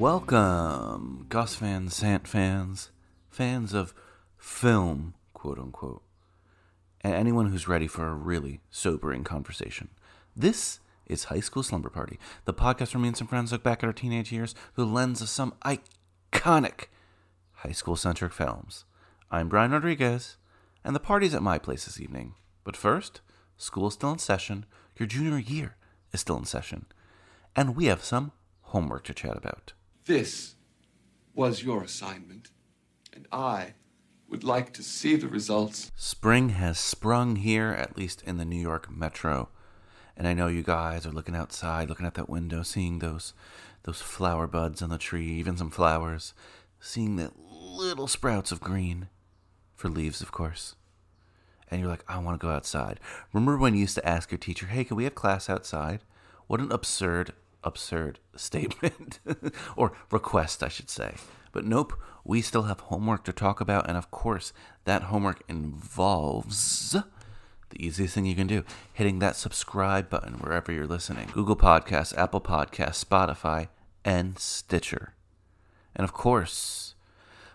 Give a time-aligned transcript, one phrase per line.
[0.00, 2.90] Welcome, Gus fans, Sant fans,
[3.28, 3.92] fans of
[4.38, 6.02] film, quote unquote,
[7.02, 9.90] and anyone who's ready for a really sobering conversation.
[10.34, 13.82] This is High School Slumber Party, the podcast where me and some friends look back
[13.82, 16.86] at our teenage years through the lens of some iconic
[17.56, 18.86] high school centric films.
[19.30, 20.38] I'm Brian Rodriguez,
[20.82, 22.36] and the party's at my place this evening.
[22.64, 23.20] But first,
[23.58, 24.64] school's still in session,
[24.98, 25.76] your junior year
[26.10, 26.86] is still in session,
[27.54, 29.74] and we have some homework to chat about.
[30.10, 30.56] This
[31.36, 32.50] was your assignment,
[33.12, 33.74] and I
[34.28, 35.92] would like to see the results.
[35.94, 39.50] Spring has sprung here, at least in the New York metro.
[40.16, 43.34] And I know you guys are looking outside, looking at that window, seeing those
[43.84, 46.34] those flower buds on the tree, even some flowers,
[46.80, 49.10] seeing the little sprouts of green
[49.76, 50.74] for leaves, of course.
[51.70, 52.98] And you're like, I want to go outside.
[53.32, 56.00] Remember when you used to ask your teacher, "Hey, can we have class outside?"
[56.48, 57.32] What an absurd,
[57.64, 59.20] absurd statement
[59.76, 61.14] or request, I should say.
[61.52, 61.94] But nope,
[62.24, 64.52] we still have homework to talk about, and of course,
[64.84, 66.96] that homework involves
[67.70, 72.16] the easiest thing you can do hitting that subscribe button wherever you're listening Google Podcasts,
[72.16, 73.68] Apple Podcasts, Spotify,
[74.04, 75.14] and Stitcher.
[75.94, 76.94] And of course,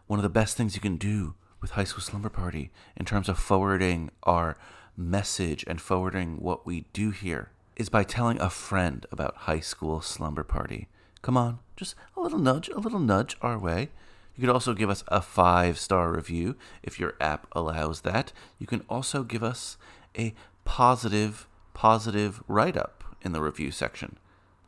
[0.08, 3.30] one of the best things you can do with High School Slumber Party in terms
[3.30, 4.58] of forwarding our
[4.98, 10.02] message and forwarding what we do here is by telling a friend about High School
[10.02, 10.88] Slumber Party.
[11.22, 13.90] Come on, just a little nudge, a little nudge our way.
[14.36, 18.34] You could also give us a five star review if your app allows that.
[18.60, 19.78] You can also give us
[20.18, 20.34] a
[20.66, 24.18] positive, positive write up in the review section.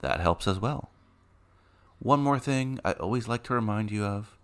[0.01, 0.89] That helps as well.
[1.99, 4.36] One more thing I always like to remind you of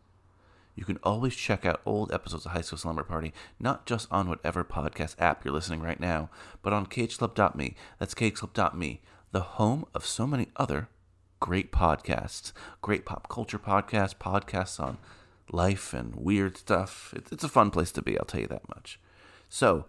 [0.75, 4.28] you can always check out old episodes of High School Slumber Party, not just on
[4.28, 6.29] whatever podcast app you're listening right now,
[6.61, 7.75] but on cageclub.me.
[8.00, 9.01] That's cageclub.me,
[9.31, 10.89] the home of so many other
[11.39, 14.97] great podcasts, great pop culture podcasts, podcasts on
[15.51, 17.13] life and weird stuff.
[17.16, 19.00] It's, it's a fun place to be, I'll tell you that much.
[19.50, 19.85] So,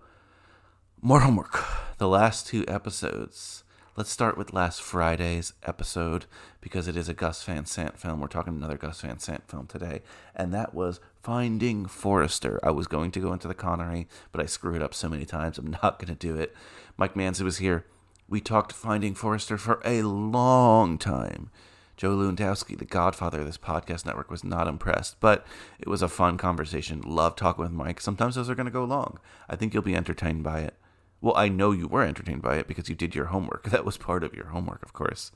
[1.00, 1.64] more homework.
[1.98, 3.63] The last two episodes.
[3.96, 6.26] Let's start with last Friday's episode
[6.60, 8.18] because it is a Gus Van Sant film.
[8.18, 10.02] We're talking another Gus Van Sant film today,
[10.34, 12.58] and that was Finding Forrester.
[12.64, 15.58] I was going to go into the Connery, but I screwed up so many times.
[15.58, 16.52] I'm not going to do it.
[16.96, 17.86] Mike Manzi was here.
[18.28, 21.50] We talked Finding Forrester for a long time.
[21.96, 25.46] Joe Lewandowski, the godfather of this podcast network, was not impressed, but
[25.78, 27.00] it was a fun conversation.
[27.00, 28.00] Love talking with Mike.
[28.00, 29.20] Sometimes those are going to go long.
[29.48, 30.74] I think you'll be entertained by it.
[31.24, 33.62] Well, I know you were entertained by it because you did your homework.
[33.70, 35.32] That was part of your homework, of course.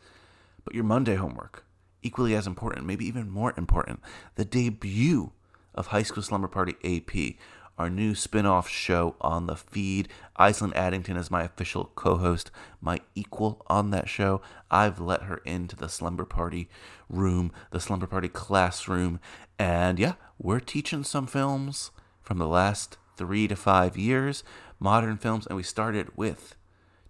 [0.62, 1.64] But your Monday homework,
[2.02, 4.02] equally as important, maybe even more important,
[4.34, 5.32] the debut
[5.74, 7.36] of High School Slumber Party AP,
[7.78, 10.08] our new spin off show on the feed.
[10.36, 12.50] Iceland Addington is my official co host,
[12.82, 14.42] my equal on that show.
[14.70, 16.68] I've let her into the Slumber Party
[17.08, 19.20] room, the Slumber Party classroom.
[19.58, 24.44] And yeah, we're teaching some films from the last three to five years,
[24.78, 26.56] modern films, and we started with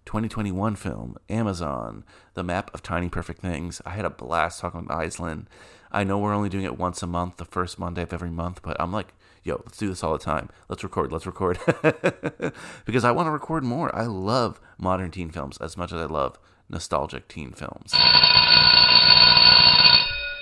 [0.05, 2.03] 2021 film, Amazon,
[2.33, 3.81] The Map of Tiny Perfect Things.
[3.85, 5.47] I had a blast talking with Iceland.
[5.91, 8.61] I know we're only doing it once a month, the first Monday of every month,
[8.61, 9.13] but I'm like,
[9.43, 10.49] yo, let's do this all the time.
[10.67, 11.59] Let's record, let's record.
[12.85, 13.95] because I want to record more.
[13.95, 16.39] I love modern teen films as much as I love
[16.69, 17.93] nostalgic teen films.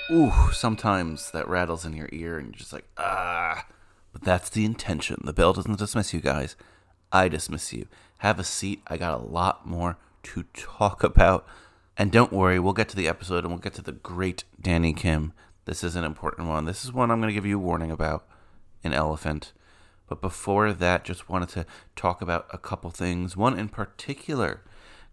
[0.09, 3.65] Ooh, sometimes that rattles in your ear and you're just like, ah.
[4.13, 5.21] But that's the intention.
[5.23, 6.55] The bell doesn't dismiss you guys.
[7.11, 7.87] I dismiss you.
[8.19, 8.81] Have a seat.
[8.87, 11.45] I got a lot more to talk about.
[11.97, 14.93] And don't worry, we'll get to the episode and we'll get to the great Danny
[14.93, 15.33] Kim.
[15.65, 16.65] This is an important one.
[16.65, 18.27] This is one I'm going to give you a warning about
[18.83, 19.51] an elephant.
[20.07, 21.65] But before that, just wanted to
[21.95, 23.35] talk about a couple things.
[23.35, 24.61] One in particular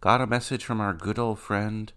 [0.00, 1.92] got a message from our good old friend,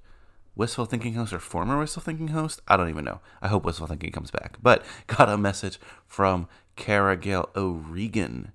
[0.56, 2.62] Wistful Thinking host or former Wistful Thinking host.
[2.68, 3.20] I don't even know.
[3.42, 4.58] I hope Wistful Thinking comes back.
[4.62, 8.54] But got a message from Cara Gale O'Regan.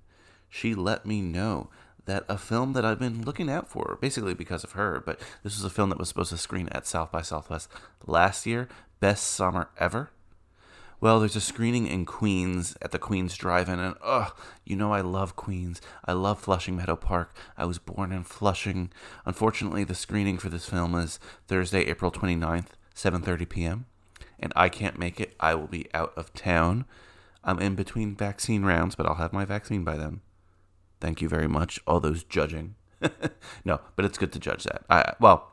[0.53, 1.71] She let me know
[2.05, 5.55] that a film that I've been looking out for, basically because of her, but this
[5.55, 7.71] was a film that was supposed to screen at South by Southwest
[8.05, 8.67] last year,
[8.99, 10.11] Best Summer Ever.
[11.01, 14.31] Well, there's a screening in Queens at the Queens Drive-In, and ugh,
[14.63, 15.81] you know I love Queens.
[16.05, 17.35] I love Flushing Meadow Park.
[17.57, 18.91] I was born in Flushing.
[19.25, 23.85] Unfortunately, the screening for this film is Thursday, April 29th, 7:30 p.m.
[24.39, 25.33] And I can't make it.
[25.39, 26.85] I will be out of town.
[27.43, 30.21] I'm in between vaccine rounds, but I'll have my vaccine by then.
[31.03, 32.75] Thank you very much, all those judging.
[33.65, 34.85] no, but it's good to judge that.
[34.89, 35.51] I, well,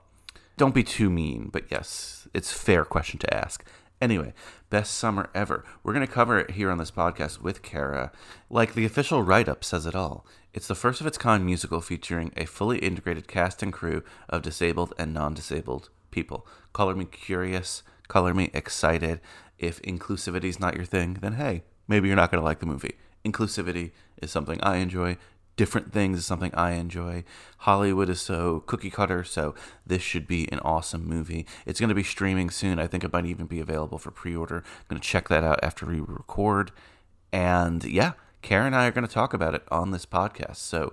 [0.56, 3.64] don't be too mean, but yes, it's fair question to ask.
[4.00, 4.32] Anyway,
[4.70, 5.64] best summer ever.
[5.82, 8.12] We're going to cover it here on this podcast with Kara.
[8.48, 10.24] Like the official write up says it all.
[10.54, 14.42] It's the first of its kind musical featuring a fully integrated cast and crew of
[14.42, 16.46] disabled and non disabled people.
[16.72, 19.20] Color me curious, color me excited.
[19.58, 22.66] If inclusivity is not your thing, then hey, maybe you're not going to like the
[22.66, 22.94] movie.
[23.24, 23.90] Inclusivity
[24.22, 25.18] is something I enjoy
[25.56, 27.24] different things is something I enjoy.
[27.58, 29.54] Hollywood is so cookie cutter, so
[29.86, 31.46] this should be an awesome movie.
[31.66, 32.78] It's going to be streaming soon.
[32.78, 34.56] I think it might even be available for pre order.
[34.56, 36.72] I'm going to check that out after we record.
[37.32, 38.12] And yeah,
[38.42, 40.56] Karen and I are going to talk about it on this podcast.
[40.56, 40.92] So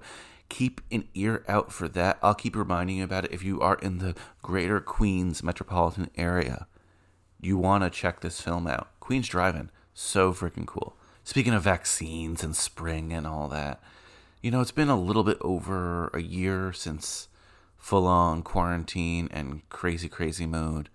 [0.50, 2.20] keep an ear out for that.
[2.22, 6.68] I'll keep reminding you about it if you are in the greater Queens metropolitan area.
[7.40, 8.90] You want to check this film out.
[9.00, 10.96] Queens Drive-In, so freaking cool.
[11.24, 13.82] Speaking of vaccines and spring and all that,
[14.42, 17.28] you know, it's been a little bit over a year since
[17.78, 20.90] full on quarantine and crazy, crazy mode.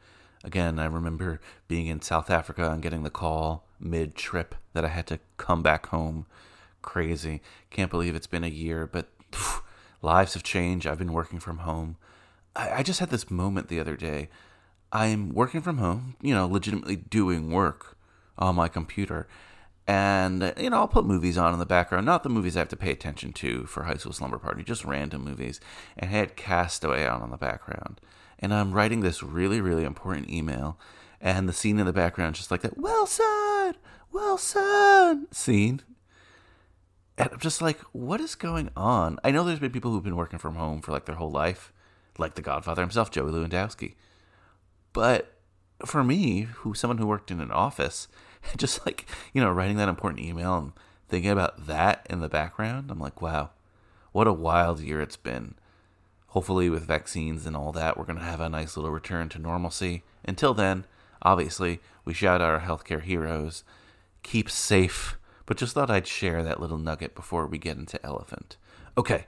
[0.44, 4.88] Again, I remember being in South Africa and getting the call mid trip that I
[4.88, 6.26] had to come back home.
[6.82, 7.40] Crazy.
[7.70, 9.62] Can't believe it's been a year, but phew,
[10.02, 10.86] lives have changed.
[10.86, 11.96] I've been working from home.
[12.56, 14.28] I, I just had this moment the other day.
[14.92, 17.96] I'm working from home, you know, legitimately doing work
[18.36, 19.26] on my computer
[19.86, 22.68] and you know i'll put movies on in the background not the movies i have
[22.68, 25.60] to pay attention to for high school slumber party just random movies.
[25.96, 28.00] And had castaway on in the background.
[28.38, 30.78] And i'm writing this really really important email
[31.20, 33.74] and the scene in the background just like that wilson!
[34.12, 35.26] Wilson!
[35.32, 35.82] scene.
[37.18, 39.18] And i'm just like what is going on?
[39.24, 41.72] I know there's been people who've been working from home for like their whole life
[42.18, 43.94] like the godfather himself joey lewandowski.
[44.92, 45.34] But
[45.84, 48.06] for me who someone who worked in an office
[48.56, 50.72] just like you know writing that important email and
[51.08, 53.50] thinking about that in the background i'm like wow
[54.12, 55.54] what a wild year it's been.
[56.28, 59.38] Hopefully with vaccines and all that we're going to have a nice little return to
[59.38, 60.02] normalcy.
[60.24, 60.84] Until then
[61.22, 63.64] obviously we shout out our healthcare heroes.
[64.22, 65.18] Keep safe.
[65.46, 68.56] But just thought i'd share that little nugget before we get into elephant.
[68.96, 69.26] Okay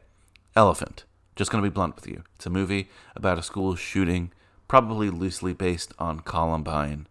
[0.54, 1.04] elephant.
[1.34, 2.22] Just going to be blunt with you.
[2.36, 4.32] It's a movie about a school shooting
[4.68, 7.08] probably loosely based on columbine.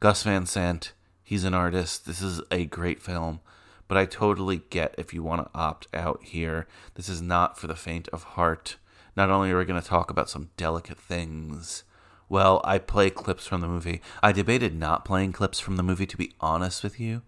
[0.00, 0.92] Gus van sant
[1.32, 2.04] He's an artist.
[2.04, 3.40] This is a great film,
[3.88, 6.66] but I totally get if you want to opt out here.
[6.92, 8.76] This is not for the faint of heart.
[9.16, 11.84] Not only are we going to talk about some delicate things,
[12.28, 14.02] well, I play clips from the movie.
[14.22, 17.22] I debated not playing clips from the movie, to be honest with you,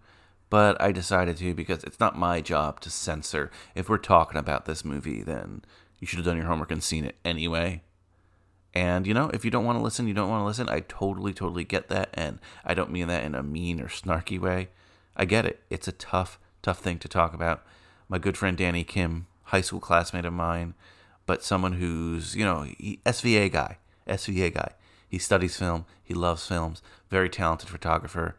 [0.51, 3.49] but I decided to because it's not my job to censor.
[3.73, 5.63] If we're talking about this movie, then
[5.99, 7.81] you should have done your homework and seen it anyway.
[8.75, 10.67] And, you know, if you don't want to listen, you don't want to listen.
[10.67, 12.09] I totally, totally get that.
[12.13, 14.67] And I don't mean that in a mean or snarky way.
[15.15, 15.61] I get it.
[15.69, 17.63] It's a tough, tough thing to talk about.
[18.09, 20.73] My good friend Danny Kim, high school classmate of mine,
[21.25, 22.67] but someone who's, you know,
[23.05, 23.77] SVA guy,
[24.07, 24.73] SVA guy.
[25.07, 25.85] He studies film.
[26.03, 26.81] He loves films.
[27.09, 28.35] Very talented photographer.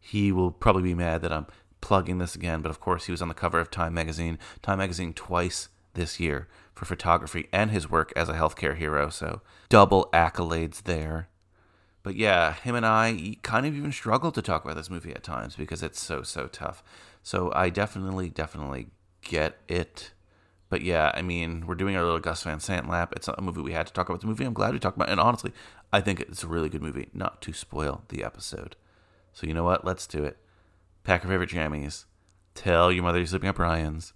[0.00, 1.46] He will probably be mad that I'm
[1.80, 4.40] plugging this again, but of course, he was on the cover of Time Magazine.
[4.62, 9.08] Time Magazine twice this year for photography and his work as a healthcare hero.
[9.08, 11.28] So double accolades there.
[12.02, 15.24] But yeah, him and I kind of even struggled to talk about this movie at
[15.24, 16.84] times because it's so, so tough.
[17.22, 18.88] So I definitely, definitely
[19.22, 20.12] get it.
[20.68, 23.12] But yeah, I mean, we're doing our little Gus Van Sant lap.
[23.16, 24.22] It's not a movie we had to talk about.
[24.22, 25.08] A movie I'm glad we talked about.
[25.08, 25.52] And honestly,
[25.92, 28.76] I think it's a really good movie, not to spoil the episode.
[29.32, 29.84] So you know what?
[29.84, 30.36] Let's do it.
[31.02, 32.04] Pack your favorite jammies.
[32.54, 34.12] Tell your mother you're sleeping at Brian's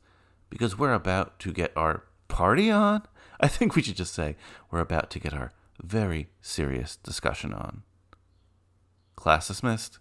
[0.50, 3.02] because we're about to get our party on.
[3.40, 4.36] I think we should just say
[4.70, 7.82] we're about to get our very serious discussion on.
[9.16, 9.98] Class dismissed.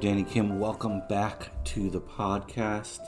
[0.00, 3.00] Danny Kim, welcome back to the podcast.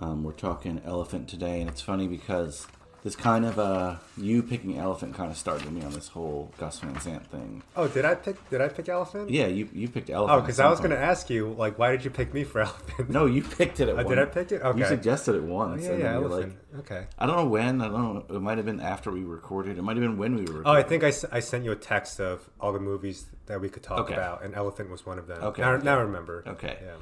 [0.00, 2.68] Um, we're talking elephant today, and it's funny because
[3.06, 6.80] this kind of uh, you picking elephant kind of started me on this whole Gus
[6.80, 7.62] Van Sant thing.
[7.76, 8.36] Oh, did I pick?
[8.50, 9.30] Did I pick elephant?
[9.30, 10.36] Yeah, you you picked elephant.
[10.36, 12.60] Oh, because I was going to ask you, like, why did you pick me for
[12.68, 13.08] elephant?
[13.08, 14.08] No, you picked it at Oh, one.
[14.08, 14.60] did I pick it?
[14.60, 14.78] Okay.
[14.80, 15.84] You suggested it once.
[15.84, 16.56] yeah, and yeah, elephant.
[16.72, 17.06] like, okay.
[17.16, 17.80] I don't know when.
[17.80, 18.36] I don't know.
[18.36, 19.78] It might have been after we recorded.
[19.78, 20.58] It might have been when we were.
[20.58, 20.66] Recording.
[20.66, 23.68] Oh, I think I, I sent you a text of all the movies that we
[23.68, 24.14] could talk Okay.
[24.14, 25.40] about, and elephant was one of them.
[25.44, 25.84] Okay, Now, okay.
[25.84, 26.42] now I remember.
[26.44, 26.76] Okay.
[26.82, 26.94] Yeah.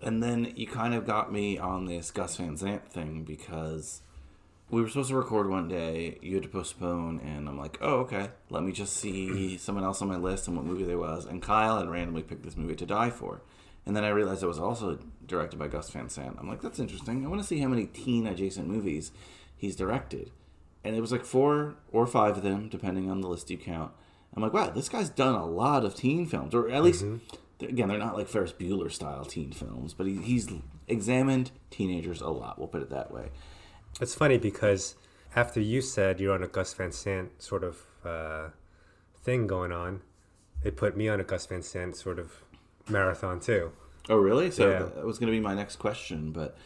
[0.00, 4.00] And then you kind of got me on this Gus Van Sant thing because
[4.72, 6.18] we were supposed to record one day.
[6.22, 8.30] You had to postpone, and I'm like, oh, okay.
[8.48, 11.26] Let me just see someone else on my list and what movie there was.
[11.26, 13.42] And Kyle had randomly picked this movie to die for.
[13.84, 16.38] And then I realized it was also directed by Gus Van Sant.
[16.40, 17.22] I'm like, that's interesting.
[17.22, 19.12] I want to see how many teen adjacent movies
[19.54, 20.30] he's directed.
[20.82, 23.92] And it was like four or five of them, depending on the list you count.
[24.34, 27.64] I'm like, wow, this guy's done a lot of teen films, or at least, mm-hmm.
[27.66, 30.48] again, they're not like Ferris Bueller style teen films, but he, he's
[30.88, 32.58] examined teenagers a lot.
[32.58, 33.28] We'll put it that way.
[34.00, 34.96] It's funny because
[35.36, 38.48] after you said you're on a Gus Van Sant sort of uh,
[39.22, 40.02] thing going on,
[40.64, 42.32] it put me on a Gus Van Sant sort of
[42.88, 43.72] marathon too.
[44.08, 44.50] Oh, really?
[44.50, 44.78] So Yeah.
[44.82, 46.56] that was going to be my next question, but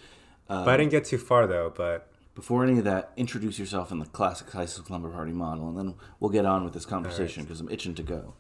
[0.49, 1.73] but I didn't get too far though.
[1.75, 5.69] But before any of that, introduce yourself in the classic high school slumber party model,
[5.69, 8.35] and then we'll get on with this conversation because I'm itching to go.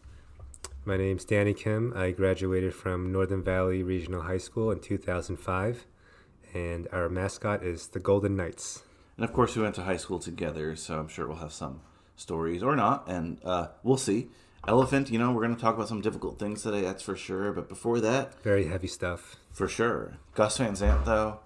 [0.84, 1.92] my name's Danny Kim.
[1.96, 5.84] I graduated from Northern Valley Regional High School in 2005,
[6.56, 8.82] and our mascot is the Golden Knights.
[9.16, 11.80] And of course, we went to high school together, so I'm sure we'll have some
[12.16, 14.28] stories or not, and uh, we'll see.
[14.66, 17.52] Elephant, you know, we're going to talk about some difficult things today, that's for sure.
[17.52, 19.36] But before that, Very heavy stuff.
[19.52, 20.16] for sure.
[20.34, 21.40] Gus Van Sant, though.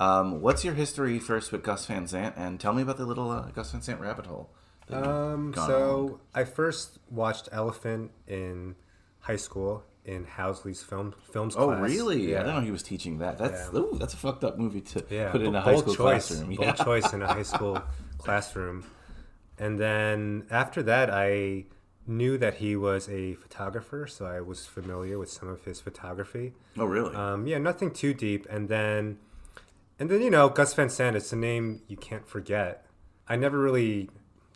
[0.00, 2.34] Um, what's your history first with Gus Van Sant?
[2.36, 4.48] And tell me about the little uh, Gus Van Sant rabbit hole.
[4.90, 6.20] Um, so along.
[6.34, 8.76] I first watched Elephant in
[9.20, 11.64] high school in Housley's film films class.
[11.64, 11.90] Oh, class.
[11.90, 12.30] really?
[12.32, 12.36] Yeah.
[12.40, 13.36] I didn't know he was teaching that.
[13.38, 13.78] That's Yeah.
[13.80, 16.54] ooh, that's a fucked up movie to yeah, put in a high school choice, classroom.
[16.56, 16.72] bold Yeah.
[16.72, 17.82] choice in a high school
[18.16, 18.84] classroom.
[19.58, 21.64] And then after that, I
[22.06, 26.54] knew that he was a photographer, so I was familiar with some of his photography.
[26.78, 27.14] Oh, really?
[27.14, 28.46] Um, yeah, nothing too deep.
[28.48, 29.18] And then,
[29.98, 31.16] and then you know, Gus Van Sant.
[31.16, 32.86] It's a name you can't forget.
[33.28, 34.08] I never really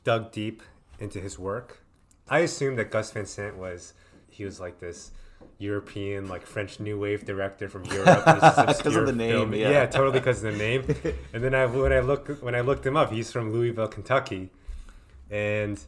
[0.04, 0.62] dug deep
[0.98, 1.82] into his work.
[2.28, 3.92] I assumed that Gus Van Sant was
[4.30, 5.10] he was like this
[5.58, 8.24] European, like French New Wave director from Europe.
[8.24, 9.54] This is 'Cause of the name, film.
[9.54, 9.86] yeah.
[9.86, 10.82] totally because of the name.
[11.32, 14.50] and then I when I look when I looked him up, he's from Louisville, Kentucky,
[15.30, 15.80] and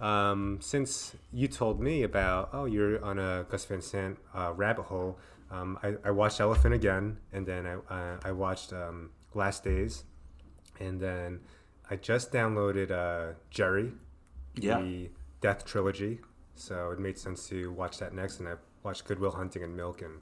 [0.00, 4.84] um, since you told me about oh you're on a Gus Van Sant uh, rabbit
[4.84, 5.18] hole,
[5.50, 10.04] um, I, I watched Elephant again, and then I uh, I watched um, Last Days,
[10.78, 11.40] and then
[11.90, 13.92] I just downloaded uh, Gerry,
[14.56, 14.80] Yeah.
[14.80, 16.20] the Death trilogy.
[16.54, 18.54] So it made sense to watch that next, and I
[18.88, 20.14] watched Good Will Hunting and Milk and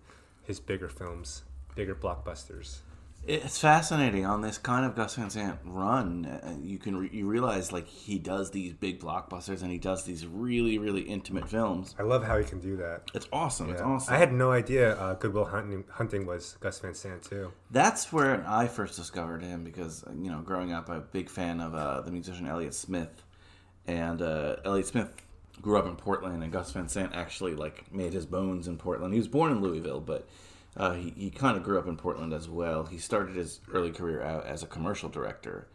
[0.43, 1.45] his bigger films,
[1.77, 2.79] bigger blockbusters.
[3.25, 6.27] It's fascinating on this kind of Gus Van Sant run.
[6.27, 10.03] uh, You can re- you realize like he does these big blockbusters and he does
[10.05, 11.95] these really really intimate films.
[11.99, 13.03] I love how he can do that.
[13.15, 13.71] It's awesome.
[13.71, 14.13] It's awesome.
[14.13, 17.53] I had no idea uh, Good Will Hunting, Hunting was Gus Van Sant too.
[17.71, 21.61] That's where I first discovered him because you know, growing up, I'm a big fan
[21.61, 23.23] of uh, the musician Elliott Smith,
[23.87, 25.13] and uh, Elliott Smith
[25.61, 29.13] grew up in Portland, and Gus Van Sant actually like made his bones in Portland.
[29.13, 30.29] He was born in Louisville, but
[30.77, 32.85] uh, he, he kind of grew up in Portland as well.
[32.85, 35.69] He started his early career out as a commercial director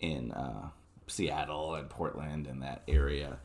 [0.00, 0.68] in uh,
[1.06, 3.38] Seattle and Portland and that area,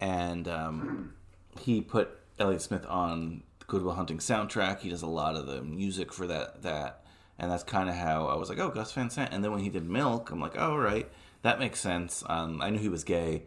[0.00, 1.14] and um,
[1.60, 4.80] he put Elliott Smith on the Good Will Hunting soundtrack.
[4.80, 7.04] He does a lot of the music for that that,
[7.38, 9.32] and that's kind of how I was like, oh, Gus Van Sant.
[9.32, 11.08] And then when he did Milk, I'm like, oh, right,
[11.42, 12.24] that makes sense.
[12.26, 13.44] Um, I knew he was gay.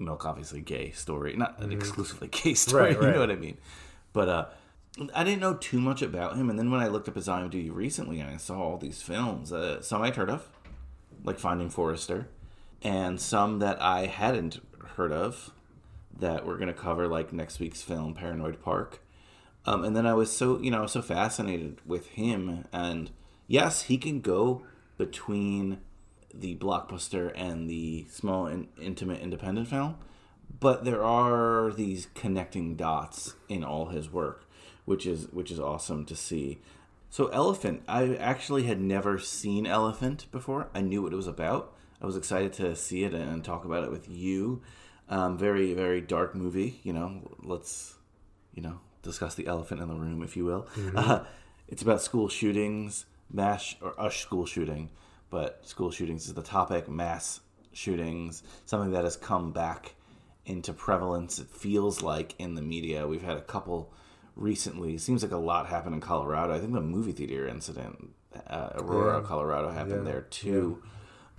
[0.00, 2.94] Milk, obviously, gay story, not an exclusively gay story.
[2.94, 3.00] Mm-hmm.
[3.00, 3.58] Right, You know what I mean?
[4.12, 4.46] But uh,
[5.14, 6.50] I didn't know too much about him.
[6.50, 9.52] And then when I looked up his IMDb recently, and I saw all these films,
[9.52, 10.48] uh, some I'd heard of,
[11.24, 12.28] like Finding Forrester,
[12.82, 14.60] and some that I hadn't
[14.96, 15.52] heard of
[16.18, 19.00] that we're going to cover, like next week's film, Paranoid Park.
[19.66, 22.64] Um, and then I was so, you know, I was so fascinated with him.
[22.72, 23.10] And
[23.46, 24.62] yes, he can go
[24.96, 25.78] between
[26.32, 29.96] the blockbuster and the small and intimate independent film,
[30.58, 34.44] but there are these connecting dots in all his work,
[34.84, 36.60] which is which is awesome to see.
[37.10, 40.68] So Elephant, I actually had never seen Elephant before.
[40.74, 41.74] I knew what it was about.
[42.00, 44.62] I was excited to see it and talk about it with you.
[45.08, 46.80] Um, very very dark movie.
[46.84, 47.94] You know, let's
[48.54, 50.66] you know discuss the elephant in the room, if you will.
[50.94, 51.24] Uh,
[51.68, 54.90] it's about school shootings, mass or a school shooting,
[55.30, 56.88] but school shootings is the topic.
[56.88, 57.40] Mass
[57.72, 59.94] shootings, something that has come back
[60.44, 61.38] into prevalence.
[61.38, 63.06] It feels like in the media.
[63.06, 63.92] We've had a couple
[64.36, 64.94] recently.
[64.94, 66.54] It seems like a lot happened in Colorado.
[66.54, 68.10] I think the movie theater incident,
[68.48, 69.26] uh, Aurora, Yeah.
[69.26, 70.12] Colorado, happened Yeah.
[70.12, 70.82] there too.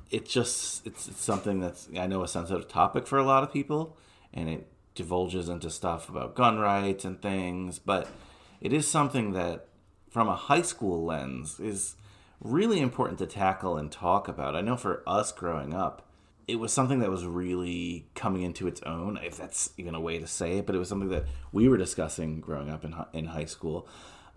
[0.10, 3.52] It's just it's, it's something that's I know a sensitive topic for a lot of
[3.52, 3.96] people,
[4.34, 7.80] and it divulges into stuff about gun rights and things.
[7.80, 8.08] But
[8.60, 9.68] it is something that,
[10.10, 11.96] from a high school lens, is
[12.42, 14.56] really important to tackle and talk about.
[14.56, 16.08] I know for us growing up,
[16.48, 20.20] it was something that was really coming into its own, if that's even a way
[20.20, 20.66] to say it.
[20.66, 23.88] But it was something that we were discussing growing up in in high school.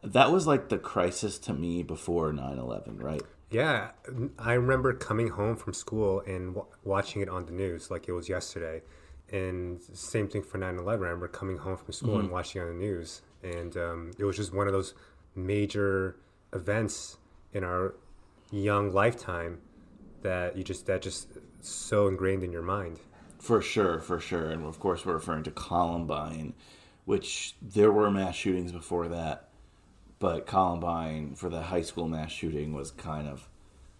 [0.02, 3.22] That was like the crisis to me before 9-11, right?
[3.50, 3.92] Yeah,
[4.38, 8.12] I remember coming home from school and w- watching it on the news like it
[8.12, 8.82] was yesterday.
[9.32, 10.86] And same thing for 9 11.
[10.86, 13.22] I remember coming home from school and watching on the news.
[13.42, 14.92] And um, it was just one of those
[15.34, 16.16] major
[16.52, 17.16] events
[17.54, 17.94] in our
[18.50, 19.58] young lifetime
[20.22, 21.28] that you just, that just
[21.60, 22.98] so ingrained in your mind.
[23.38, 24.50] For sure, for sure.
[24.50, 26.54] And of course, we're referring to Columbine,
[27.04, 29.48] which there were mass shootings before that.
[30.18, 33.48] But Columbine, for the high school mass shooting, was kind of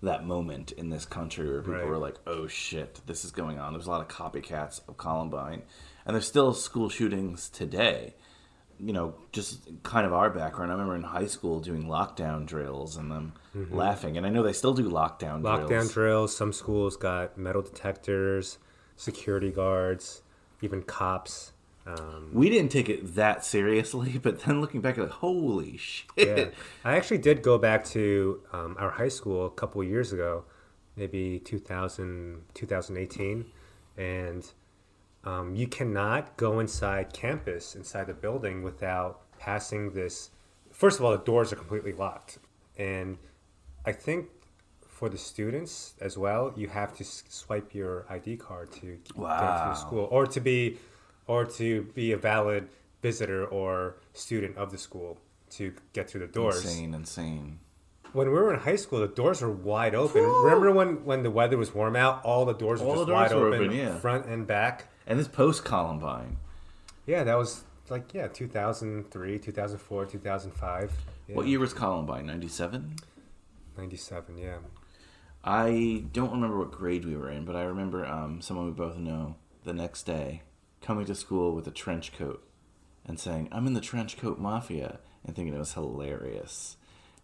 [0.02, 1.86] that moment in this country where people Right.
[1.86, 3.72] were like, oh shit, this is going on.
[3.72, 5.62] There's a lot of copycats of Columbine.
[6.06, 8.14] And there's still school shootings today.
[8.80, 10.70] You know, just kind of our background.
[10.70, 13.32] I remember in high school doing lockdown drills and them
[13.70, 14.16] laughing.
[14.16, 15.92] And I know they still do lockdown, Lockdown drills.
[15.92, 16.36] drills.
[16.36, 18.58] Some schools got metal detectors,
[18.96, 20.22] security guards,
[20.60, 21.52] even cops.
[21.86, 26.06] Um, We didn't take it that seriously, but then looking back, like, holy shit.
[26.16, 26.44] yeah.
[26.84, 30.44] I actually did go back to um, our high school a couple of years ago,
[30.96, 33.44] maybe 2000, 2018,
[33.98, 34.46] and
[35.24, 40.30] um, you cannot go inside campus, inside the building, without passing this.
[40.70, 42.38] First of all, the doors are completely locked,
[42.76, 43.18] and
[43.86, 44.26] I think
[44.86, 49.16] for the students as well, you have to s- swipe your ID card to get
[49.16, 50.78] into school, or to be,
[51.26, 52.68] or to be a valid
[53.02, 55.18] visitor or student of the school
[55.50, 56.64] to get through the doors.
[56.64, 57.58] Insane, insane.
[58.12, 60.22] When we were in high school, the doors were wide open.
[60.22, 63.32] Remember when, when the weather was warm out, all the doors were just doors wide
[63.32, 63.98] were open, open, yeah.
[63.98, 64.88] front and back.
[65.06, 66.36] And this post Columbine.
[67.06, 70.92] Yeah, that was like yeah, 2003, 2004, 2005.
[71.28, 71.36] Yeah.
[71.36, 72.26] What year was Columbine?
[72.26, 72.96] 97?
[73.76, 74.56] 97, yeah.
[75.42, 78.96] I don't remember what grade we were in, but I remember um, someone we both
[78.96, 80.42] know the next day
[80.80, 82.46] coming to school with a trench coat
[83.06, 86.76] and saying, I'm in the trench coat mafia, and thinking it was hilarious.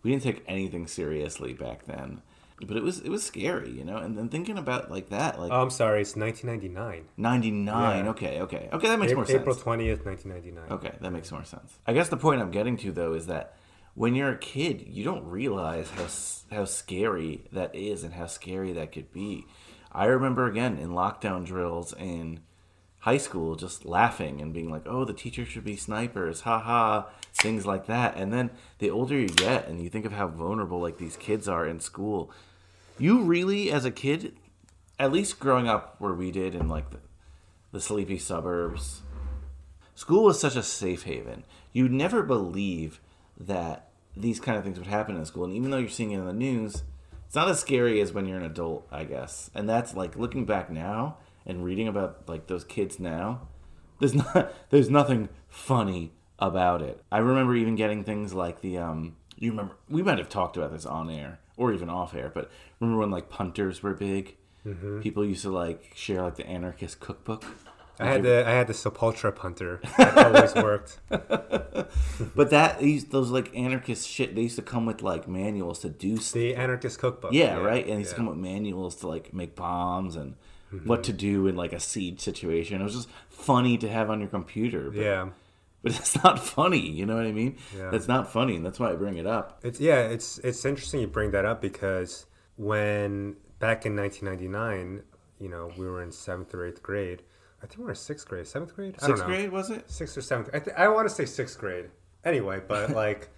[0.03, 2.21] We didn't take anything seriously back then.
[2.67, 5.51] But it was it was scary, you know, and then thinking about like that, like
[5.51, 7.05] Oh, I'm sorry, it's 1999.
[7.17, 8.05] ninety nine.
[8.05, 8.11] yeah.
[8.11, 9.41] Okay, okay, okay, that makes more sense.
[9.41, 10.73] April 20th, 1999.
[10.73, 11.79] Okay, that makes more sense.
[11.87, 13.57] I guess the point I'm getting to though is that
[13.95, 16.07] when you're a kid, you don't realize how
[16.57, 19.47] how scary that is and how scary that could be.
[19.93, 22.41] I remember again in lockdown drills in
[23.01, 27.09] high school just laughing and being like, "Oh, the teacher should be snipers." Ha ha,
[27.33, 28.17] things like that.
[28.17, 31.49] And then the older you get and you think of how vulnerable like these kids
[31.49, 32.31] are in school,
[33.01, 34.37] you really as a kid,
[34.99, 36.99] at least growing up where we did in like the,
[37.73, 39.03] the sleepy suburbs,
[39.95, 41.45] school was such a safe haven.
[41.73, 43.01] You'd never believe
[43.39, 45.45] that these kind of things would happen in school.
[45.45, 46.83] And even though you're seeing it in the news,
[47.27, 49.51] it's not as scary as when you're an adult, I guess.
[49.55, 53.49] And that's like looking back now and reading about like those kids now.
[53.99, 57.03] There's not there's nothing funny about it.
[57.11, 60.73] I remember even getting things like the um you remember we might have talked about
[60.73, 64.37] this on air or even off air, but remember when like punters were big?
[65.03, 67.45] People used to like share like the anarchist cookbook.
[67.99, 69.81] I had the I had the Sepultura punter.
[69.99, 70.99] That always worked.
[72.35, 75.89] But that these those like anarchist shit, they used to come with like manuals to
[75.89, 76.35] do stuff.
[76.35, 77.33] The anarchist cookbook.
[77.33, 77.87] Yeah, right.
[77.87, 78.13] And yeah.
[78.13, 80.35] come with manuals to like make bombs and
[80.73, 80.89] Mm-hmm.
[80.89, 82.81] what to do in like a siege situation.
[82.81, 84.89] It was just funny to have on your computer.
[84.93, 85.29] But, Yeah.
[85.83, 86.81] But it's not funny.
[86.91, 87.57] You know what I mean?
[87.77, 87.91] Yeah.
[87.93, 89.61] It's not funny, and that's why I bring it up.
[89.63, 95.03] It's yeah, it's it's interesting you bring that up because when back in 1999,
[95.39, 97.23] you know, we were in seventh or eighth grade.
[97.63, 99.01] I think we were in sixth grade, seventh grade.
[99.01, 99.91] Sixth grade was it?
[99.91, 100.51] sixth or seventh.
[100.55, 101.87] I, th- I want to say sixth grade.
[102.25, 103.29] Anyway, but like,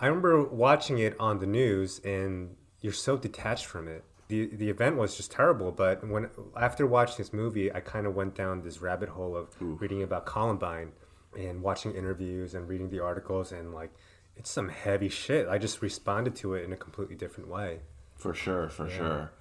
[0.00, 4.04] I remember watching it on the news, and you're so detached from it.
[4.28, 5.72] the The event was just terrible.
[5.72, 9.48] But when after watching this movie, I kind of went down this rabbit hole of
[9.60, 10.92] reading about Columbine
[11.38, 13.90] and watching interviews and reading the articles, and like,
[14.36, 15.48] it's some heavy shit.
[15.48, 17.80] I just responded to it in a completely different way.
[18.16, 19.32] For sure, for sure.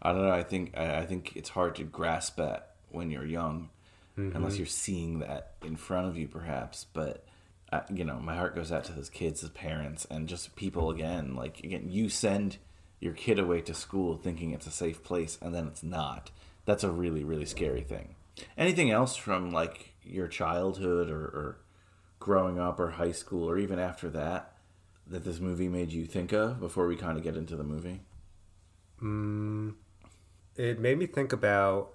[0.00, 0.30] I don't know.
[0.30, 3.70] I think I, I think it's hard to grasp that when you're young,
[4.16, 4.34] Mm-hmm.
[4.36, 6.86] unless you're seeing that in front of you, perhaps.
[6.92, 7.24] But
[7.72, 10.90] uh, you know, my heart goes out to those kids, as parents, and just people.
[10.90, 12.56] Again, like again, you send
[12.98, 16.32] your kid away to school thinking it's a safe place, and then it's not.
[16.64, 18.16] That's a really, really scary thing.
[18.56, 21.58] Anything else from like your childhood or, or
[22.18, 24.54] growing up or high school or even after that
[25.06, 28.00] that this movie made you think of before we kind of get into the movie?
[29.02, 29.74] Mm,
[30.56, 31.94] it made me think about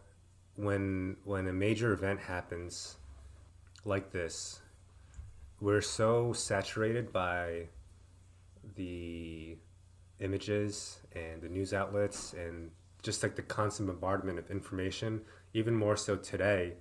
[0.55, 2.95] when when a major event happens
[3.85, 4.61] like this.
[5.59, 7.67] We're so saturated by
[8.75, 9.57] the
[10.19, 12.71] images and the news outlets and
[13.01, 15.21] just like the constant bombardment of information,
[15.53, 16.73] even more so today.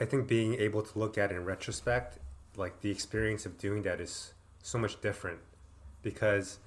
[0.00, 2.18] I think being able to look at it in retrospect,
[2.56, 5.38] like the experience of doing that is so much different
[6.02, 6.58] because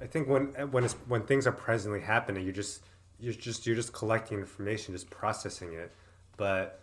[0.00, 2.82] I think when when when things are presently happening, you're just
[3.18, 5.92] you're just you're just collecting information, just processing it.
[6.36, 6.80] But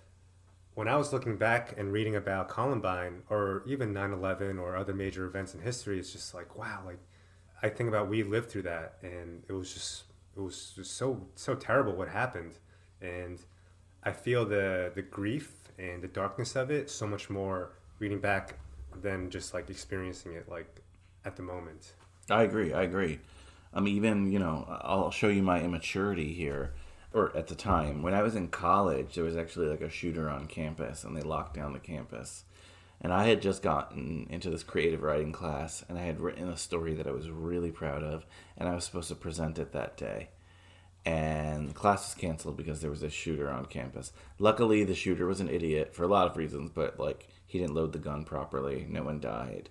[0.74, 5.26] when I was looking back and reading about Columbine or even 9/11 or other major
[5.26, 7.00] events in history, it's just like wow, like
[7.62, 10.04] I think about we lived through that, and it was just
[10.36, 12.54] it was just so so terrible what happened,
[13.02, 13.40] and
[14.04, 18.56] I feel the the grief and the darkness of it so much more reading back
[19.02, 20.82] than just like experiencing it like
[21.26, 21.94] at the moment.
[22.30, 22.74] I agree.
[22.74, 23.20] I agree.
[23.74, 26.74] Um, even you know, I'll show you my immaturity here.
[27.14, 30.30] Or at the time when I was in college, there was actually like a shooter
[30.30, 32.46] on campus, and they locked down the campus.
[33.02, 36.56] And I had just gotten into this creative writing class, and I had written a
[36.56, 39.98] story that I was really proud of, and I was supposed to present it that
[39.98, 40.30] day.
[41.04, 44.12] And the class was canceled because there was a shooter on campus.
[44.38, 47.74] Luckily, the shooter was an idiot for a lot of reasons, but like he didn't
[47.74, 48.86] load the gun properly.
[48.88, 49.70] No one died,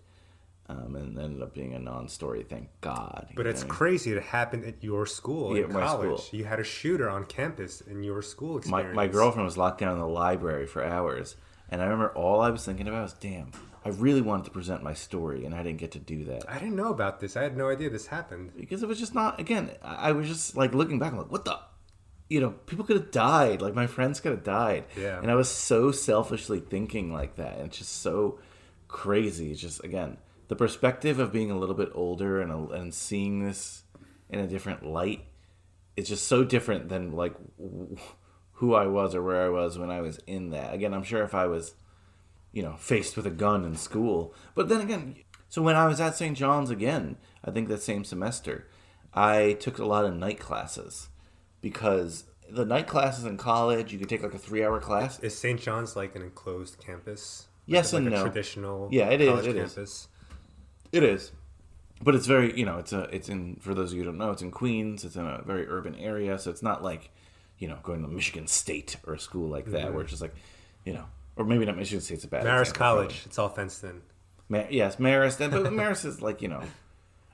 [0.68, 2.42] um, and it ended up being a non-story.
[2.42, 3.28] Thank God.
[3.36, 3.68] But it's know?
[3.68, 6.20] crazy it happened at your school Yeah, in college.
[6.20, 6.38] school.
[6.38, 8.96] You had a shooter on campus in your school my, experience.
[8.96, 11.36] my girlfriend was locked down in the library for hours
[11.70, 13.52] and i remember all i was thinking about was damn
[13.84, 16.58] i really wanted to present my story and i didn't get to do that I
[16.58, 17.36] didn't know about this.
[17.36, 18.52] I had no idea this happened.
[18.56, 21.44] because it was just not again i was just like looking back i'm like what
[21.44, 21.58] the
[22.28, 25.20] you know people could have died like my friends could have died Yeah.
[25.20, 28.38] and i was so selfishly thinking like that and it's just so
[28.88, 30.16] crazy it's just again
[30.48, 33.84] the perspective of being a little bit older and, a, and seeing this
[34.28, 35.24] in a different light
[35.96, 37.34] it's just so different than like
[38.54, 40.74] who I was or where I was when I was in that.
[40.74, 41.74] Again, I'm sure if I was,
[42.52, 45.16] you know, faced with a gun in school, but then again,
[45.48, 46.36] so when I was at St.
[46.36, 48.68] John's again, I think that same semester,
[49.12, 51.08] I took a lot of night classes
[51.60, 55.18] because the night classes in college, you could take like a three hour class.
[55.20, 55.60] Is St.
[55.60, 57.48] John's like an enclosed campus?
[57.66, 58.22] Yes like and a no.
[58.22, 59.74] traditional Yeah, it is, it is.
[59.74, 60.08] campus.
[60.92, 61.32] It is.
[62.02, 64.18] But it's very, you know, it's a, it's in, for those of you who don't
[64.18, 65.04] know, it's in Queens.
[65.04, 66.38] It's in a very urban area.
[66.38, 67.10] So it's not like,
[67.58, 70.00] you know, going to Michigan State or a school like that, where mm-hmm.
[70.00, 70.34] it's just like,
[70.84, 71.04] you know,
[71.40, 73.22] or maybe not Michigan State's a bad Marist example, College.
[73.24, 74.02] It's all fenced in.
[74.50, 75.38] Ma- yes, Marist.
[75.38, 76.62] But Marist is like, you know,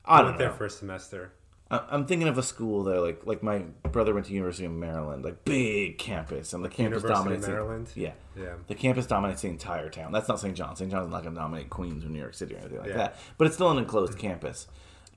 [0.05, 0.55] I I went there know.
[0.55, 1.33] for a semester.
[1.69, 3.59] I- I'm thinking of a school that, like, like my
[3.90, 7.47] brother went to University of Maryland, like big campus, and the campus University of dominates.
[7.47, 7.88] the- Maryland?
[7.97, 8.55] yeah, Yeah.
[8.69, 10.12] The campus dominates the entire town.
[10.12, 10.55] That's not St.
[10.57, 10.79] John's.
[10.79, 10.88] St.
[10.88, 12.97] John's not going to dominate Queens or New York City or anything like Yeah.
[12.99, 13.16] that.
[13.38, 14.21] But it's still an enclosed hmm.
[14.21, 14.69] campus,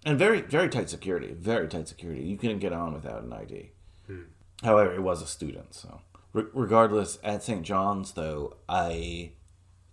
[0.03, 1.33] and very, very tight security.
[1.33, 2.23] Very tight security.
[2.23, 3.69] You couldn't get on without an ID.
[4.07, 4.21] Hmm.
[4.63, 6.01] However, it was a student, so
[6.33, 7.63] Re- regardless, at St.
[7.63, 9.31] John's though, I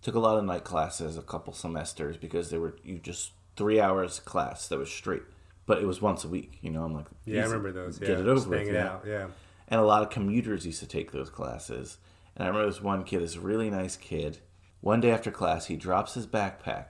[0.01, 3.79] took a lot of night classes, a couple semesters because they were you just three
[3.79, 5.23] hours class that was straight,
[5.65, 6.59] but it was once a week.
[6.61, 7.97] You know, I'm like, Yeah, I remember those.
[7.99, 8.67] Get Yeah, it over with.
[8.67, 8.87] it yeah.
[8.87, 9.03] out.
[9.07, 9.27] Yeah.
[9.67, 11.97] And a lot of commuters used to take those classes.
[12.35, 14.37] And I remember this one kid, this really nice kid.
[14.79, 16.89] One day after class, he drops his backpack,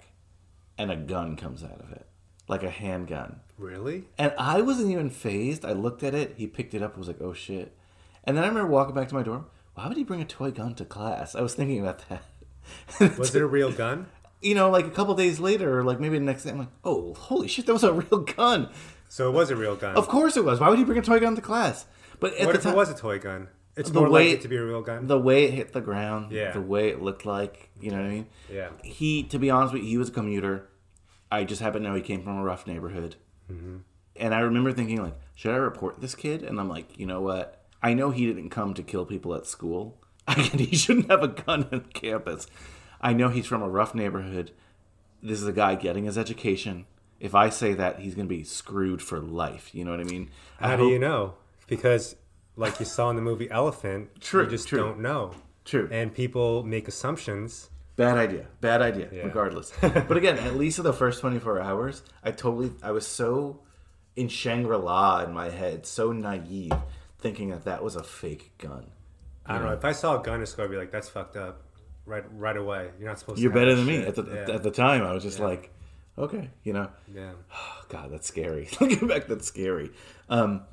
[0.77, 2.05] and a gun comes out of it,
[2.49, 3.39] like a handgun.
[3.57, 4.03] Really?
[4.17, 5.63] And I wasn't even phased.
[5.65, 6.33] I looked at it.
[6.37, 6.97] He picked it up.
[6.97, 7.75] Was like, "Oh shit!"
[8.27, 9.47] And then I remember walking back to my dorm.
[9.73, 11.33] Why would he bring a toy gun to class?
[11.33, 12.23] I was thinking about that.
[13.17, 14.07] Was it a real gun?
[14.41, 16.67] you know, like a couple days later, or like maybe the next day, I'm like,
[16.83, 17.65] "Oh, holy shit!
[17.65, 18.69] That was a real gun."
[19.09, 19.95] So it was a real gun.
[19.95, 20.59] Of course it was.
[20.59, 21.85] Why would he bring a toy gun to class?
[22.19, 23.47] But at What the if time, it was a toy gun?
[23.77, 25.07] It's The more way- likely to be a real gun.
[25.07, 26.51] the way it hit the ground, Yeah.
[26.51, 28.25] the way it looked like, you know what I mean?
[28.51, 28.69] Yeah.
[28.83, 30.67] He, to be honest with you, he was a commuter.
[31.31, 33.15] I just happen to know he came from a rough neighborhood.
[33.51, 33.77] Mm-hmm.
[34.17, 36.43] And I remember thinking, like, should I report this kid?
[36.43, 37.56] And I'm like, you know what?
[37.81, 39.97] I know he didn't come to kill people at school.
[40.53, 42.47] he shouldn't have a gun on campus.
[42.99, 44.51] I know he's from a rough neighborhood.
[45.21, 46.85] This is a guy getting his education.
[47.19, 49.73] If I say that, he's going to be screwed for life.
[49.73, 50.29] You know what I mean?
[50.59, 51.33] I How do hope- you know?
[51.67, 52.15] Because,
[52.55, 54.79] like you saw in the movie Elephant, True, you just true.
[54.79, 55.31] don't know.
[55.65, 55.89] True.
[55.91, 57.69] And people make assumptions.
[57.95, 58.45] Bad idea.
[58.61, 59.09] Bad idea.
[59.11, 59.23] Yeah.
[59.23, 59.73] Regardless.
[59.81, 63.59] but again, at least in the first 24 hours, I totally, I was so
[64.15, 66.71] in Shangri La in my head, so naive,
[67.27, 68.87] thinking that that was a fake gun.
[69.45, 69.73] I don't know.
[69.73, 71.63] If I saw a gun in school, I'd be like, "That's fucked up."
[72.05, 72.89] Right, right away.
[72.99, 73.37] You're not supposed.
[73.37, 73.41] To.
[73.41, 73.97] You're to better than me.
[73.97, 74.55] At the yeah.
[74.55, 75.73] at the time, I was just like,
[76.17, 77.31] okay, you know, yeah.
[77.53, 78.69] oh, God, that's scary.
[78.81, 79.91] Looking back, that's scary.
[80.29, 80.63] Um,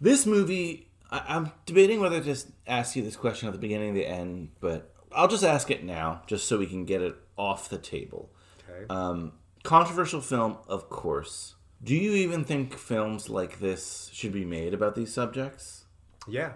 [0.00, 3.88] this movie, I, I'm debating whether to just ask you this question at the beginning
[3.88, 7.16] and the end, but I'll just ask it now, just so we can get it
[7.36, 8.30] off the table.
[8.68, 8.86] Okay.
[8.90, 9.32] Um,
[9.62, 11.54] controversial film, of course.
[11.84, 15.84] Do you even think films like this should be made about these subjects?
[16.26, 16.52] yeah,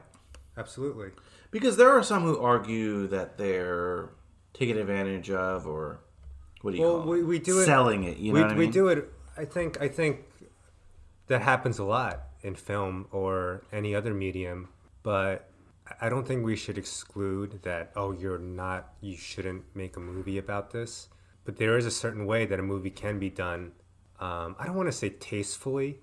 [0.56, 1.10] absolutely.
[1.50, 4.10] Because there are some who argue that they're
[4.54, 6.00] taken advantage of, or
[6.62, 7.24] what do you Well, call we, it?
[7.24, 7.64] we do it.
[7.66, 8.16] selling it.
[8.16, 8.70] You know we, what I we mean?
[8.72, 9.12] do it.
[9.36, 9.80] I think.
[9.80, 10.24] I think
[11.26, 14.68] that happens a lot in film or any other medium,
[15.02, 15.50] but
[16.00, 17.92] I don't think we should exclude that.
[17.96, 18.92] Oh, you're not.
[19.00, 21.08] You shouldn't make a movie about this.
[21.44, 23.72] But there is a certain way that a movie can be done.
[24.20, 25.98] Um, I don't want to say tastefully,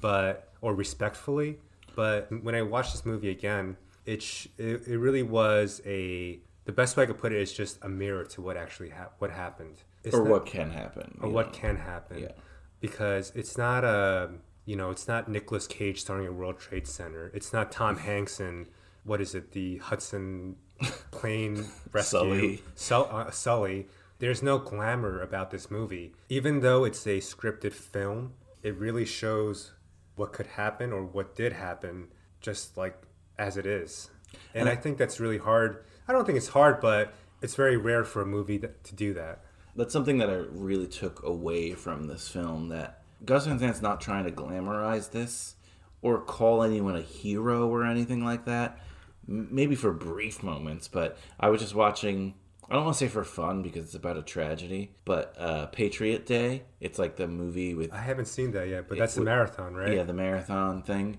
[0.00, 1.58] but or respectfully.
[1.94, 6.38] But when I watched this movie again, it sh- it, it really was a.
[6.64, 9.14] The best way I could put it is just a mirror to what actually hap
[9.18, 9.82] what happened.
[10.04, 11.18] It's or not- what can happen.
[11.20, 11.58] or what know?
[11.58, 12.32] can happen Yeah.
[12.80, 14.30] because it's not a
[14.64, 18.40] you know it's not Nicolas Cage starring at World Trade Center it's not Tom Hanks
[18.40, 18.66] and
[19.04, 20.56] what is it the Hudson
[21.10, 22.62] plane rescue Sully.
[22.76, 23.88] Sul- uh, Sully
[24.20, 29.72] there's no glamour about this movie even though it's a scripted film it really shows
[30.14, 32.06] what could happen or what did happen
[32.40, 33.02] just like
[33.38, 34.10] as it is
[34.54, 38.04] and I think that's really hard I don't think it's hard but it's very rare
[38.04, 39.42] for a movie that, to do that
[39.76, 42.68] That's something that I really took away from this film.
[42.68, 45.54] That Gus Van Sant's not trying to glamorize this
[46.02, 48.78] or call anyone a hero or anything like that.
[49.26, 52.34] Maybe for brief moments, but I was just watching.
[52.70, 56.24] I don't want to say for fun because it's about a tragedy, but uh, Patriot
[56.24, 56.62] Day.
[56.80, 59.92] It's like the movie with I haven't seen that yet, but that's the marathon, right?
[59.92, 61.18] yeah the marathon thing,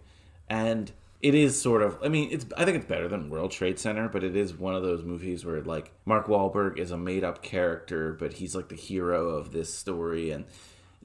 [0.49, 1.97] and it is sort of.
[2.01, 2.45] I mean, it's.
[2.55, 5.45] I think it's better than World Trade Center, but it is one of those movies
[5.45, 9.51] where like Mark Wahlberg is a made up character, but he's like the hero of
[9.51, 10.45] this story, and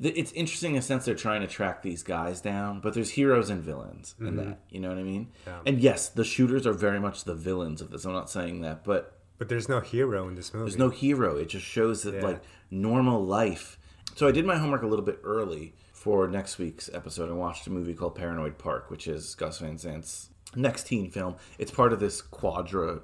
[0.01, 3.11] th- it's interesting in a sense they're trying to track these guys down, but there's
[3.11, 4.61] heroes and villains in that.
[4.71, 5.29] You know what I mean?
[5.67, 8.05] And yes, the shooters are very much the villains of this.
[8.05, 10.65] I'm not saying that, but But there's no hero in this movie.
[10.71, 11.37] there's no hero.
[11.37, 12.23] It just shows that Yeah.
[12.25, 13.79] like normal life.
[14.15, 17.29] So I did my homework a little bit early for next week's episode.
[17.29, 21.37] I watched a movie called Paranoid Park, which is Gus Van Sant's next teen film.
[21.59, 23.01] It's part of this quadra.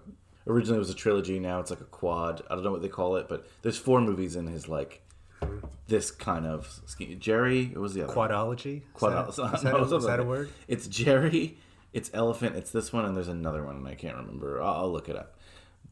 [0.46, 1.38] Originally, it was a trilogy.
[1.38, 2.42] Now it's like a quad.
[2.50, 5.02] I don't know what they call it, but there's four movies in his like
[5.88, 7.18] this kind of scheme.
[7.20, 7.66] Gerry.
[7.66, 8.14] What was the other?
[8.14, 8.82] Quadology?
[8.94, 10.50] Quad- Is that, is that, something is that a word?
[10.68, 11.58] It's Gerry,
[11.92, 14.62] it's Elephant, it's this one, and there's another one, and I can't remember.
[14.62, 15.31] I'll, I'll look it up.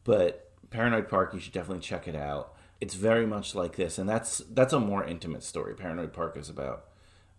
[0.03, 2.53] But Paranoid Park, you should definitely check it out.
[2.79, 5.75] It's very much like this, and that's that's a more intimate story.
[5.75, 6.85] Paranoid Park is about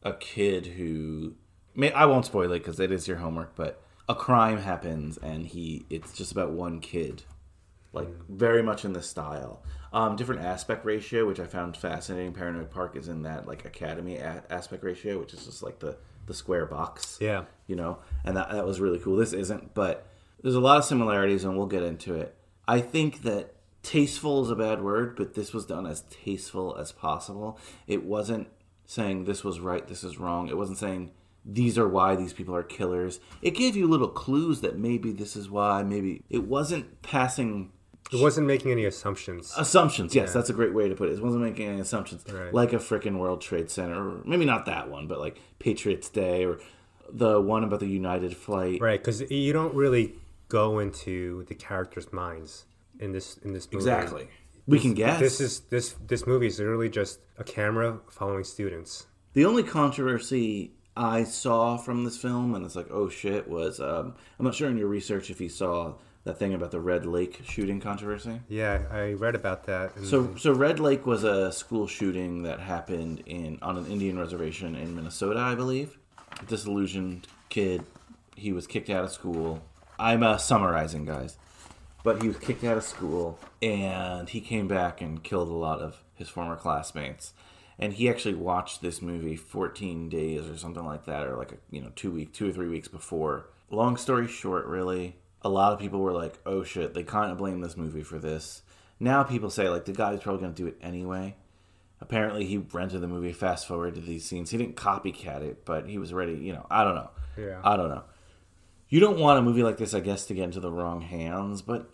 [0.02, 1.34] a kid who,
[1.74, 5.46] may, I won't spoil it because it is your homework, but a crime happens, and
[5.46, 7.24] he it's just about one kid
[7.92, 9.62] like very much in the style.
[9.92, 12.32] Um, different aspect ratio, which I found fascinating.
[12.32, 15.96] Paranoid Park is in that like Academy a- aspect ratio, which is just like the
[16.26, 17.18] the square box.
[17.20, 17.44] Yeah.
[17.66, 19.16] you know, and that that was really cool.
[19.16, 20.06] This isn't, but
[20.42, 22.34] there's a lot of similarities, and we'll get into it.
[22.68, 26.92] I think that tasteful is a bad word, but this was done as tasteful as
[26.92, 27.58] possible.
[27.86, 28.48] It wasn't
[28.86, 30.48] saying this was right, this is wrong.
[30.48, 31.10] It wasn't saying
[31.44, 33.18] these are why these people are killers.
[33.40, 37.72] It gave you little clues that maybe this is why, maybe it wasn't passing
[38.12, 39.52] It wasn't making any assumptions.
[39.56, 40.14] assumptions.
[40.14, 40.32] Yes, Yeah.
[40.34, 41.14] that's a great way to put it.
[41.18, 42.52] It wasn't making any assumptions, Right.
[42.54, 46.44] like a freaking World Trade Center, or maybe not that one, but like Patriots Day
[46.44, 46.58] or
[47.12, 48.80] the one about the United flight.
[48.80, 50.14] right, because you don't really
[50.52, 52.66] go into the characters' minds
[53.00, 53.78] in this in this movie.
[53.78, 54.28] Exactly.
[54.66, 55.18] We can guess.
[55.18, 59.06] This is this this movie is literally just a camera following students.
[59.32, 64.14] The only controversy I saw from this film, and it's like, oh shit, was um,
[64.38, 67.40] I'm not sure in your research if you saw that thing about the Red Lake
[67.44, 68.40] shooting controversy.
[68.48, 69.96] Yeah, I read about that.
[69.96, 74.18] And So, so Red Lake was a school shooting that happened in on an Indian
[74.18, 75.98] reservation in Minnesota, I believe.
[76.40, 77.82] A disillusioned kid,
[78.36, 79.62] he was kicked out of school.
[80.02, 81.36] I'm uh, summarizing, guys,
[82.02, 85.78] but he was kicked out of school, and he came back and killed a lot
[85.78, 87.32] of his former classmates.
[87.78, 91.56] And he actually watched this movie 14 days or something like that, or like a
[91.70, 93.46] you know two week, two or three weeks before.
[93.70, 97.38] Long story short, really, a lot of people were like, "Oh shit!" They kind of
[97.38, 98.62] blame this movie for this.
[98.98, 101.36] Now people say like the guy was probably going to do it anyway.
[102.00, 103.32] Apparently, he rented the movie.
[103.32, 104.50] Fast forward to these scenes.
[104.50, 106.34] He didn't copycat it, but he was ready.
[106.34, 107.10] You know, I don't know.
[107.36, 107.60] Yeah.
[107.62, 108.02] I don't know.
[108.92, 111.62] You don't want a movie like this, I guess, to get into the wrong hands.
[111.62, 111.90] But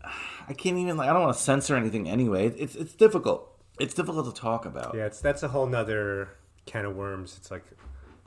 [0.49, 1.09] I can't even like.
[1.09, 2.49] I don't want to censor anything anyway.
[2.49, 3.57] It's it's difficult.
[3.79, 4.97] It's difficult to talk about.
[4.97, 6.31] yeah, it's that's a whole nother
[6.67, 7.37] can of worms.
[7.39, 7.63] It's like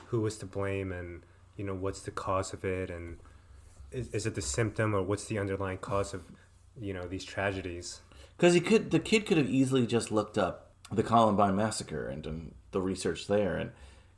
[0.05, 1.21] who was to blame and
[1.57, 3.17] you know what's the cause of it and
[3.91, 6.23] is, is it the symptom or what's the underlying cause of
[6.79, 7.99] you know these tragedies?
[8.37, 12.23] Because he could, the kid could have easily just looked up the Columbine massacre and
[12.23, 13.71] done the research there and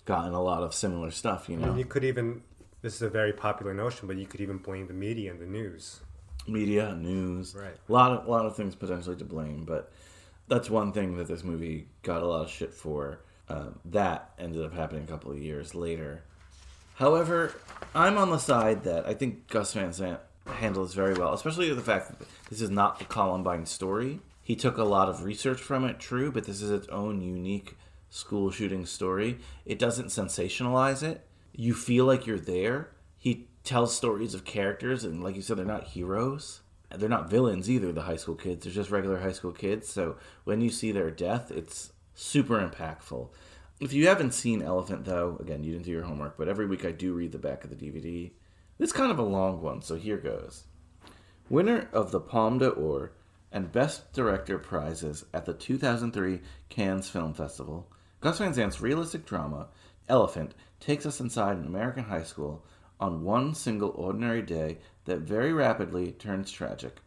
[0.05, 1.49] gotten a lot of similar stuff.
[1.49, 1.69] You know.
[1.69, 2.43] And you could even
[2.83, 5.47] this is a very popular notion, but you could even blame the media and the
[5.47, 6.01] news.
[6.45, 7.75] media, news, Right.
[7.87, 9.91] A lot of a lot of things potentially to blame, but
[10.49, 13.21] that's one thing that this movie got a lot of shit for.
[13.49, 16.23] Um, that ended up happening a couple of years later.
[16.95, 17.53] However,
[17.95, 21.73] I'm on the side that I think Gus Van Sant handled this very well, especially
[21.73, 24.19] the fact that this is not the Columbine story.
[24.43, 27.77] He took a lot of research from it, true, but this is its own unique
[28.09, 29.39] school shooting story.
[29.65, 31.25] It doesn't sensationalize it.
[31.53, 32.89] You feel like you're there.
[33.17, 36.61] He tells stories of characters, and like you said, they're not heroes.
[36.95, 38.63] They're not villains either, the high school kids.
[38.63, 39.89] They're just regular high school kids.
[39.89, 43.29] So when you see their death, it's super impactful.
[43.79, 46.85] If you haven't seen Elephant, though, again, you didn't do your homework, but every week
[46.85, 48.31] I do read the back of the DVD.
[48.79, 50.65] It's kind of a long one, so here goes.
[51.49, 53.13] Winner of the Palme d'Or
[53.51, 59.67] and Best Director prizes at the 2003 Cannes Film Festival, Gus Van Sant's realistic drama,
[60.07, 60.53] Elephant,
[60.83, 62.65] takes us inside an American high school
[62.99, 66.97] on one single ordinary day that very rapidly turns tragic.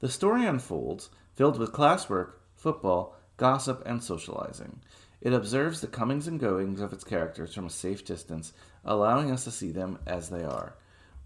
[0.00, 4.80] The story unfolds, filled with classwork, football, gossip, and socializing.
[5.22, 8.52] It observes the comings and goings of its characters from a safe distance,
[8.84, 10.74] allowing us to see them as they are.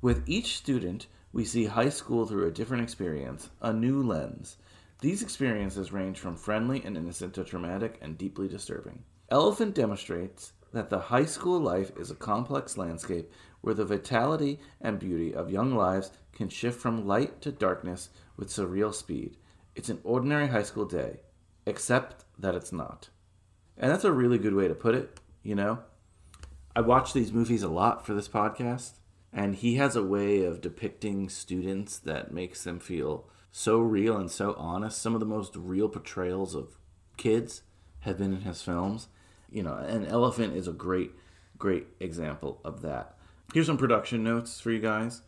[0.00, 4.58] With each student, we see high school through a different experience, a new lens.
[5.00, 9.02] These experiences range from friendly and innocent to traumatic and deeply disturbing.
[9.28, 14.98] Elephant demonstrates that the high school life is a complex landscape where the vitality and
[14.98, 19.36] beauty of young lives can shift from light to darkness with surreal speed.
[19.74, 21.20] It's an ordinary high school day,
[21.64, 23.08] except that it's not.
[23.76, 25.80] And that's a really good way to put it, you know?
[26.74, 28.92] I watch these movies a lot for this podcast,
[29.32, 34.30] and he has a way of depicting students that makes them feel so real and
[34.30, 35.00] so honest.
[35.00, 36.78] Some of the most real portrayals of
[37.16, 37.62] kids
[38.00, 39.08] have been in his films.
[39.56, 41.12] You know, an Elephant is a great,
[41.56, 43.16] great example of that.
[43.54, 45.22] Here's some production notes for you guys.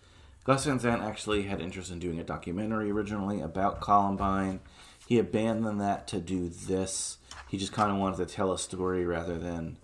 [0.45, 4.61] Gus Van Sant actually had interest in doing a documentary originally about Columbine.
[5.07, 7.17] He abandoned that to do this.
[7.49, 9.79] He just kind of wanted to tell a story rather than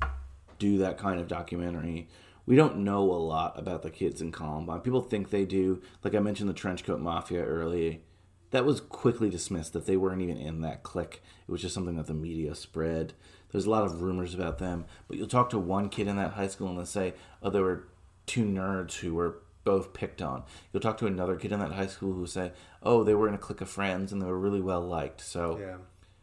[0.59, 2.11] do that kind of documentary.
[2.45, 4.81] We don't know a lot about the kids in Columbine.
[4.81, 5.81] People think they do.
[6.03, 8.03] Like I mentioned, the Trenchcoat Mafia early.
[8.51, 11.23] That was quickly dismissed that they weren't even in that clique.
[11.49, 13.15] It was just something that the media spread.
[13.55, 14.85] There's a lot of rumors about them.
[15.07, 17.63] But you'll talk to one kid in that high school and they'll say, oh, there
[17.63, 17.87] were
[18.27, 20.43] two nerds who were both picked on.
[20.73, 22.51] You'll talk to another kid in that high school who say,
[22.83, 25.21] oh, they were in a clique of friends and they were really well liked.
[25.21, 25.77] So Yeah.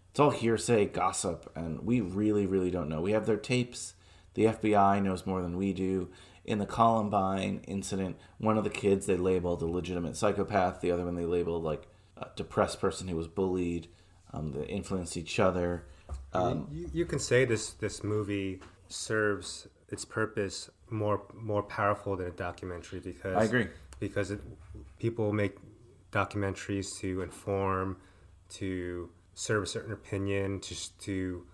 [0.09, 2.99] it's all hearsay, gossip, and we really, really don't know.
[2.99, 3.93] We have their tapes.
[4.33, 6.09] The FBI knows more than we do.
[6.43, 10.81] In the Columbine incident, one of the kids they labeled a legitimate psychopath.
[10.81, 13.87] The other one they labeled like a depressed person who was bullied.
[14.33, 15.85] Um, they influenced each other.
[16.33, 22.27] Um, you, you can say this this movie serves its purpose more more powerful than
[22.27, 23.67] a documentary because I agree.
[23.99, 24.41] because it,
[24.99, 25.57] people make
[26.11, 27.97] documentaries to inform,
[28.49, 31.45] to serve a certain opinion, to to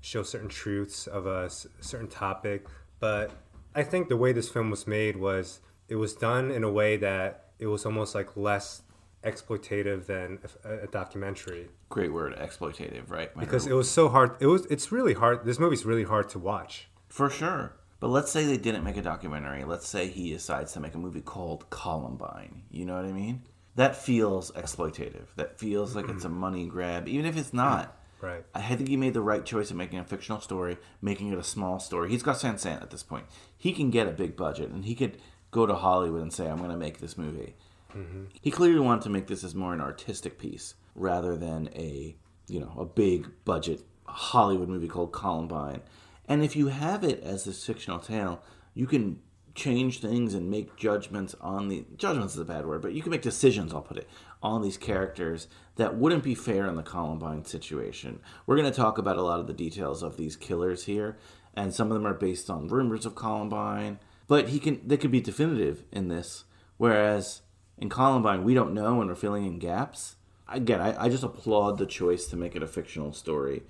[0.00, 2.66] show certain truths of a certain topic.
[3.00, 3.30] But
[3.74, 6.96] I think the way this film was made was it was done in a way
[6.96, 8.82] that it was almost like less
[9.26, 13.36] exploitative than a, a documentary great word, exploitative, right?
[13.38, 14.36] because it was so hard.
[14.40, 14.66] It was.
[14.66, 15.44] It's really hard.
[15.44, 16.88] This movie's really hard to watch.
[17.08, 17.72] For sure.
[17.98, 19.64] But let's say they didn't make a documentary.
[19.64, 22.62] Let's say he decides to make a movie called Columbine.
[22.70, 23.42] You know what I mean?
[23.74, 25.26] That feels exploitative.
[25.36, 27.94] That feels like it's a money grab, even if it's not.
[28.18, 28.46] Right.
[28.54, 31.44] I think he made the right choice of making a fictional story, making it a
[31.44, 32.08] small story.
[32.08, 33.26] He's got Van Sant at this point.
[33.58, 35.18] He can get a big budget, and he could
[35.50, 37.56] go to Hollywood and say, "I'm going to make this movie."
[37.96, 38.24] Mm-hmm.
[38.42, 42.16] He clearly wanted to make this as more an artistic piece rather than a,
[42.48, 45.80] you know, a big budget Hollywood movie called Columbine.
[46.28, 48.42] And if you have it as this fictional tale,
[48.74, 49.20] you can
[49.54, 53.10] change things and make judgments on the judgments is a bad word, but you can
[53.10, 54.08] make decisions, I'll put it,
[54.42, 58.20] on these characters that wouldn't be fair in the Columbine situation.
[58.44, 61.16] We're going to talk about a lot of the details of these killers here,
[61.54, 65.10] and some of them are based on rumors of Columbine, but he can they could
[65.10, 66.44] be definitive in this
[66.76, 67.42] whereas
[67.78, 70.16] in Columbine we don't know and we're filling in gaps.
[70.48, 73.62] Again, I, I just applaud the choice to make it a fictional story.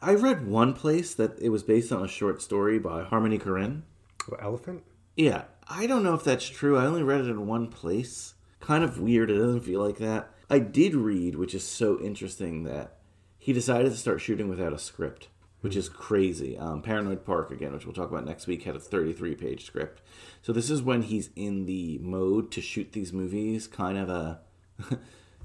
[0.00, 3.82] I read one place that it was based on a short story by Harmony Korine.
[4.26, 4.84] What, elephant?
[5.16, 6.78] Yeah, I don't know if that's true.
[6.78, 8.34] I only read it in one place.
[8.60, 9.30] Kind of weird.
[9.30, 10.30] It doesn't feel like that.
[10.50, 12.98] I did read, which is so interesting, that
[13.38, 15.28] he decided to start shooting without a script,
[15.60, 16.56] which is crazy.
[16.56, 20.02] Um, Paranoid Park, again, which we'll talk about next week, had a 33 page script.
[20.42, 24.40] So this is when he's in the mode to shoot these movies, kind of a,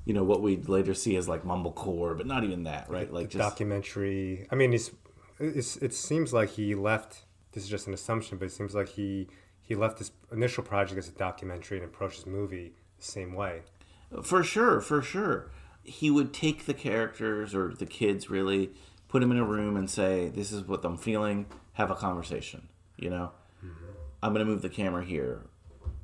[0.05, 3.11] you know, what we'd later see as like mumblecore, but not even that, right?
[3.11, 4.47] Like just Documentary.
[4.51, 4.91] I mean, it's,
[5.39, 7.23] it's it seems like he left.
[7.53, 9.27] This is just an assumption, but it seems like he
[9.61, 13.61] he left this initial project as a documentary and approached this movie the same way.
[14.21, 15.49] For sure, for sure.
[15.83, 18.71] He would take the characters or the kids really,
[19.13, 22.67] put them in a room and say, "This is what I'm feeling." Have a conversation.
[22.97, 23.31] You know,
[24.23, 25.43] I'm going to move the camera here.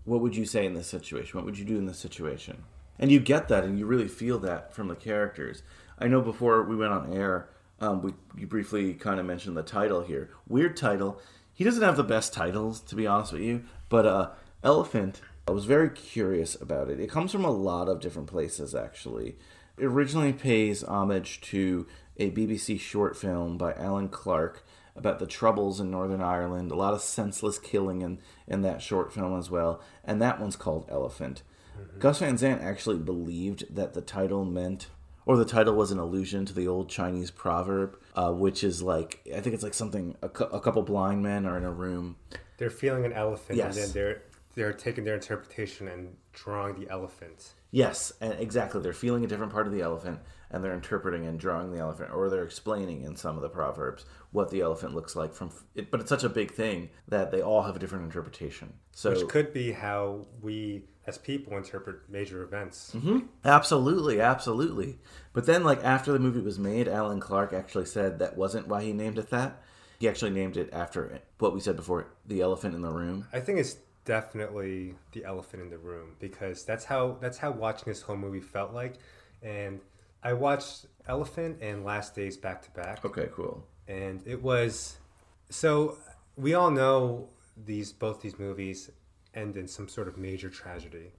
[0.05, 1.35] What would you say in this situation?
[1.35, 2.65] What would you do in this situation?
[2.99, 5.63] And you get that, and you really feel that from the characters.
[5.97, 7.49] I know before we went on air,
[7.79, 10.29] um, we you briefly kind of mentioned the title here.
[10.47, 11.19] Weird title.
[11.51, 13.63] He doesn't have the best titles, to be honest with you.
[13.89, 14.29] But uh,
[14.63, 16.99] Elephant, I was very curious about it.
[16.99, 19.35] It comes from a lot of different places, actually.
[19.79, 21.87] It originally pays homage to
[22.19, 24.63] a BBC short film by Alan Clarke
[24.95, 26.71] about the troubles in Northern Ireland.
[26.71, 29.81] A lot of senseless killing in, in that short film as well.
[30.03, 31.41] And that one's called Elephant.
[31.97, 34.87] Gus Van Sant actually believed that the title meant,
[35.25, 39.21] or the title was an allusion to the old Chinese proverb, uh, which is like,
[39.33, 42.17] I think it's like something, a, cou- a couple blind men are in a room.
[42.57, 43.77] They're feeling an elephant, Yes.
[43.77, 44.21] and then they're
[44.55, 47.53] they're taking their interpretation and drawing the elephant.
[47.71, 48.81] Yes, and exactly.
[48.81, 50.19] They're feeling a different part of the elephant,
[50.51, 54.05] and they're interpreting and drawing the elephant, or they're explaining in some of the proverbs
[54.31, 55.51] what the elephant looks like from.
[55.75, 58.73] It, but it's such a big thing that they all have a different interpretation.
[58.91, 62.93] So Which could be how we as people interpret major events.
[62.95, 63.19] Mm-hmm.
[63.43, 64.99] Absolutely, absolutely.
[65.33, 68.83] But then, like after the movie was made, Alan Clarke actually said that wasn't why
[68.83, 69.61] he named it that.
[69.99, 73.27] He actually named it after what we said before, the elephant in the room.
[73.33, 73.75] I think it's
[74.05, 78.39] definitely the elephant in the room because that's how that's how watching this whole movie
[78.39, 78.95] felt like.
[79.41, 79.79] And
[80.23, 83.05] I watched Elephant and Last Days back to back.
[83.05, 83.65] Okay, cool.
[83.87, 84.97] and it was
[85.49, 85.97] so
[86.37, 87.27] we all know
[87.65, 88.91] these both these movies
[89.33, 91.11] end in some sort of major tragedy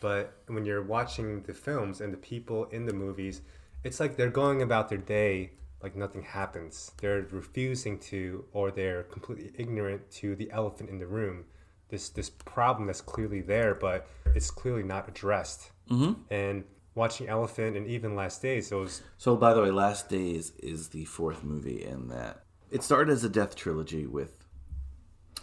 [0.00, 3.42] but when you're watching the films and the people in the movies
[3.84, 5.50] it's like they're going about their day
[5.82, 11.06] like nothing happens they're refusing to or they're completely ignorant to the elephant in the
[11.06, 11.44] room
[11.88, 16.12] this this problem that's clearly there but it's clearly not addressed mm-hmm.
[16.30, 16.64] and
[16.96, 21.04] watching elephant and even last days those So, by the way, Last Days is the
[21.04, 22.42] fourth movie in that.
[22.70, 24.44] It started as a death trilogy with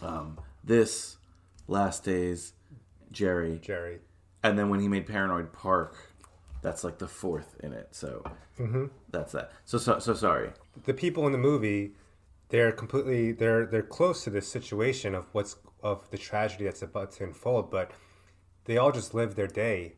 [0.02, 1.16] um, this,
[1.66, 2.52] Last Days,
[3.10, 4.00] Gerry, Gerry
[4.42, 5.96] and then when he made Paranoid Park,
[6.60, 7.88] that's like the fourth in it.
[7.92, 8.22] So
[9.10, 9.52] that's that.
[9.64, 10.50] So, so so sorry.
[10.84, 11.94] the people in the movie
[12.50, 17.10] they're completely they're they're close to this situation of what's of the tragedy that's about
[17.12, 17.90] to unfold but
[18.66, 19.94] they all just live their day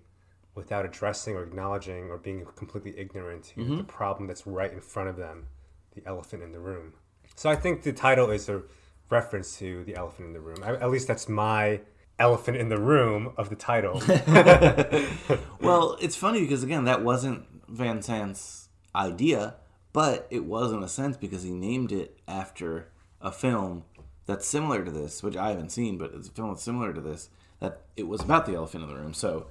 [0.57, 3.77] without addressing or acknowledging or being completely ignorant to mm-hmm.
[3.77, 5.47] the problem that's right in front of them
[5.95, 6.93] the elephant in the room.
[7.37, 8.63] So i think the title is a
[9.09, 10.59] reference to the elephant in the room.
[10.65, 11.81] I, at least that's my
[12.19, 14.03] elephant in the room of the title.
[15.67, 19.57] Well, it's funny because again, that wasn't Van Sant's idea,
[19.93, 23.83] but it was in a sense because he named it after a film
[24.27, 27.01] that's similar to this, which I haven't seen, but it's a film that's similar to
[27.01, 27.31] this.
[27.59, 29.49] That it was about the elephant in the room, so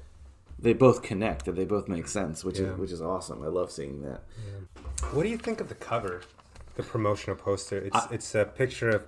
[0.60, 2.72] they both connect and they both make sense, which Yeah.
[2.74, 3.43] is which is awesome.
[3.43, 4.22] I love seeing that.
[5.12, 6.22] What do you think of the cover,
[6.76, 7.78] the promotional poster?
[7.80, 9.08] It's it's a picture of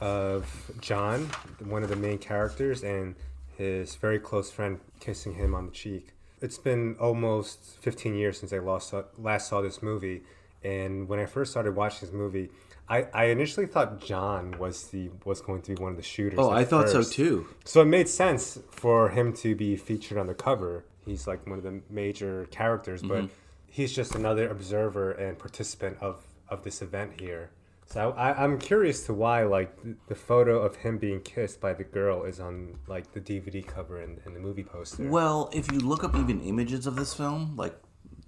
[0.00, 1.30] of John,
[1.64, 3.14] one of the main characters, and
[3.56, 6.08] his very close friend kissing him on the cheek.
[6.42, 10.24] It's been almost 15 years since I last saw, last saw this movie,
[10.64, 12.50] and when I first started watching this movie,
[12.88, 16.38] I, I initially thought John was the was going to be one of the shooters.
[16.38, 17.46] Oh, I thought so too.
[17.64, 20.84] So it made sense for him to be featured on the cover.
[21.04, 23.26] He's like one of the major characters, Mm-hmm.
[23.26, 23.30] but
[23.66, 27.50] he's just another observer and participant of, of this event here.
[27.86, 31.74] So I, I'm curious to why like th- the photo of him being kissed by
[31.74, 35.08] the girl is on like the DVD cover and, and the movie poster.
[35.08, 37.74] Well, if you look up even images of this film, like,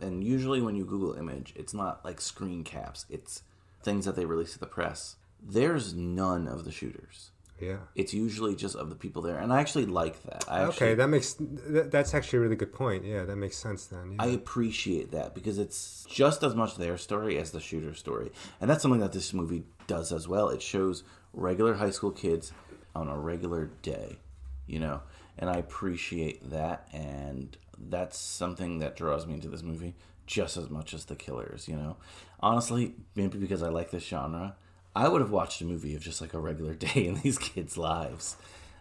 [0.03, 3.43] and usually when you Google image, it's not like screen caps, it's
[3.87, 5.17] things that they release to the press.
[5.41, 7.31] There's none of the shooters.
[7.61, 7.79] Yeah.
[7.95, 10.45] It's usually just of the people there, and I actually like that.
[10.47, 13.05] I actually, Okay, that makes that, that's actually a really good point.
[13.05, 14.13] Yeah, that makes sense then.
[14.13, 14.25] Yeah.
[14.25, 18.31] I appreciate that because it's just as much their story as the shooter story,
[18.61, 20.51] and that's something that this movie does as well.
[20.51, 22.53] It shows regular high school kids
[22.95, 24.19] on a regular day,
[24.67, 25.01] you know,
[25.39, 29.95] and I appreciate that, and that's something that draws me into this movie
[30.27, 31.97] just as much as the killers, you know.
[32.41, 34.57] Honestly, maybe because I like this genre,
[34.95, 37.77] I would have watched a movie of just like a regular day in these kids'
[37.77, 38.37] lives.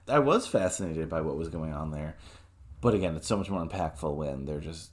[0.08, 2.16] I was fascinated by what was going on there.
[2.82, 4.92] But again, it's so much more impactful when they're just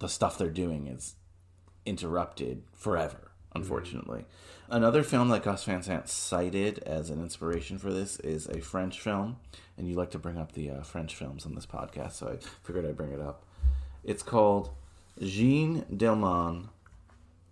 [0.00, 1.14] the stuff they're doing is
[1.86, 4.24] interrupted forever, unfortunately.
[4.68, 9.00] Another film that Gus Van Sant cited as an inspiration for this is a French
[9.00, 9.36] film,
[9.76, 12.36] and you like to bring up the uh, French films on this podcast, so I
[12.64, 13.44] figured I'd bring it up.
[14.04, 14.70] It's called
[15.20, 16.68] Jeanne Dielman.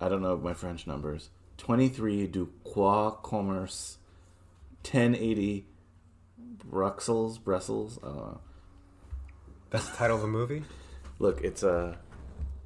[0.00, 1.30] I don't know my French numbers.
[1.58, 3.98] 23 du Croix Commerce,
[4.82, 5.66] 1080
[6.64, 7.98] Bruxelles, Brussels.
[8.02, 8.40] I don't know.
[9.70, 10.64] That's the title of the movie.
[11.18, 11.98] Look, it's a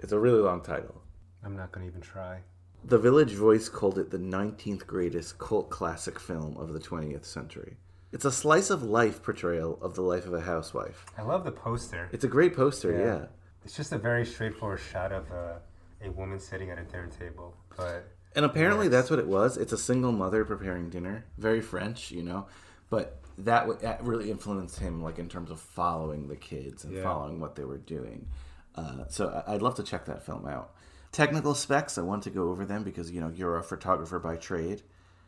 [0.00, 1.00] it's a really long title.
[1.44, 2.40] I'm not gonna even try.
[2.84, 7.76] The Village Voice called it the 19th greatest cult classic film of the 20th century.
[8.10, 11.04] It's a slice of life portrayal of the life of a housewife.
[11.16, 12.08] I love the poster.
[12.10, 13.04] It's a great poster, Yeah.
[13.04, 13.26] yeah.
[13.64, 15.60] It's just a very straightforward shot of a,
[16.04, 19.56] a woman sitting at a dinner table, but And apparently that's what it was.
[19.56, 21.24] It's a single mother preparing dinner.
[21.38, 22.46] Very French, you know.
[22.88, 26.94] But that, w- that really influenced him, like in terms of following the kids and
[26.94, 27.02] Yeah.
[27.02, 28.28] following what they were doing.
[28.74, 30.74] Uh, so I'd love to check that film out.
[31.12, 34.36] Technical specs, I want to go over them because you know you're a photographer by
[34.36, 34.82] trade.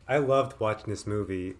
[0.07, 1.55] I loved watching this movie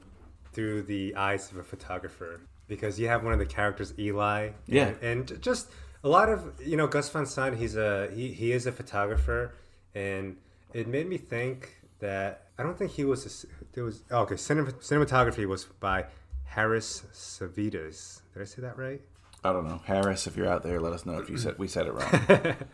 [0.53, 4.51] through the eyes of a photographer because you have one of the characters, Eli.
[4.65, 4.93] Yeah.
[5.01, 5.69] And, and just
[6.03, 7.57] a lot of you know Gus Van Sant.
[7.57, 9.53] He's a he, he is a photographer,
[9.95, 10.37] and
[10.73, 13.25] it made me think that I don't think he was.
[13.25, 14.35] A, there was oh, okay.
[14.35, 16.05] Cinem, cinematography was by
[16.45, 18.21] Harris Savides.
[18.33, 19.01] Did I say that right?
[19.43, 20.27] I don't know, Harris.
[20.27, 22.55] If you're out there, let us know if you said we said it wrong.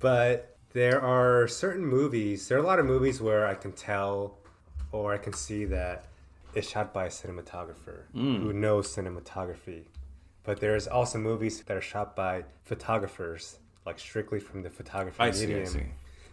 [0.00, 4.38] But there are certain movies, there are a lot of movies where I can tell
[4.90, 6.06] or I can see that
[6.54, 8.36] it's shot by a cinematographer hmm.
[8.36, 9.84] who knows cinematography.
[10.44, 15.30] But there's also movies that are shot by photographers, like strictly from the photography I
[15.30, 15.66] see, I medium.
[15.66, 15.84] see.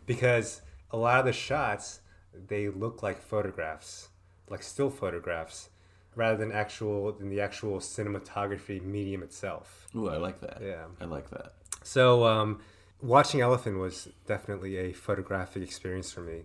[0.06, 2.00] Because a lot of the shots,
[2.48, 4.10] they look like photographs,
[4.50, 5.70] like still photographs,
[6.16, 9.88] rather than actual than the actual cinematography medium itself.
[9.96, 10.60] Ooh, I like that.
[10.62, 10.86] Yeah.
[11.00, 11.54] I like that.
[11.84, 12.60] So, um,
[13.02, 16.42] watching Elephant was definitely a photographic experience for me,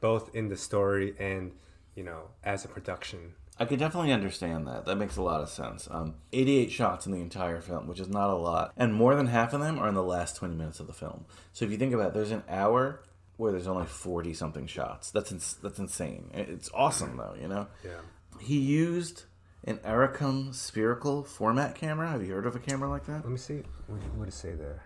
[0.00, 1.52] both in the story and,
[1.94, 3.34] you know, as a production.
[3.60, 4.86] I could definitely understand that.
[4.86, 5.86] That makes a lot of sense.
[5.90, 9.26] Um, 88 shots in the entire film, which is not a lot, and more than
[9.26, 11.26] half of them are in the last 20 minutes of the film.
[11.52, 13.02] So if you think about it, there's an hour
[13.36, 15.10] where there's only 40 something shots.
[15.10, 16.30] That's ins- that's insane.
[16.32, 17.66] It's awesome though, you know.
[17.84, 18.00] Yeah.
[18.40, 19.24] He used
[19.64, 22.08] an Arricam spherical format camera.
[22.08, 23.22] Have you heard of a camera like that?
[23.24, 23.62] Let me see.
[23.88, 24.82] What, what does it say there?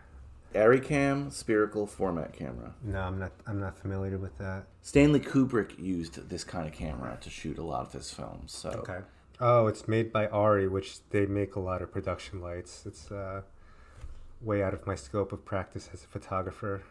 [0.55, 2.75] Arricam spherical format camera.
[2.83, 3.33] No, I'm not.
[3.47, 4.65] I'm not familiar with that.
[4.83, 8.53] Stanley Kubrick used this kind of camera to shoot a lot of his films.
[8.53, 9.01] So Okay.
[9.41, 12.85] Oh, it's made by Arri, which they make a lot of production lights.
[12.87, 13.43] It's uh,
[14.41, 16.83] way out of my scope of practice as a photographer.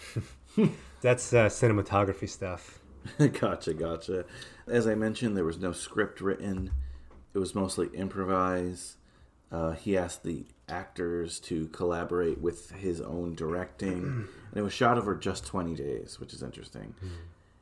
[1.00, 2.80] That's uh, cinematography stuff.
[3.40, 4.26] gotcha, gotcha.
[4.66, 6.72] As I mentioned, there was no script written.
[7.34, 8.96] It was mostly improvised.
[9.50, 14.02] Uh, he asked the actors to collaborate with his own directing,
[14.50, 16.94] and it was shot over just 20 days, which is interesting.
[17.00, 17.08] Hmm.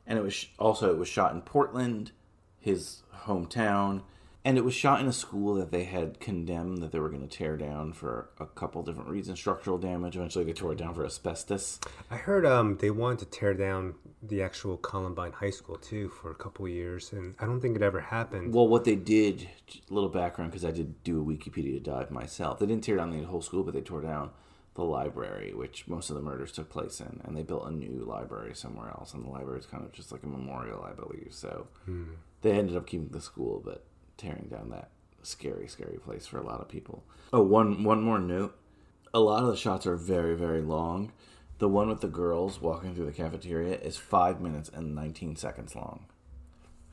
[0.07, 2.11] And it was sh- also it was shot in Portland,
[2.59, 4.01] his hometown,
[4.43, 7.27] and it was shot in a school that they had condemned that they were going
[7.27, 10.15] to tear down for a couple different reasons, structural damage.
[10.15, 11.79] Eventually, they tore it down for asbestos.
[12.09, 16.31] I heard um, they wanted to tear down the actual Columbine High School too for
[16.31, 18.53] a couple of years, and I don't think it ever happened.
[18.53, 19.47] Well, what they did,
[19.89, 22.59] a little background, because I did do a Wikipedia dive myself.
[22.59, 24.31] They didn't tear down the whole school, but they tore down
[24.73, 28.05] the library, which most of the murders took place in, and they built a new
[28.07, 29.13] library somewhere else.
[29.13, 31.29] And the library is kind of just like a memorial, I believe.
[31.31, 31.67] So
[32.41, 33.83] they ended up keeping the school, but
[34.21, 34.89] tearing down that
[35.23, 37.03] scary, scary place for a lot of people.
[37.33, 38.55] Oh, one one more note:
[39.13, 41.11] a lot of the shots are very, very long.
[41.59, 45.75] The one with the girls walking through the cafeteria is five minutes and nineteen seconds
[45.75, 46.05] long.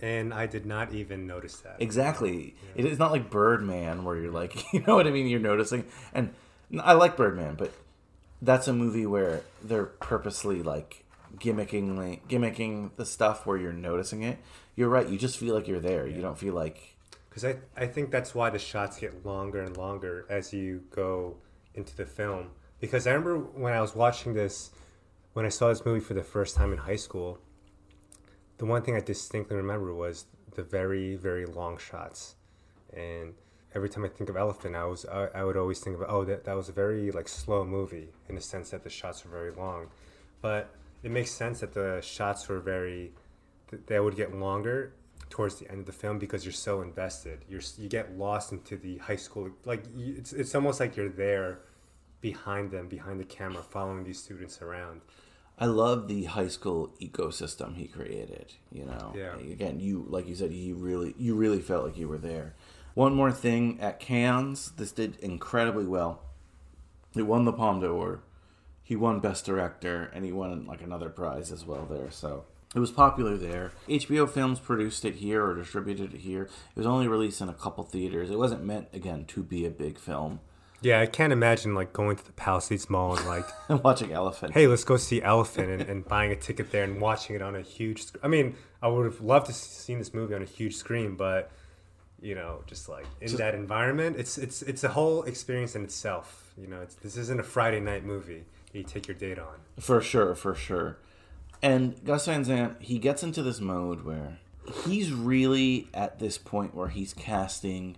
[0.00, 1.76] and I did not even notice that.
[1.80, 2.54] Exactly.
[2.76, 5.26] It is not like Birdman where you're like, you know what I mean?
[5.26, 5.84] You're noticing.
[6.12, 6.34] And
[6.80, 7.72] I like Birdman, but
[8.42, 11.04] that's a movie where they're purposely like
[11.38, 14.38] gimmicking, gimmicking the stuff where you're noticing it.
[14.76, 15.08] You're right.
[15.08, 16.06] You just feel like you're there.
[16.06, 16.94] You don't feel like.
[17.38, 21.36] Because I, I think that's why the shots get longer and longer as you go
[21.72, 22.50] into the film.
[22.80, 24.70] Because I remember when I was watching this,
[25.34, 27.38] when I saw this movie for the first time in high school,
[28.56, 30.24] the one thing I distinctly remember was
[30.56, 32.34] the very, very long shots.
[32.92, 33.34] And
[33.72, 36.24] every time I think of Elephant, I was I, I would always think about oh
[36.24, 39.30] that, that was a very like slow movie in the sense that the shots were
[39.30, 39.86] very long,
[40.40, 40.74] but
[41.04, 43.12] it makes sense that the shots were very
[43.70, 44.92] th- they would get longer
[45.30, 47.44] towards the end of the film because you're so invested.
[47.48, 51.08] You're you get lost into the high school like you, it's it's almost like you're
[51.08, 51.60] there
[52.20, 55.00] behind them behind the camera following these students around.
[55.60, 58.54] I love the high school ecosystem he created.
[58.70, 59.36] You know, Yeah.
[59.36, 62.54] Again, you like you said, you really, you really felt like you were there.
[62.94, 66.22] One more thing at Cannes, this did incredibly well.
[67.14, 68.22] It won the Palme d'Or.
[68.82, 72.10] He won Best Director, and he won like another prize as well there.
[72.10, 72.44] So
[72.74, 73.72] it was popular there.
[73.88, 76.42] HBO Films produced it here or distributed it here.
[76.42, 78.30] It was only released in a couple theaters.
[78.30, 80.40] It wasn't meant again to be a big film.
[80.80, 84.52] Yeah, I can't imagine like going to the Palisades Mall and like And watching Elephant.
[84.54, 87.56] hey, let's go see Elephant and, and buying a ticket there and watching it on
[87.56, 88.04] a huge.
[88.04, 90.76] Sc- I mean, I would have loved to s- seen this movie on a huge
[90.76, 91.50] screen, but
[92.20, 94.16] you know, just like in that environment.
[94.18, 96.52] It's it's it's a whole experience in itself.
[96.56, 99.54] You know, it's, this isn't a Friday night movie that you take your date on.
[99.80, 100.98] For sure, for sure.
[101.62, 104.38] And Gus Van Sant, he gets into this mode where
[104.84, 107.96] he's really at this point where he's casting.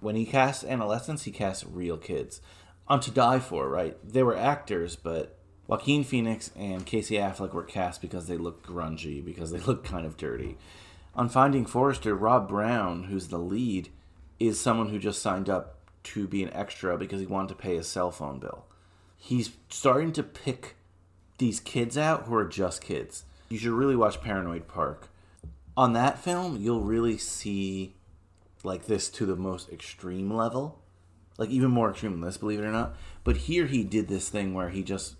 [0.00, 2.40] When he casts adolescents, he casts real kids.
[2.86, 3.96] On To Die For, right?
[4.06, 9.24] They were actors, but Joaquin Phoenix and Casey Affleck were cast because they look grungy,
[9.24, 10.56] because they look kind of dirty.
[11.14, 13.88] On Finding Forrester, Rob Brown, who's the lead,
[14.38, 17.76] is someone who just signed up to be an extra because he wanted to pay
[17.76, 18.66] his cell phone bill.
[19.16, 20.76] He's starting to pick
[21.38, 23.24] these kids out who are just kids.
[23.48, 25.08] You should really watch Paranoid Park.
[25.76, 27.94] On that film, you'll really see
[28.62, 30.80] like this to the most extreme level.
[31.36, 32.96] Like even more extreme than this, believe it or not.
[33.24, 35.16] But here he did this thing where he just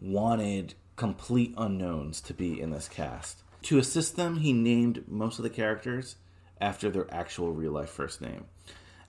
[0.00, 3.42] wanted complete unknowns to be in this cast.
[3.62, 6.16] To assist them, he named most of the characters
[6.60, 8.46] after their actual real life first name.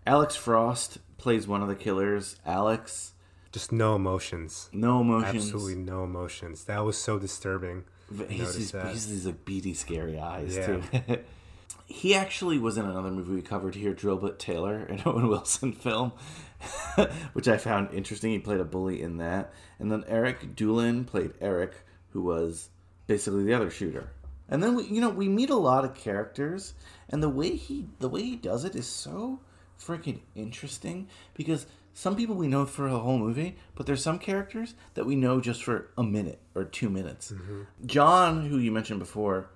[0.06, 2.38] Alex Frost plays one of the killers.
[2.46, 3.14] Alex,
[3.52, 4.70] Just no emotions.
[4.72, 5.46] no emotions.
[5.46, 6.66] Absolutely no emotions.
[6.66, 7.84] That was so disturbing.
[8.30, 10.66] He's these, he's these like beady, scary eyes Yeah.
[10.66, 11.18] too.
[11.86, 16.12] he actually was in another movie we covered here, Drillbit Taylor, an Owen Wilson film,
[17.34, 18.32] which I found interesting.
[18.32, 21.74] He played a bully in that, and then Eric Deulen played Eric,
[22.12, 22.70] who was
[23.08, 24.10] basically the other shooter.
[24.48, 26.74] And then we, you know, we meet a lot of characters,
[27.10, 29.40] and the way he the way he does it is so
[29.80, 31.66] freaking interesting because
[32.00, 35.42] some people we know for a whole movie, but there's some characters that we know
[35.42, 37.34] just for a minute or two minutes.
[37.34, 37.64] Mm-hmm.
[37.88, 39.50] John, who you mentioned before,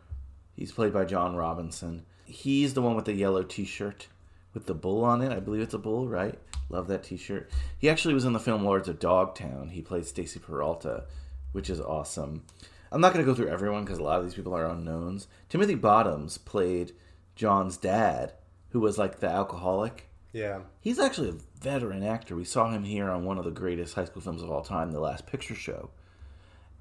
[0.53, 2.03] he's played by John Robinson.
[2.25, 4.07] He's the one with the yellow T-shirt
[4.53, 5.31] with the bull on it.
[5.31, 6.37] I believe it's a bull, right?
[6.67, 7.49] Love that T-shirt.
[7.77, 9.69] He actually was in the film Lords of Dogtown.
[9.69, 11.05] He played Stacy Peralta,
[11.53, 12.43] which is awesome.
[12.91, 15.29] I'm not going to go through everyone because a lot of these people are unknowns.
[15.47, 16.91] Timothy Bottoms played
[17.37, 18.33] John's dad,
[18.71, 20.09] who was like the alcoholic.
[20.33, 20.61] Yeah.
[20.81, 22.35] He's actually a veteran actor.
[22.35, 24.91] We saw him here on one of the greatest high school films of all time,
[24.91, 25.89] The Last Picture Show.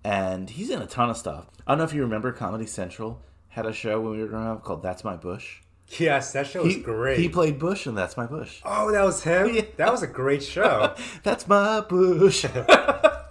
[0.04, 1.46] And he's in a ton of stuff.
[1.66, 3.20] I don't know if you remember Comedy Central
[3.50, 5.60] had a show when we were growing up called That's My Bush.
[5.98, 7.18] Yes, that show was He, great.
[7.18, 8.60] he played Bush and That's My Bush.
[8.64, 9.50] oh, that was him?
[9.54, 9.62] Yeah.
[9.76, 10.94] That was a great show.
[11.22, 12.44] That's my Bush.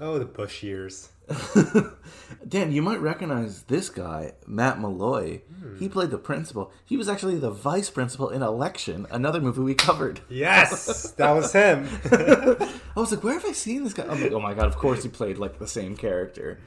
[0.00, 1.10] oh, the Bush years.
[2.48, 5.42] Dan, you might recognize this guy, Matt Malloy.
[5.78, 5.92] He hmm.
[5.92, 6.72] played the principal.
[6.86, 10.20] He was actually the vice principal in Election, another movie we covered.
[10.28, 11.88] Yes, that was him.
[12.10, 14.04] I was like, where have I seen this guy?
[14.08, 16.58] I'm like, oh my god, of course he played like the same character.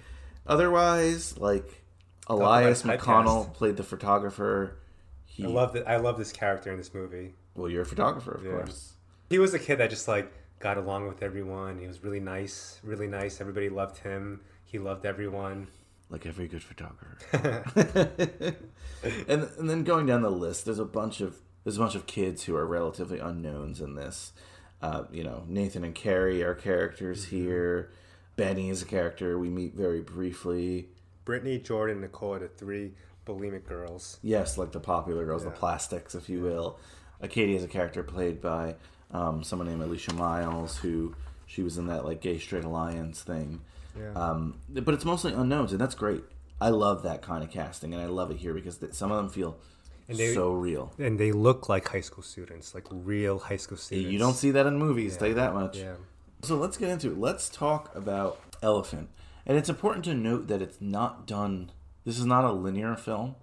[0.45, 1.83] Otherwise, like
[2.27, 2.83] Elias.
[2.83, 4.77] McConnell played the photographer.
[5.25, 5.87] He, I love that.
[5.87, 7.33] I love this character in this movie.
[7.55, 8.51] well, you're a photographer, of Yeah.
[8.51, 8.93] course.
[9.29, 10.31] He was a kid that just like
[10.61, 11.79] got along with everyone.
[11.79, 13.41] He was really nice, really nice.
[13.41, 14.41] Everybody loved him.
[14.63, 15.67] He loved everyone.
[16.09, 17.17] like every good photographer.
[19.27, 22.07] and and then going down the list, there's a bunch of there's a bunch of
[22.07, 24.33] kids who are relatively unknowns in this.
[24.81, 27.91] Uh, you know, Nathan and Carrie are characters here.
[28.35, 30.89] Benny is a character we meet very briefly.
[31.25, 32.93] Brittany, Jordan, Nicole the three
[33.25, 34.17] bulimic girls.
[34.23, 36.79] Yes, like the popular girls, the plastics, if you will.
[37.19, 38.75] Acadia is a character played by
[39.13, 43.61] um, someone named Alicia Miles, who she was in that like gay straight alliance thing.
[43.99, 44.13] Yeah.
[44.13, 46.23] Um, but it's mostly unknowns, and that's great.
[46.61, 49.17] I love that kind of casting, and I love it here because th- some of
[49.17, 49.57] them feel
[50.07, 50.93] And they- so real.
[50.99, 54.11] and they look like high school students, like real high school students.
[54.11, 55.77] You don't see that in movies, tell you that much.
[55.77, 55.95] Yeah.
[56.43, 57.17] So let's get into it.
[57.17, 59.09] Let's talk about Elephant.
[59.45, 61.71] And it's important to note that it's not done,
[62.05, 63.35] this is not a linear film.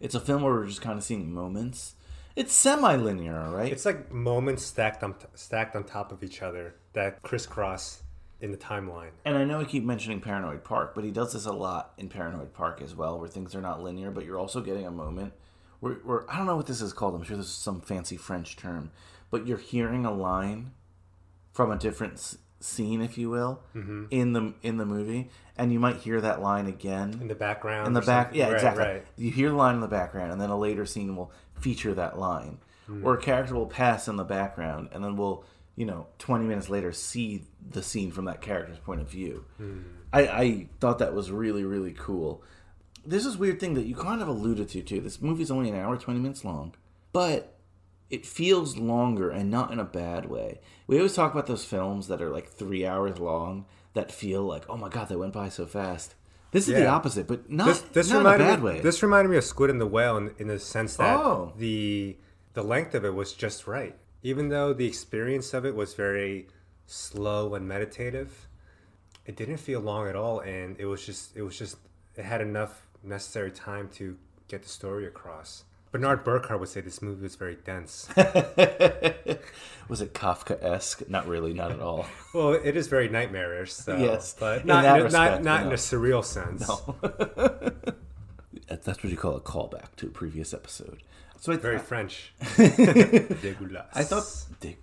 [0.00, 1.94] It's a film where we're just kind of seeing moments.
[2.36, 3.72] It's semi linear, right?
[3.72, 8.02] It's like moments stacked on stacked on top of each other that crisscross
[8.40, 9.10] in the timeline.
[9.26, 12.08] and I know I keep mentioning Paranoid Park, but he does this a lot in
[12.08, 15.34] Paranoid Park as well, where things are not linear, but you're also getting a moment
[15.80, 17.14] where, where I don't know what this is called.
[17.14, 18.92] I'm sure this is some fancy French term,
[19.30, 20.70] but you're hearing a line
[21.52, 24.04] from a different s- scene, if you will, mm-hmm.
[24.10, 25.28] in the in the movie,
[25.58, 27.88] and you might hear that line again In the background.
[27.88, 28.38] in the back something.
[28.40, 29.04] yeah Right, exactly Right.
[29.16, 32.18] you hear the line in the background and then a later scene will feature that
[32.18, 32.58] line.
[32.90, 33.06] Hmm.
[33.06, 35.44] or a character will pass in the background and then we'll
[35.76, 39.44] you know 20 minutes later see the scene from that character's point of view.
[39.58, 39.80] Hmm.
[40.12, 42.42] I, I thought that was really really cool.
[43.06, 45.00] There's this weird thing that you kind of alluded to too.
[45.00, 46.74] This movie's only an hour 20 minutes long
[47.12, 47.56] but
[48.08, 50.60] it feels longer and not in a bad way.
[50.86, 54.64] We always talk about those films that are like three hours long that feel like
[54.68, 56.14] oh my god they went by so fast
[56.50, 58.64] this is the opposite but not, This, this not in a bad me.
[58.64, 61.52] way This reminded me of Squid and the Whale in, in the sense that Oh.
[61.56, 62.16] the
[62.54, 63.96] the length of it was just right.
[64.22, 66.48] Even though the experience of it was very
[66.86, 68.48] slow and meditative,
[69.24, 71.76] it didn't feel long at all, and it was just it was just
[72.16, 74.16] it had enough necessary time to
[74.48, 75.64] get the story across.
[75.92, 78.08] Bernard Burkhart would say this movie was very dense.
[79.88, 81.08] Was it Kafka esque?
[81.10, 82.06] Not really, not at all.
[82.34, 83.72] well, it is very nightmarish.
[83.72, 86.64] So, Yes, but in not that not, respect, not you in a surreal sense.
[88.68, 91.02] That- That's what you call a callback to a previous episode.
[91.40, 92.32] So I, Very French.
[92.40, 94.76] I thought de-.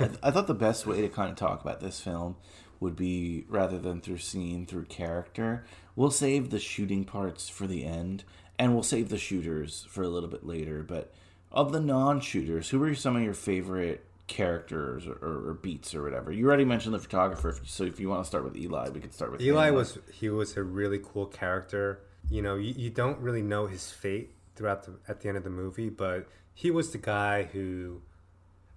[0.00, 2.36] I, I thought the best way to kind of talk about this film
[2.78, 5.64] would be rather than through scene, through character.
[5.96, 8.22] We'll save the shooting parts for the end,
[8.60, 10.82] and we'll save the shooters for a little bit later.
[10.82, 11.12] But
[11.50, 16.02] of the non-shooters, who are some of your favorite characters or, or, or beats or
[16.02, 16.30] whatever?
[16.30, 19.14] You already mentioned the photographer, so if you want to start with Eli, we could
[19.14, 19.74] start with Eli him.
[19.74, 22.00] was he was a really cool character.
[22.28, 25.44] You know, you, you don't really know his fate throughout the at the end of
[25.44, 28.02] the movie, but he was the guy who,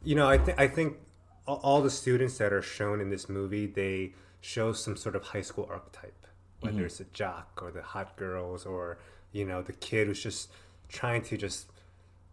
[0.01, 0.97] you know, I think I think
[1.45, 5.23] all, all the students that are shown in this movie they show some sort of
[5.23, 6.25] high school archetype,
[6.61, 6.85] whether mm-hmm.
[6.85, 8.97] it's a jock or the hot girls or
[9.33, 10.49] you know the kid who's just
[10.87, 11.67] trying to just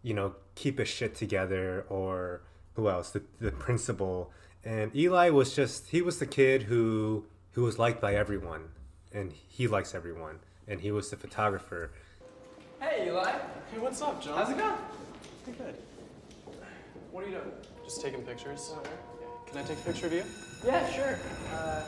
[0.01, 2.41] you know keep his shit together or
[2.75, 4.31] who else the, the principal
[4.63, 8.69] and eli was just he was the kid who who was liked by everyone
[9.11, 11.91] and he likes everyone and he was the photographer
[12.81, 13.31] Hey, Eli.
[13.71, 14.39] Hey, what's up, John?
[14.39, 14.73] How's it going?
[15.43, 15.75] Pretty good.
[17.11, 17.51] What are you doing?
[17.83, 18.73] Just taking pictures?
[19.45, 20.23] Can I take a picture of you?
[20.65, 21.19] Yeah, sure.
[21.53, 21.83] Uh,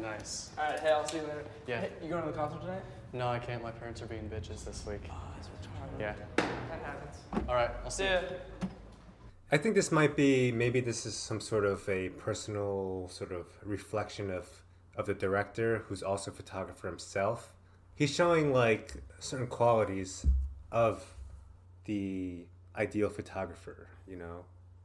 [0.00, 0.50] Nice.
[0.58, 0.80] All right.
[0.80, 1.44] Hey, I'll see you later.
[1.66, 1.80] Yeah.
[1.80, 2.82] Hey, you going to the concert tonight?
[3.12, 3.62] No, I can't.
[3.62, 5.02] My parents are being bitches this week.
[5.10, 6.00] Oh, that's retarded.
[6.00, 6.14] Yeah.
[6.36, 7.16] That happens.
[7.48, 7.70] All right.
[7.84, 8.14] I'll see See you.
[8.14, 8.68] ya.
[9.52, 13.46] i think this might be maybe this is some sort of a personal sort of
[13.64, 14.46] reflection of
[14.96, 17.52] of the director who's also a photographer himself
[17.94, 20.24] he's showing like certain qualities
[20.72, 21.04] of
[21.84, 22.44] the
[22.76, 24.44] ideal photographer, you know,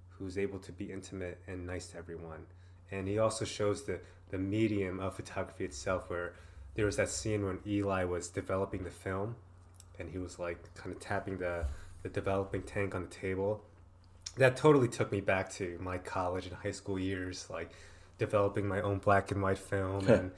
[0.09, 2.45] who's able to be intimate and nice to everyone.
[2.91, 3.99] And he also shows the,
[4.35, 6.33] the medium of photography itself, where
[6.73, 9.37] there was that scene when Eli was developing the film
[9.97, 11.65] and he was like kind of tapping the,
[12.03, 13.63] the developing tank on the table.
[14.35, 17.71] That totally took me back to my college and high school years, like
[18.17, 20.31] developing my own black and white film and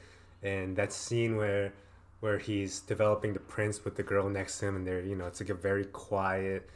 [0.43, 1.73] and that scene where
[2.19, 5.25] where he's developing the prints with the girl next to him and they're you know
[5.25, 6.69] it's like a very quiet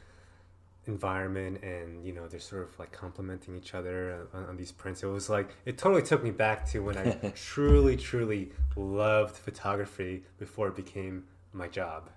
[0.87, 5.03] environment and you know they're sort of like complimenting each other on, on these prints
[5.03, 10.23] it was like it totally took me back to when i truly truly loved photography
[10.39, 11.23] before it became
[11.53, 12.09] my job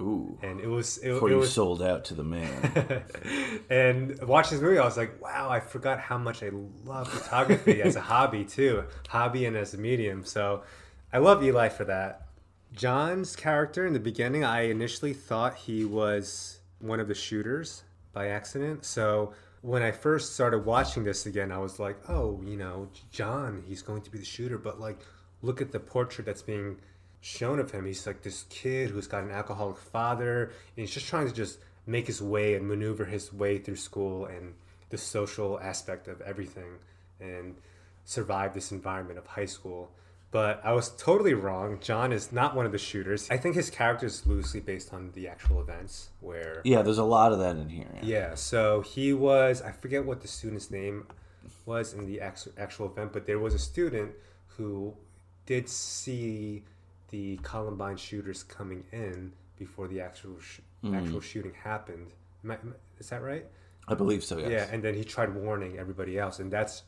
[0.00, 0.38] Ooh.
[0.42, 3.02] and it was it, Before it you was sold out to the man.
[3.70, 6.50] and watching this movie, I was like, wow, I forgot how much I
[6.84, 10.24] love photography as a hobby too, hobby and as a medium.
[10.24, 10.62] So
[11.12, 12.28] I love Eli for that.
[12.72, 17.82] John's character in the beginning, I initially thought he was one of the shooters
[18.18, 18.84] by accident.
[18.84, 23.62] So when I first started watching this again, I was like, oh, you know, John,
[23.64, 24.58] he's going to be the shooter.
[24.58, 24.98] But like,
[25.40, 26.78] look at the portrait that's being
[27.20, 27.86] shown of him.
[27.86, 31.60] He's like this kid who's got an alcoholic father, and he's just trying to just
[31.86, 34.54] make his way and maneuver his way through school and
[34.90, 36.78] the social aspect of everything
[37.20, 37.54] and
[38.04, 39.92] survive this environment of high school.
[40.30, 41.78] But I was totally wrong.
[41.80, 43.28] John is not one of the shooters.
[43.30, 47.04] I think his character is loosely based on the actual events where yeah, there's a
[47.04, 47.86] lot of that in here.
[47.94, 48.00] Yeah.
[48.02, 51.06] yeah, so he was, I forget what the student's name
[51.64, 54.12] was in the actual, event, but there was a student
[54.48, 54.94] who
[55.46, 56.64] did see
[57.08, 60.94] the Columbine shooters coming in before the actual sh- mm-hmm.
[60.94, 62.08] actual shooting happened.
[62.44, 63.46] Am I- am I- is that right?
[63.88, 64.36] I believe so.
[64.38, 64.50] Yes.
[64.50, 66.82] Yeah, and then he tried warning everybody else, and that's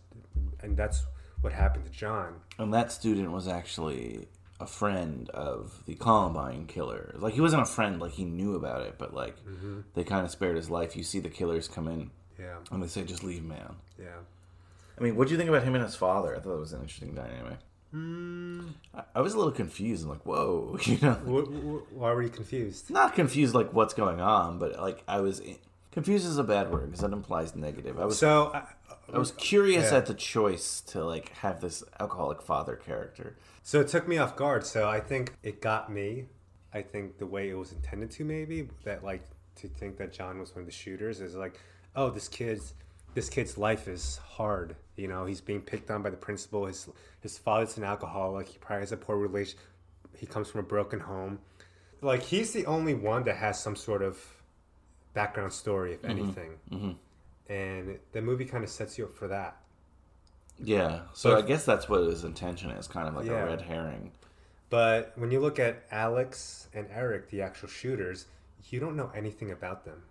[0.60, 1.06] and that's
[1.40, 2.34] what happened to John.
[2.58, 4.28] And that student was actually
[4.58, 7.14] a friend of the Columbine killer.
[7.18, 9.80] Like he wasn't a friend, like he knew about it, but like mm-hmm.
[9.94, 10.96] they kind of spared his life.
[10.96, 14.18] You see the killers come in Yeah, and they say, "Just leave, man." yeah.
[14.98, 16.36] I mean, what do you think about him and his father?
[16.36, 17.56] I thought it was an interesting dynamic.
[17.94, 18.74] Mm.
[18.94, 20.04] I, I was a little confused.
[20.04, 21.48] I'm like, whoa, you know, Wh-
[21.88, 22.90] wh- why were you confused?
[22.90, 25.40] not confused like what's going on, but like I was
[25.90, 27.98] confused is a bad word because that implies negative.
[27.98, 28.64] I was So, I,
[29.14, 29.98] I was curious Yeah.
[29.98, 33.36] at the choice to like have this alcoholic father character.
[33.62, 34.66] So it took me off guard.
[34.66, 36.26] So I think it got me.
[36.72, 39.24] I think the way it was intended to, maybe that like
[39.56, 41.58] to think that John was one of the shooters is like,
[41.96, 42.74] oh, this kid's
[43.14, 44.76] this kid's life is hard.
[44.96, 46.66] You know, he's being picked on by the principal.
[46.66, 46.88] His
[47.20, 48.48] his father's an alcoholic.
[48.48, 49.58] He probably has a poor relation.
[50.16, 51.40] He comes from a broken home.
[52.00, 54.18] Like he's the only one that has some sort of
[55.12, 56.10] background story, if mm-hmm.
[56.10, 56.50] anything.
[56.70, 56.90] Mm-hmm.
[57.50, 59.56] And the movie kind of sets you up for that.
[60.62, 63.42] Yeah, so So I guess that's what his intention is, kind of like Yeah.
[63.42, 64.12] a red herring.
[64.68, 68.26] But when you look at Alex and Eric, the actual shooters,
[68.68, 70.02] you don't know anything about them.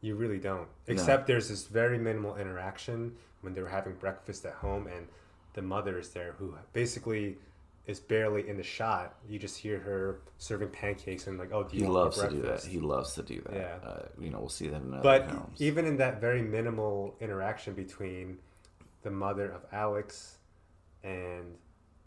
[0.00, 0.68] You really don't.
[0.88, 5.06] Except there's this very minimal interaction when they were having breakfast at home, and
[5.52, 7.38] the mother is there, who basically
[7.86, 9.16] is barely in the shot.
[9.28, 12.42] You just hear her serving pancakes and like, oh, do you He loves to do
[12.42, 12.64] that.
[12.64, 13.54] He loves to do that.
[13.54, 13.88] Yeah.
[13.88, 15.60] Uh, you know, we'll see that in other But films.
[15.60, 18.38] even in that very minimal interaction between
[19.02, 20.38] the mother of Alex
[21.02, 21.56] and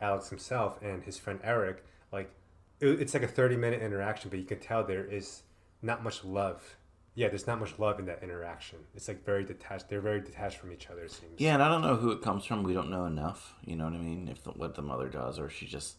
[0.01, 2.31] Alex himself and his friend Eric, like
[2.79, 5.43] it, it's like a 30 minute interaction, but you can tell there is
[5.83, 6.76] not much love.
[7.17, 8.77] Yeah, there's not much love in that interaction.
[8.93, 9.89] It's like very detached.
[9.89, 11.31] They're very detached from each other, it seems.
[11.39, 12.61] Yeah, and I don't know who it comes from.
[12.61, 13.55] We don't know enough.
[13.65, 14.27] You know what I mean?
[14.27, 15.95] If the, what the mother does, or she just,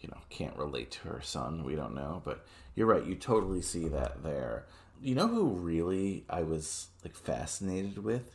[0.00, 1.62] you know, can't relate to her son.
[1.62, 2.22] We don't know.
[2.24, 3.04] But you're right.
[3.04, 4.64] You totally see that there.
[5.02, 8.34] You know who really I was like fascinated with?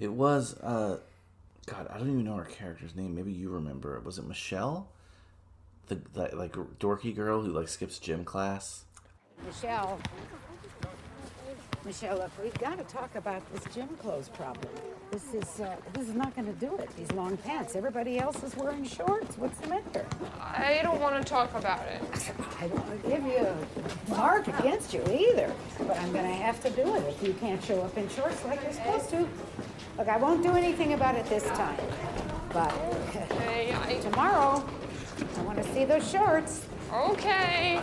[0.00, 0.98] It was, uh,
[1.66, 3.14] God, I don't even know her character's name.
[3.14, 4.02] Maybe you remember it.
[4.02, 4.88] Was it Michelle?
[5.86, 8.82] The, that like dorky girl who like skips gym class.
[9.46, 10.00] Michelle.
[11.86, 14.68] Michelle, look, we've got to talk about this gym clothes problem.
[15.12, 16.90] This is uh, this is not going to do it.
[16.96, 17.76] These long pants.
[17.76, 19.38] Everybody else is wearing shorts.
[19.38, 20.04] What's the matter?
[20.40, 22.02] I don't want to talk about it.
[22.60, 26.34] I don't want to give you a mark against you either, but I'm going to
[26.34, 29.28] have to do it if you can't show up in shorts like you're supposed to.
[29.96, 31.78] Look, I won't do anything about it this time,
[32.52, 34.68] but Hey, I, tomorrow
[35.38, 36.66] I want to see those shorts.
[36.92, 37.80] okay.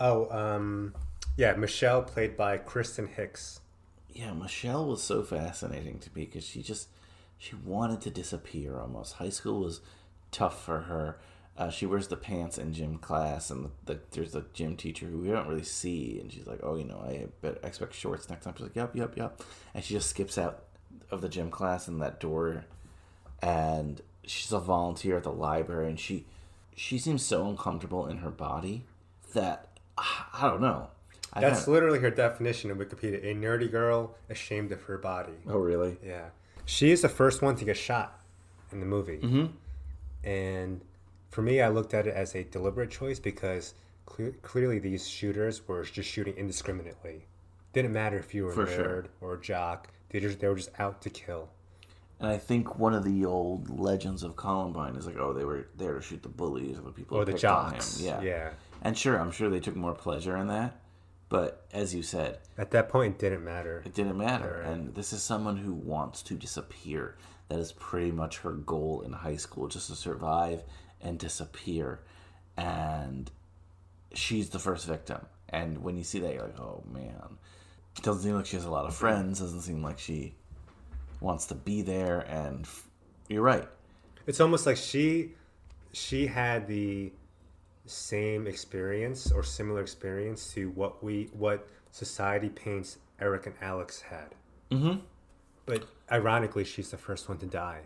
[0.00, 0.94] Oh, um,
[1.36, 3.60] yeah, Michelle, played by Kristen Hicks.
[4.12, 6.88] yeah, Michelle was so fascinating to me because she just
[7.36, 9.14] she wanted to disappear almost.
[9.14, 9.80] High school was
[10.32, 11.18] tough for her.
[11.56, 15.06] Uh, she wears the pants in gym class, and the, the, there's a gym teacher
[15.06, 18.28] who we don't really see, and she's like, "Oh, you know, I bet, expect shorts
[18.28, 19.42] next time." She's like, "Yep, yep, yep,"
[19.74, 20.64] and she just skips out
[21.10, 22.64] of the gym class in that door,
[23.42, 26.26] and she's a volunteer at the library, and she
[26.76, 28.84] she seems so uncomfortable in her body
[29.34, 30.88] that I don't know.
[31.32, 35.34] I That's kinda- literally her definition in Wikipedia: a nerdy girl ashamed of her body.
[35.46, 35.96] oh really?
[36.04, 36.30] Yeah,
[36.64, 38.20] she is the first one to get shot
[38.72, 39.46] in the movie, mm-hmm.
[40.24, 40.80] and
[41.30, 43.74] for me, I looked at it as a deliberate choice because
[44.06, 47.26] cle- clearly these shooters were just shooting indiscriminately.
[47.74, 49.04] Didn't matter if you were For a nerd sure.
[49.20, 51.50] or a jock; they just they were just out to kill.
[52.20, 55.68] And I think one of the old legends of Columbine is like, oh, they were
[55.76, 58.00] there to shoot the bullies or the people Or the jocks.
[58.00, 58.50] Yeah, Yeah.
[58.82, 60.80] And sure, I'm sure they took more pleasure in that,
[61.28, 63.82] but as you said, At that point, it didn't matter.
[63.84, 64.62] it didn't matter.
[64.64, 64.72] Right.
[64.72, 67.16] And this is someone who wants to disappear.
[67.48, 70.62] That is pretty much her goal in high school, just to survive
[71.00, 72.00] and disappear.
[72.56, 73.30] And
[74.14, 75.20] she's the first victim.
[75.48, 77.38] And when you see that, you're like, oh man.
[77.96, 79.40] It doesn't seem like she has a lot of friends.
[79.40, 80.34] Doesn't seem like she
[81.20, 82.20] wants to be there.
[82.20, 82.86] And f-
[83.28, 83.66] you're right.
[84.26, 85.32] It's almost like she
[85.92, 87.10] she had the
[87.88, 94.34] same experience or similar experience to what we what society paints Eric and Alex had.
[94.70, 95.00] Mm-hmm.
[95.66, 97.82] But ironically, she's the first one to die.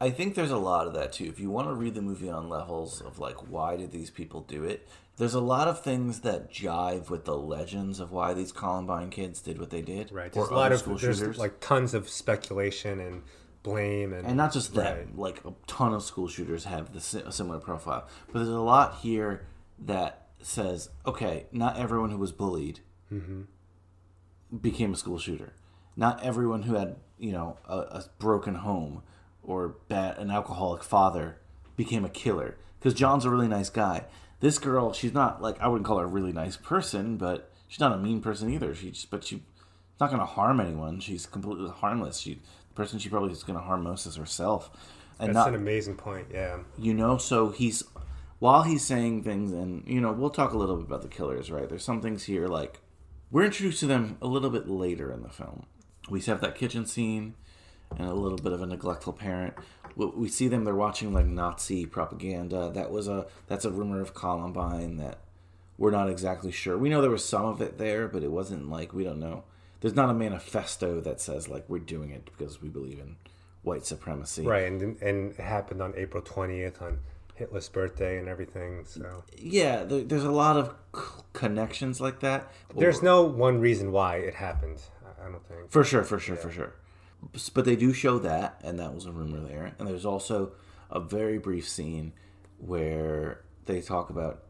[0.00, 1.24] I think there's a lot of that too.
[1.24, 4.40] If you want to read the movie on levels of like why did these people
[4.42, 8.52] do it, there's a lot of things that jive with the legends of why these
[8.52, 10.10] Columbine kids did what they did.
[10.10, 10.32] Right.
[10.32, 11.36] There's a lot of there's shooters.
[11.36, 13.22] like tons of speculation and
[13.62, 14.96] blame and and not just them.
[14.96, 15.18] Right.
[15.18, 18.98] Like a ton of school shooters have the a similar profile, but there's a lot
[19.02, 19.46] here
[19.80, 22.80] that says, okay, not everyone who was bullied
[23.12, 23.42] Mm-hmm.
[24.60, 25.52] became a school shooter.
[25.96, 29.02] Not everyone who had you know a, a broken home
[29.42, 31.38] or bad, an alcoholic father
[31.76, 32.56] became a killer.
[32.78, 34.04] Because John's a really nice guy.
[34.40, 37.80] This girl, she's not like I wouldn't call her a really nice person, but she's
[37.80, 38.74] not a mean person either.
[38.74, 39.40] She just, but she's
[40.00, 41.00] not going to harm anyone.
[41.00, 42.18] She's completely harmless.
[42.20, 42.40] She
[42.70, 44.70] the person she probably is going to harm most is herself.
[45.18, 46.28] And That's not an amazing point.
[46.32, 46.60] Yeah.
[46.78, 47.84] you know so he's
[48.38, 51.50] while he's saying things and you know we'll talk a little bit about the killers
[51.50, 52.80] right there's some things here like
[53.30, 55.66] we're introduced to them a little bit later in the film
[56.08, 57.34] we have that kitchen scene
[57.98, 59.52] and a little bit of a neglectful parent
[59.94, 64.00] we, we see them they're watching like nazi propaganda that was a that's a rumor
[64.00, 65.18] of columbine that
[65.76, 68.70] we're not exactly sure we know there was some of it there but it wasn't
[68.70, 69.44] like we don't know
[69.80, 73.16] there's not a manifesto that says like we're doing it because we believe in
[73.62, 74.64] white supremacy Right.
[74.70, 76.98] And and it happened on April twentieth on
[77.34, 78.84] Hitler's birthday and everything.
[78.86, 83.92] So yeah there, there's a lot of c- connections like that there's no one reason
[83.92, 84.82] why it happened.
[85.04, 85.70] I- don't think.
[85.70, 86.72] for sure for sure for sure
[87.52, 90.52] but they do show that and that was a rumor there and there's also
[90.90, 92.12] a very brief scene
[92.58, 94.42] where they talk about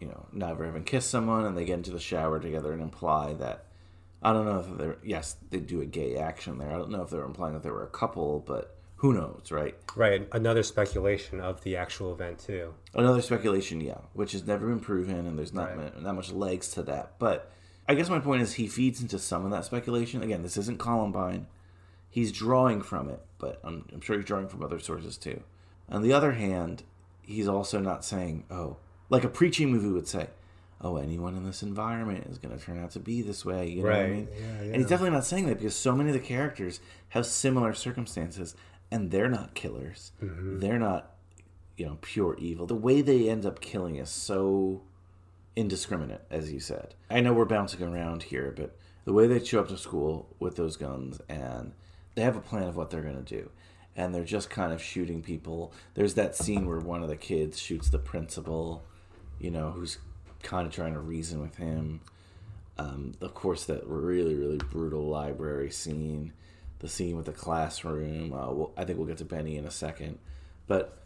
[0.00, 3.32] you know never having kissed someone and they get into the shower together and imply
[3.34, 3.64] that
[4.22, 7.02] i don't know if they're yes they do a gay action there i don't know
[7.02, 10.28] if they're implying that they were a couple but who knows right Right.
[10.32, 12.74] Another speculation of the actual event too.
[12.94, 16.00] Another speculation, yeah, which has never been proven, and there's not Right.
[16.02, 17.14] not much legs to that.
[17.18, 17.50] But
[17.88, 20.22] I guess my point is he feeds into some of that speculation.
[20.22, 21.46] Again, this isn't Columbine.
[22.10, 25.42] He's drawing from it, but I'm, I'm sure he's drawing from other sources too.
[25.88, 26.84] On the other hand,
[27.22, 28.76] he's also not saying, oh,
[29.10, 30.28] like a preaching movie would say,
[30.80, 33.68] oh, anyone in this environment is going to turn out to be this way.
[33.68, 34.28] You know what I mean?
[34.32, 37.72] Yeah, And he's definitely not saying that because so many of the characters have similar
[37.74, 38.54] circumstances
[38.90, 40.12] and they're not killers.
[40.22, 40.60] Mm-hmm.
[40.60, 41.14] They're not,
[41.76, 42.66] you know, pure evil.
[42.66, 44.82] The way they end up killing is so
[45.56, 46.94] indiscriminate, as you said.
[47.10, 50.56] I know we're bouncing around here, but the way they show up to school with
[50.56, 51.72] those guns and
[52.14, 53.50] they have a plan of what they're going to do.
[53.96, 55.72] And they're just kind of shooting people.
[55.94, 58.84] There's that scene where one of the kids shoots the principal,
[59.40, 59.98] you know, who's
[60.42, 62.00] kind of trying to reason with him.
[62.78, 66.32] Um, of course, that really, really brutal library scene,
[66.78, 68.32] the scene with the classroom.
[68.32, 70.18] Uh, we'll, I think we'll get to Benny in a second.
[70.66, 70.98] But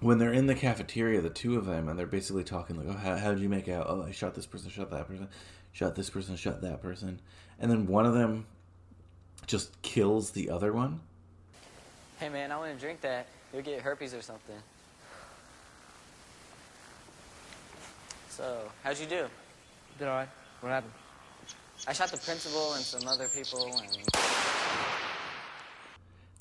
[0.00, 2.98] when they're in the cafeteria, the two of them, and they're basically talking like, "Oh,
[2.98, 3.86] how how did you make out?
[3.88, 5.28] Oh, I shot this person, shot that person,
[5.72, 7.20] shot this person, shot that person,"
[7.58, 8.46] and then one of them
[9.46, 11.00] just kills the other one.
[12.18, 13.26] Hey man, I wouldn't drink that.
[13.52, 14.56] You'll get herpes or something.
[18.36, 19.26] So, how'd you do?
[19.98, 20.26] Did I?
[20.60, 20.92] What happened?
[21.88, 23.96] I shot the principal and some other people, and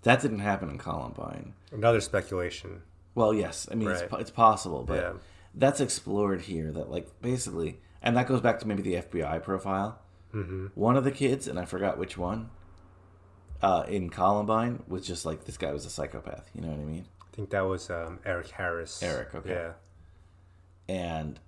[0.04, 1.54] That didn't happen in Columbine.
[1.72, 2.82] Another speculation.
[3.16, 4.10] Well, yes, I mean it's, Right.
[4.10, 5.14] po- it's possible, but Yeah.
[5.54, 6.70] that's explored here.
[6.74, 10.00] That like basically, and that goes back to maybe the FBI profile.
[10.34, 10.68] Mm-hmm.
[10.76, 12.50] One of the kids, and I forgot which one,
[13.62, 16.50] uh, in Columbine was just like this guy was a psychopath.
[16.54, 17.06] You know what I mean?
[17.22, 19.02] I think that was um, Eric Harris.
[19.02, 19.50] Eric, okay.
[19.50, 19.74] Yeah.
[20.94, 21.40] And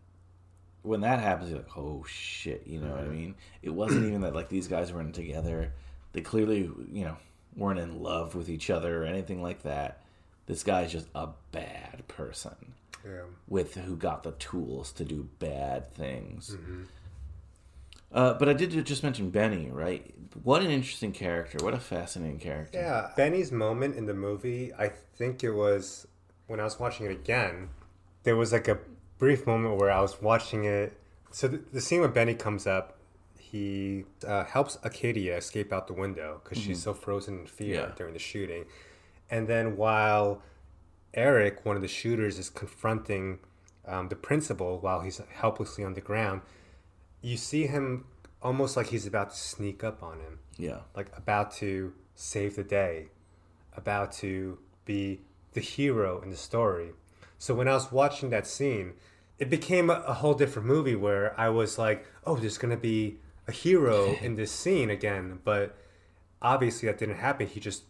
[0.88, 3.35] when that happens, you're like, oh shit, you know what I mean?
[3.61, 5.73] It wasn't even that like these guys weren't together.
[6.13, 7.17] They clearly, you know,
[7.55, 10.03] weren't in love with each other or anything like that.
[10.45, 12.73] This guy's just a bad person
[13.05, 13.23] Yeah.
[13.47, 16.51] with who got the tools to do bad things.
[16.55, 16.83] Mm-hmm.
[18.11, 20.13] Uh, but I did just mention Benny, right?
[20.43, 21.57] What an interesting character.
[21.63, 22.79] What a fascinating character.
[22.79, 23.11] Yeah.
[23.17, 26.07] Benny's moment in the movie, I think it was
[26.47, 27.69] when I was watching it again,
[28.23, 28.79] there was like a
[29.18, 30.97] brief moment where I was watching it.
[31.32, 32.97] So the, the scene when Benny comes up,
[33.39, 37.91] he uh, helps Acadia escape out the window because she's so frozen in fear Yeah.
[37.95, 38.65] during the shooting.
[39.30, 40.41] And then while
[41.13, 43.39] Eric, one of the shooters, is confronting
[43.86, 46.41] um, the principal while he's helplessly on the ground,
[47.22, 48.05] you see him
[48.41, 50.80] almost like he's about to sneak up on him Yeah.
[50.95, 53.07] like about to save the day,
[53.76, 55.22] about to be
[55.53, 56.91] the hero in the story.
[57.38, 58.93] So when I was watching that scene,
[59.39, 62.81] it became a, a whole different movie where I was like, oh, there's going to
[62.81, 63.17] be
[63.47, 65.39] a hero in this scene again.
[65.43, 65.75] But
[66.41, 67.47] obviously that didn't happen.
[67.47, 67.83] He just,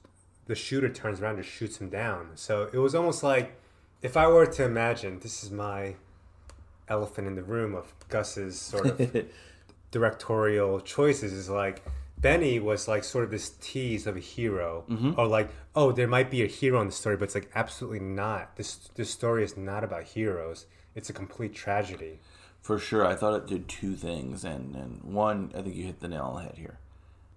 [0.46, 2.32] the shooter turns around and shoots him down.
[2.36, 3.56] So it was almost like
[4.02, 5.96] if I were to imagine, this is my
[6.88, 9.26] elephant in the room of Gus's sort of
[9.92, 11.84] directorial choices is like
[12.20, 15.14] Benny was like sort of this tease of a hero, mm-hmm.
[15.18, 18.00] or like, oh, there might be a hero in the story, but it's like absolutely
[18.00, 18.56] not.
[18.56, 20.66] This this story is not about heroes.
[20.96, 22.20] It's a complete tragedy.
[22.62, 26.00] For sure, I thought it did two things, and, and one, I think you hit
[26.00, 26.80] the nail on the head here.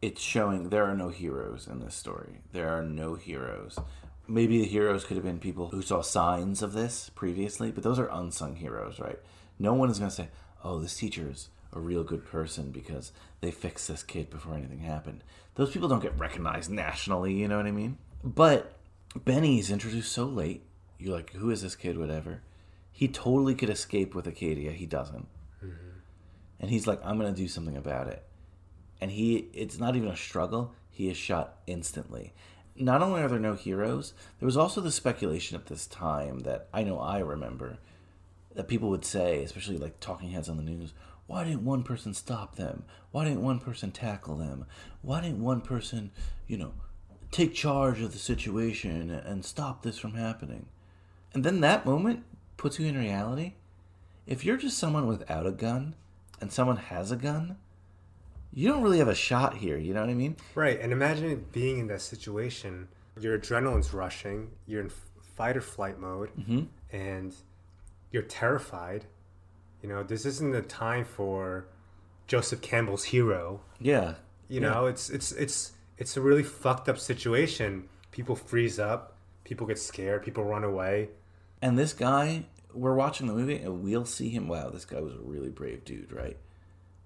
[0.01, 2.41] It's showing there are no heroes in this story.
[2.53, 3.78] There are no heroes.
[4.26, 7.99] Maybe the heroes could have been people who saw signs of this previously, but those
[7.99, 9.18] are unsung heroes, right?
[9.59, 10.28] No one is going to say,
[10.64, 15.23] oh, this teacher's a real good person because they fixed this kid before anything happened.
[15.55, 17.99] Those people don't get recognized nationally, you know what I mean?
[18.23, 18.77] But
[19.16, 20.64] Benny's introduced so late.
[20.99, 21.99] You're like, who is this kid?
[21.99, 22.43] Whatever.
[22.93, 24.73] He totally could escape with Acadia.
[24.73, 25.27] He doesn't.
[25.64, 25.99] Mm-hmm.
[26.61, 28.23] And he's like, I'm going to do something about it.
[29.01, 30.75] And he, it's not even a struggle.
[30.91, 32.35] He is shot instantly.
[32.77, 36.68] Not only are there no heroes, there was also the speculation at this time that
[36.73, 37.79] I know I remember
[38.55, 40.93] that people would say, especially like talking heads on the news,
[41.31, 42.83] why didn't one person stop them?
[43.12, 44.66] Why didn't one person tackle them?
[45.01, 46.11] Why didn't one person,
[46.49, 46.72] you know,
[47.31, 50.66] take charge of the situation and stop this from happening?
[51.33, 52.24] And then that moment
[52.57, 53.53] puts you in reality.
[54.26, 55.95] If you're just someone without a gun
[56.41, 57.59] and someone has a gun,
[58.53, 59.78] you don't really have a shot here.
[59.78, 60.35] You know what I mean?
[60.57, 62.89] Right, and imagine being in that situation.
[63.20, 64.51] Your adrenaline's rushing.
[64.66, 64.91] You're in
[65.37, 66.62] fight or flight mode, mm-hmm.
[66.91, 67.33] and
[68.11, 69.05] you're terrified.
[69.83, 71.66] You know, this isn't the time for
[72.26, 73.61] Joseph Campbell's hero.
[73.81, 74.14] Yeah.
[74.49, 77.89] You know, it's it's it's it's a really fucked up situation.
[78.11, 79.16] People freeze up.
[79.45, 80.24] People get scared.
[80.24, 81.11] People run away.
[81.62, 84.49] And this guy, we're watching the movie and we'll see him.
[84.49, 86.37] Wow, this guy was a really brave dude, right?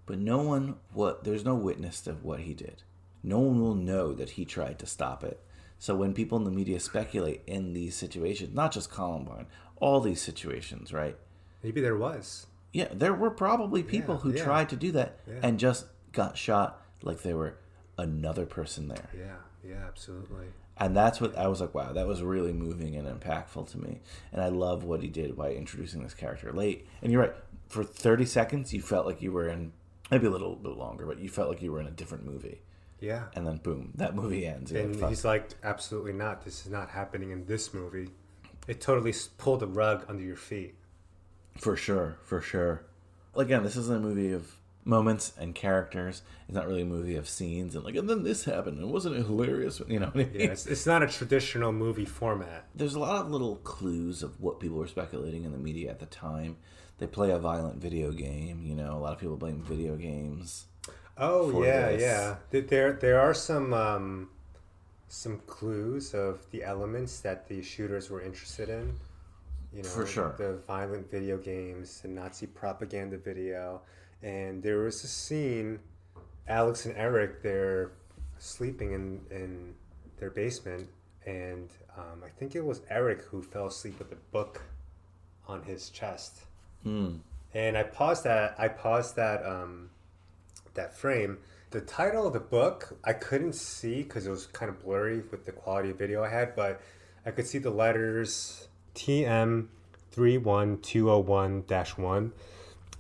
[0.07, 2.83] But no one, what, there's no witness to what he did.
[3.23, 5.41] No one will know that he tried to stop it.
[5.79, 9.47] So when people in the media speculate in these situations, not just Columbine,
[9.77, 11.17] all these situations, right?
[11.63, 12.47] Maybe there was.
[12.75, 14.45] Yeah, there were probably people Yeah, who yeah.
[14.45, 15.35] tried to do that Yeah.
[15.45, 17.55] and just got shot like they were
[17.97, 19.09] another person there.
[19.17, 20.47] Yeah, yeah, absolutely.
[20.77, 24.01] And that's what I was like, wow, that was really moving and impactful to me.
[24.33, 26.89] And I love what he did by introducing this character late.
[27.01, 27.35] And you're right,
[27.69, 29.73] for 30 seconds, you felt like you were in,
[30.11, 32.61] maybe a little bit longer, but you felt like you were in a different movie.
[32.99, 33.27] Yeah.
[33.37, 34.73] And then boom, that movie ends.
[34.73, 36.45] You're And like, he's like, absolutely not.
[36.45, 38.09] This is not happening in this movie.
[38.67, 40.75] It totally pulled the rug under your feet.
[41.57, 42.85] For sure, for sure.
[43.37, 46.23] Again, this isn't a movie of moments and characters.
[46.47, 48.79] It's not really a movie of scenes and like, and then this happened.
[48.79, 49.81] And wasn't it hilarious?
[49.87, 50.31] You know I mean?
[50.35, 52.67] Yeah, it's, it's not a traditional movie format.
[52.75, 56.01] There's a lot of little clues of what people were speculating in the media at
[56.01, 56.57] the time.
[56.99, 58.65] They play a violent video game.
[58.65, 60.67] You know, a lot of people blame video games.
[61.17, 62.03] Oh yeah, this.
[62.03, 62.37] yeah.
[62.51, 64.31] There there are some um,
[65.09, 68.95] some clues of the elements that the shooters were interested in.
[69.75, 70.35] You know, For sure.
[70.39, 73.81] the violent video games, the Nazi propaganda video,
[74.23, 75.81] and there was a scene.
[76.47, 77.91] Alex and Eric, they're
[78.39, 79.75] sleeping in in
[80.19, 80.89] their basement,
[81.27, 84.63] and um, I think it was Eric who fell asleep with a book
[85.49, 86.43] on his chest.
[86.85, 87.17] Hmm.
[87.53, 88.55] And I paused that.
[88.59, 89.45] I paused that.
[89.45, 89.91] Um,
[90.75, 91.39] that frame.
[91.71, 95.47] The title of the book I couldn't see because it was kind of blurry with
[95.47, 96.81] the quality of video I had, but
[97.25, 99.67] I could see the letters TM
[100.11, 102.33] three one two zero one dash one.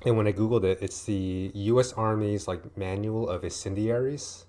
[0.04, 1.92] And when I googled it, it's the U.S.
[1.94, 4.44] Army's like manual of incendiaries.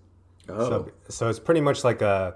[0.49, 0.69] Oh.
[0.69, 2.35] So, so it's pretty much like a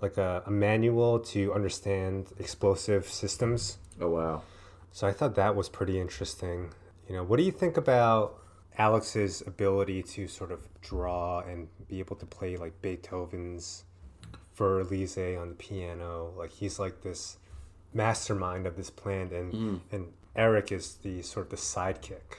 [0.00, 3.78] like a, a manual to understand explosive systems.
[4.00, 4.42] Oh wow.
[4.90, 6.70] So I thought that was pretty interesting.
[7.08, 8.38] You know, what do you think about
[8.78, 13.84] Alex's ability to sort of draw and be able to play like Beethoven's
[14.56, 16.32] Für Elise on the piano?
[16.36, 17.38] Like he's like this
[17.94, 19.80] mastermind of this plan, and Mm.
[19.90, 22.38] and Eric is the sort of the sidekick.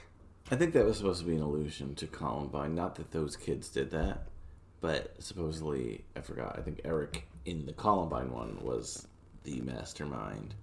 [0.50, 2.74] I think that was supposed to be an allusion to Columbine.
[2.74, 4.26] Not that those kids did that,
[4.80, 6.58] but supposedly, I forgot.
[6.58, 9.06] I think Eric in the Columbine one was
[9.44, 10.54] the mastermind,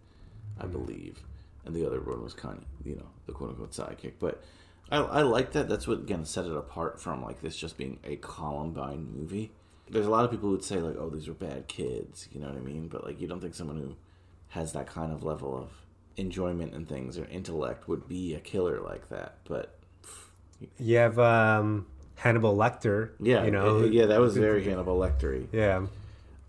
[0.60, 1.24] I believe,
[1.66, 4.14] and the other one was kind of, you know, the quote unquote sidekick.
[4.20, 4.44] But
[4.92, 5.70] I, I like that.
[5.70, 9.52] That's what again set it apart from like this just being a Columbine movie.
[9.90, 12.28] There's a lot of people who would say like, oh, these were bad kids.
[12.32, 12.88] You know what I mean?
[12.88, 13.96] But like, you don't think someone who
[14.52, 15.70] has that kind of level of
[16.18, 19.38] enjoyment and things or intellect would be a killer like that.
[19.46, 19.80] But
[20.78, 23.12] You have um, Hannibal Lecter.
[23.20, 25.48] yeah, you know, yeah, that was very Hannibal Lecter.
[25.52, 25.88] Yeah.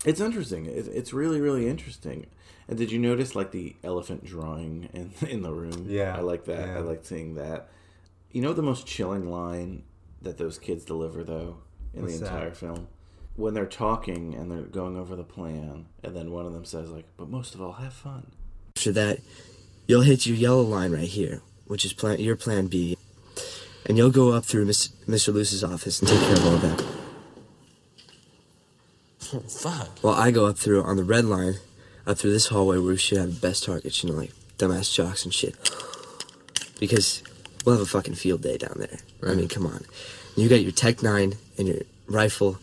[0.05, 0.65] It's interesting.
[0.65, 2.25] It's, really, really interesting.
[2.67, 5.85] And did you notice like the elephant drawing in in the room?
[5.87, 6.67] Yeah, I like that.
[6.67, 6.77] yeah.
[6.77, 7.69] I like seeing that.
[8.31, 9.83] You know the most chilling line
[10.21, 11.57] that those kids deliver though
[11.93, 12.33] in What's the that?
[12.33, 12.87] entire film
[13.35, 16.89] when they're talking and they're going over the plan, and then one of them says
[16.89, 18.31] like, "But most of all, have fun."
[18.77, 19.19] After that,
[19.87, 22.97] you'll hit your yellow line right here, which is plan your plan B,
[23.85, 25.33] and you'll go up through Miss, Mr.
[25.33, 26.85] Luce's office and take care of all that.
[29.33, 30.03] Oh, fuck.
[30.03, 31.55] Well, I go up through on the red line,
[32.05, 34.93] up through this hallway where we should have the best targets, you know, like dumbass
[34.93, 35.55] jocks and shit.
[36.79, 37.23] Because
[37.65, 38.99] we'll have a fucking field day down there.
[39.27, 39.85] I mean, come on.
[40.35, 42.59] You got your TEC-9 and your rifle,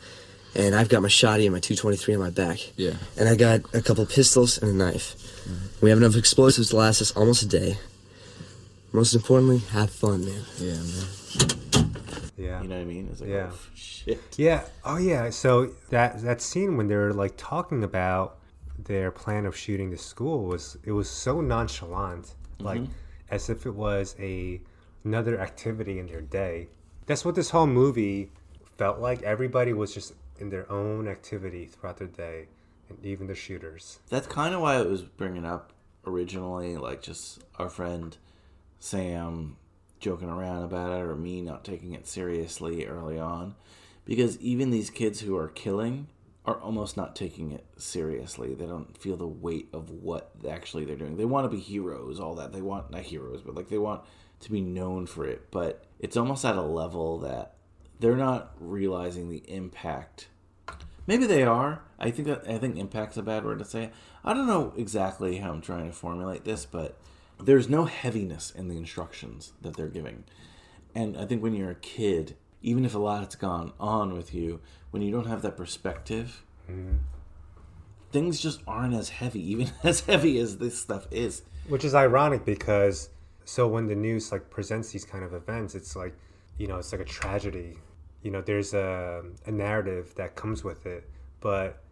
[0.54, 2.58] and I've got my shotty and my 223 on my back.
[2.76, 2.94] Yeah.
[3.16, 5.14] And I got a couple pistols and a knife.
[5.80, 7.78] We have enough explosives to last us almost a day.
[8.92, 10.42] Most importantly, have fun, man.
[10.58, 11.94] Yeah, man.
[12.36, 12.62] Yeah.
[12.62, 13.08] You know what I mean?
[13.12, 13.50] It's like, Yeah.
[13.52, 14.20] oh, shit.
[14.36, 14.64] Yeah.
[14.84, 15.30] Oh, yeah.
[15.30, 18.38] So that that scene when they're like talking about
[18.84, 22.88] their plan of shooting the school was it was so nonchalant, like Mhm.
[23.30, 24.60] as if it was a
[25.04, 26.68] another activity in their day.
[27.06, 28.30] That's what this whole movie
[28.78, 29.22] felt like.
[29.22, 32.48] Everybody was just in their own activity throughout their day,
[32.88, 34.00] and even the shooters.
[34.08, 35.72] That's kind of why I was bringing up
[36.06, 38.16] originally, like just our friend
[38.78, 39.56] Sam
[40.00, 43.54] joking around about it, or me not taking it seriously early on,
[44.04, 46.08] because even these kids who are killing
[46.46, 48.54] are almost not taking it seriously.
[48.54, 51.16] They don't feel the weight of what actually they're doing.
[51.16, 52.52] They want to be heroes, all that.
[52.52, 54.02] They want not heroes, but like they want
[54.40, 55.50] to be known for it.
[55.50, 57.56] But it's almost at a level that
[58.00, 60.28] they're not realizing the impact
[61.10, 61.82] Maybe they are.
[61.98, 63.90] I think that I think impact's a bad word to say.
[64.24, 66.96] I don't know exactly how I'm trying to formulate this, but
[67.42, 70.22] there's no heaviness in the instructions that they're giving.
[70.94, 74.60] And I think when you're a kid, even if a lot's gone on with you,
[74.92, 76.98] when you don't have that perspective, mm-hmm.
[78.12, 81.42] things just aren't as heavy, even as heavy as this stuff is.
[81.66, 83.08] Which is ironic because
[83.44, 86.14] so when the news like presents these kind of events, it's like
[86.56, 87.78] you know it's like a tragedy.
[88.22, 91.08] You know, there's a a narrative that comes with it,
[91.40, 91.82] but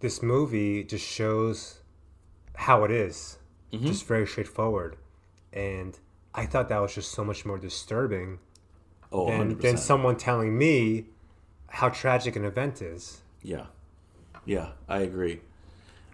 [0.00, 1.80] this movie just shows
[2.56, 3.38] how it is,
[3.72, 3.86] Mhm.
[3.86, 4.96] just very straightforward,
[5.52, 5.98] and
[6.34, 8.38] I thought that was just so much more disturbing
[9.12, 11.06] Oh, than, than someone telling me
[11.68, 13.20] how tragic an event is.
[13.42, 13.66] Yeah.
[14.46, 15.40] Yeah, I agree.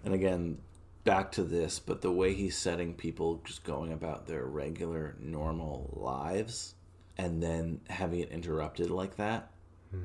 [0.05, 0.59] And again,
[1.05, 5.91] back to this, but the way he's setting people just going about their regular, normal
[5.93, 6.75] lives
[7.19, 9.51] and then having it interrupted like that,
[9.91, 10.03] hmm.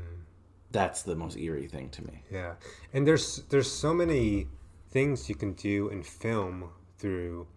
[0.71, 2.23] that's the most eerie thing to me.
[2.31, 2.55] Yeah,
[2.93, 4.47] and there's there's so many
[4.89, 7.47] things you can do in film through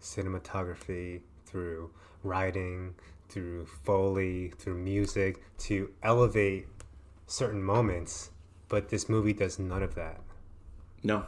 [0.00, 1.90] cinematography, through
[2.22, 2.94] writing,
[3.28, 6.66] through foley, through music to elevate
[7.26, 8.30] certain moments.
[8.68, 10.20] But this movie does none of that.
[11.02, 11.24] No,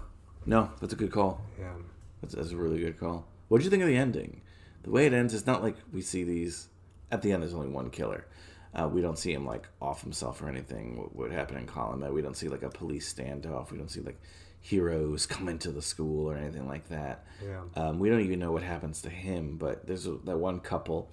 [0.47, 1.40] no, that's a good call.
[1.59, 1.73] Yeah.
[2.20, 3.27] That's, that's a really good call.
[3.48, 4.40] What do you think of the ending?
[4.82, 6.69] The way it ends, it's not like we see these.
[7.11, 8.27] At the end, there's only one killer.
[8.75, 10.97] Uh, we don't see him like off himself or anything.
[10.99, 12.13] What, what happened in Colin?
[12.13, 13.71] We don't see like a police standoff.
[13.71, 14.21] We don't see like
[14.61, 17.25] heroes come into the school or anything like that.
[17.45, 17.61] Yeah.
[17.77, 19.57] Um, we don't even know what happens to him.
[19.59, 21.09] But there's a, that one couple,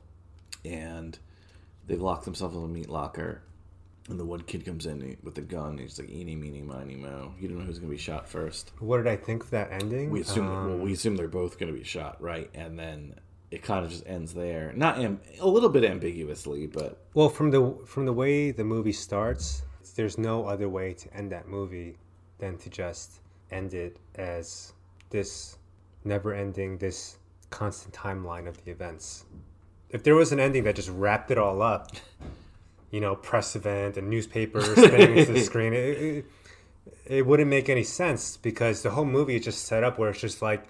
[0.65, 1.17] and
[1.87, 3.41] they've locked themselves in a meat locker.
[4.09, 5.77] And the one kid comes in with a gun.
[5.77, 8.71] He's like, "Eeny, meeny, miny, mo." You don't know who's gonna be shot first.
[8.79, 10.09] What did I think of that ending?
[10.09, 12.49] We assume well, Um, we assume they're both going to be shot, right?
[12.55, 13.13] And then
[13.51, 14.71] it kind of just ends there.
[14.75, 18.93] Not am- a little bit ambiguously, but Well, from the from the way the movie
[18.93, 19.63] starts,
[19.95, 21.97] there's no other way to end that movie
[22.39, 23.19] than to just
[23.51, 24.73] end it as
[25.09, 25.57] this
[26.05, 27.17] never-ending, this
[27.49, 29.25] constant timeline of the events.
[29.89, 31.91] If there was an ending that just wrapped it all up,
[32.89, 36.25] you know, press event and newspapers spinning into the screen, it, it,
[37.05, 40.21] it wouldn't make any sense because the whole movie is just set up where it's
[40.21, 40.63] just like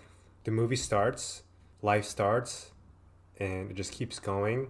[0.44, 1.44] the movie starts,
[1.84, 2.71] life starts,
[3.42, 4.68] and it just keeps going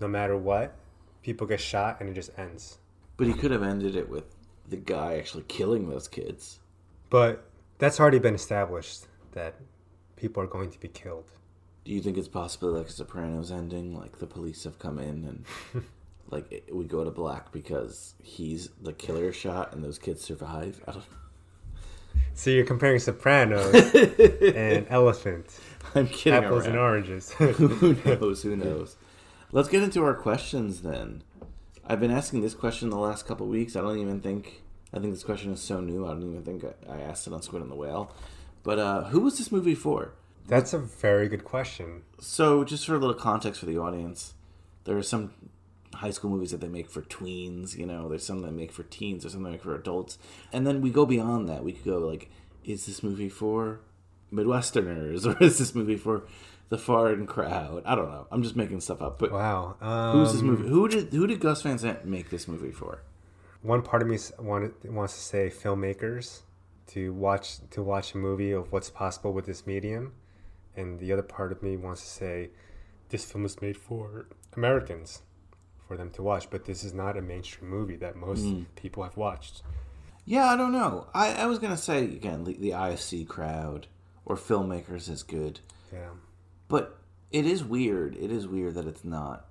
[0.00, 0.74] no matter what.
[1.22, 2.78] People get shot and it just ends.
[3.16, 4.24] but he could have ended it with
[4.68, 6.60] the guy actually killing those kids.
[7.10, 7.44] But
[7.78, 9.54] that's already been established that
[10.16, 11.30] people are going to be killed.
[11.84, 15.44] Do you think it's possible like Sopranos ending, like the police have come in
[15.74, 15.84] and
[16.30, 20.82] like it, we go to black because he's the killer shot and those kids survive?
[20.86, 21.04] I don't.
[22.34, 25.46] So you're comparing Sopranos and Elephant.
[25.96, 26.44] I'm kidding.
[26.44, 27.30] Apples and oranges.
[27.32, 28.42] Who knows?
[28.42, 28.96] Who knows?
[29.52, 31.22] Let's get into our questions then.
[31.86, 33.76] I've been asking this question the last couple weeks.
[33.76, 34.62] I don't even think
[34.92, 36.06] I think this question is so new.
[36.06, 38.14] I don't even think I, I asked it on Squid and the Whale.
[38.62, 40.12] But uh, who was this movie for?
[40.48, 42.02] That's a very good question.
[42.20, 44.34] So, just for a little context for the audience,
[44.84, 45.32] there are some
[45.94, 47.76] high school movies that they make for tweens.
[47.76, 49.22] You know, there's some that make for teens.
[49.22, 50.18] There's some that make for adults.
[50.52, 51.64] And then we go beyond that.
[51.64, 52.30] We could go like,
[52.64, 53.80] is this movie for
[54.32, 56.24] Midwesterners or is this movie for
[56.68, 57.82] the foreign crowd?
[57.86, 58.26] I don't know.
[58.30, 59.18] I'm just making stuff up.
[59.18, 59.76] But wow,
[60.12, 60.68] who's this um, movie?
[60.68, 63.02] Who did who did Gus Van Sant make this movie for?
[63.62, 66.40] One part of me wanted, wants to say filmmakers
[66.88, 70.12] to watch to watch a movie of what's possible with this medium,
[70.76, 72.50] and the other part of me wants to say
[73.08, 74.26] this film is made for
[74.56, 75.22] Americans,
[75.86, 76.50] for them to watch.
[76.50, 78.66] But this is not a mainstream movie that most Mm.
[78.76, 79.62] people have watched.
[80.24, 81.06] Yeah, I don't know.
[81.14, 83.86] I, I was gonna say again the, the IFC crowd
[84.26, 85.60] or filmmakers is good.
[85.92, 86.10] Yeah.
[86.68, 86.98] But
[87.30, 88.16] it is weird.
[88.16, 89.46] It is weird that it's not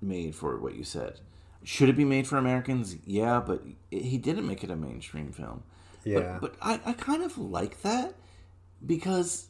[0.00, 1.20] made for what you said.
[1.64, 2.96] Should it be made for Americans?
[3.06, 5.62] Yeah, but it, he didn't make it a mainstream film.
[6.04, 6.38] Yeah.
[6.40, 8.14] But, but I, I kind of like that
[8.84, 9.46] because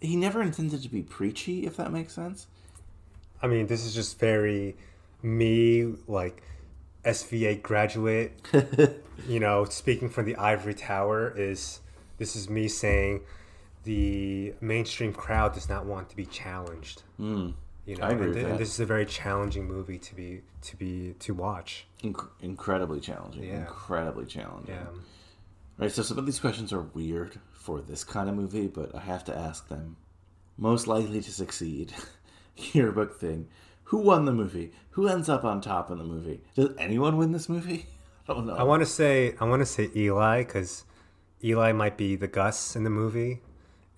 [0.00, 2.46] he never intended to be preachy, if that makes sense.
[3.42, 4.76] I mean, this is just very
[5.22, 6.42] me, like
[7.04, 8.40] SVA graduate.
[9.28, 11.80] you know, speaking from the ivory tower is
[12.18, 13.22] this is me saying
[13.84, 17.02] the mainstream crowd does not want to be challenged.
[17.20, 17.54] Mm,
[17.86, 20.42] You know, I agree and, th- and this is a very challenging movie to be
[20.62, 21.86] to be to watch.
[22.02, 23.44] Inc- incredibly challenging.
[23.44, 23.60] Yeah.
[23.60, 24.74] Incredibly challenging.
[24.74, 24.86] Yeah.
[25.76, 29.00] Right, so some of these questions are weird for this kind of movie, but I
[29.00, 29.96] have to ask them.
[30.56, 31.92] Most likely to succeed.
[32.56, 33.48] Yearbook thing.
[33.88, 34.72] Who won the movie?
[34.90, 36.40] Who ends up on top in the movie?
[36.54, 37.86] Does anyone win this movie?
[38.28, 38.54] I don't know.
[38.54, 40.84] I want to say I want to say Eli because
[41.42, 43.42] Eli might be the Gus in the movie,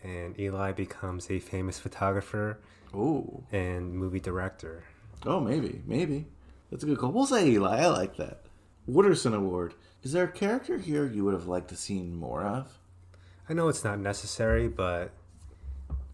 [0.07, 2.59] and Eli becomes a famous photographer.
[2.95, 3.45] Ooh.
[3.51, 4.85] And movie director.
[5.25, 6.27] Oh, maybe, maybe.
[6.71, 7.11] That's a good call.
[7.13, 7.81] We'll say Eli.
[7.81, 8.43] I like that.
[8.89, 9.75] Wooderson Award.
[10.03, 12.79] Is there a character here you would have liked to seen more of?
[13.49, 15.11] I know it's not necessary, but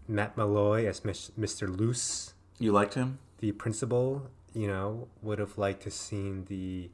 [0.07, 1.77] Matt Malloy as Mr.
[1.77, 2.33] Luce.
[2.59, 3.19] You liked him?
[3.39, 6.89] The principal, you know, would have liked to seen the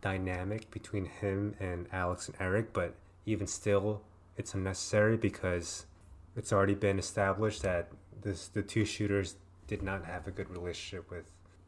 [0.00, 2.94] dynamic between him and Alex and Eric, but
[3.24, 4.02] even still,
[4.36, 5.86] it's unnecessary because
[6.36, 7.88] it's already been established that
[8.22, 9.36] this the two shooters
[9.66, 11.24] did not have a good relationship with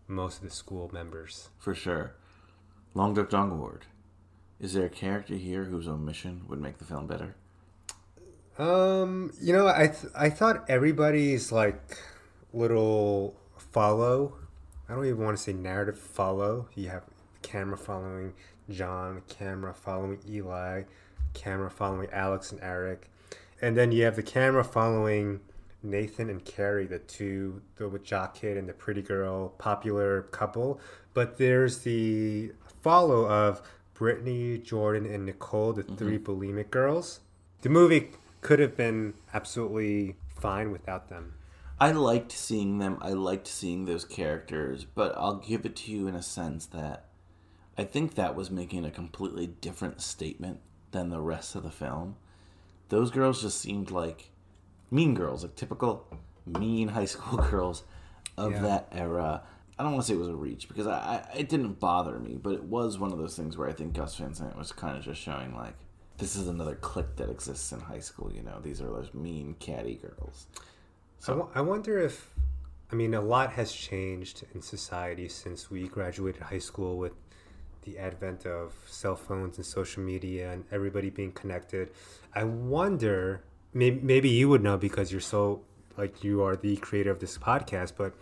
[0.06, 1.50] most of the school members.
[1.58, 2.14] For sure.
[2.94, 3.86] Long Duck Dong Award.
[4.60, 7.36] Is there a character here whose omission would make the film better?
[8.58, 11.96] Um, you know, I th- I thought everybody's like
[12.52, 14.34] little follow.
[14.88, 16.68] I don't even want to say narrative follow.
[16.74, 17.04] You have
[17.42, 18.32] camera following
[18.68, 20.82] John, camera following Eli,
[21.34, 23.08] camera following Alex and Eric,
[23.60, 25.40] and then you have the camera following
[25.82, 30.80] Nathan and Carrie, the two, the jock kid and the pretty girl, popular couple.
[31.14, 32.52] But there's the
[32.82, 33.62] follow of
[33.94, 36.32] Brittany, Jordan, and Nicole, the three mm-hmm.
[36.32, 37.20] bulimic girls.
[37.62, 38.10] The movie
[38.40, 41.34] could have been absolutely fine without them.
[41.80, 42.98] I liked seeing them.
[43.00, 47.06] I liked seeing those characters, but I'll give it to you in a sense that
[47.76, 50.60] I think that was making a completely different statement
[50.90, 52.16] than the rest of the film.
[52.88, 54.30] Those girls just seemed like
[54.90, 56.06] mean girls, like typical
[56.46, 57.82] mean high school girls
[58.36, 58.62] of Yeah.
[58.62, 59.42] that era.
[59.78, 62.18] I don't want to say it was a reach because I, I it didn't bother
[62.18, 64.72] me, but it was one of those things where I think Gus Van Sant was
[64.72, 65.74] kind of just showing like
[66.16, 68.32] this is another clique that exists in high school.
[68.32, 70.46] You know, these are those mean catty girls.
[71.20, 72.30] So wo- I wonder if,
[72.90, 77.12] I mean, a lot has changed in society since we graduated high school with
[77.88, 81.90] the advent of cell phones and social media and everybody being connected.
[82.34, 83.42] I wonder,
[83.72, 85.62] maybe, maybe you would know because you're so,
[85.96, 88.14] like, you are the creator of this podcast, but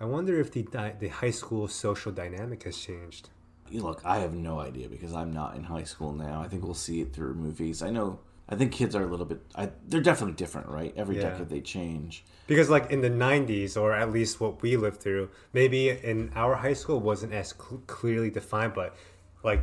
[0.00, 0.66] I wonder if the,
[0.98, 3.30] the high school social dynamic has changed.
[3.70, 6.40] You look, I have no idea because I'm not in high school now.
[6.40, 7.82] I think we'll see it through movies.
[7.82, 8.18] I know.
[8.48, 9.40] I think kids are a little bit.
[9.54, 10.92] I, they're definitely different, right?
[10.96, 11.30] Every Yeah.
[11.30, 12.24] decade they change.
[12.46, 16.56] Because, like, in the 90s, or at least what we lived through, maybe in our
[16.56, 18.94] high school wasn't as cl- clearly defined, but,
[19.42, 19.62] like,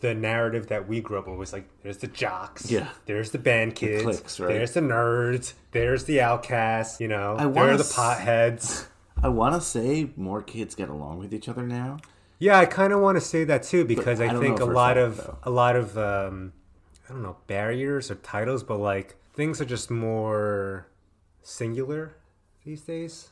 [0.00, 2.88] the narrative that we grew up with was like, there's the jocks, Yeah.
[3.06, 4.48] there's the band kids, cliques, right?
[4.48, 8.86] there's the nerds, there's the outcasts, you know, I there are the potheads.
[9.22, 11.98] I want to say more kids get along with each other now.
[12.38, 14.66] Yeah, I kind of want to say that too because I I think a a
[14.66, 16.52] lot of a lot of um,
[17.08, 20.86] I don't know barriers or titles, but like things are just more
[21.42, 22.16] singular
[22.64, 23.28] these days.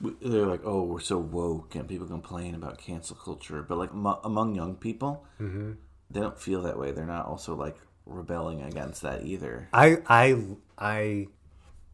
[0.00, 3.62] They're like, oh, we're so woke, and people complain about cancel culture.
[3.62, 5.76] But like mo- among young people, Mhm.
[6.10, 6.92] they don't feel that way.
[6.92, 9.68] They're not also like rebelling against that either.
[9.72, 10.44] I I
[10.78, 11.28] I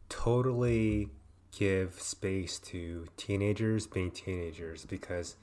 [0.09, 1.09] totally
[1.57, 5.35] give space to teenagers being teenagers because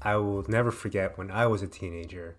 [0.00, 2.36] I will never forget when I was a teenager.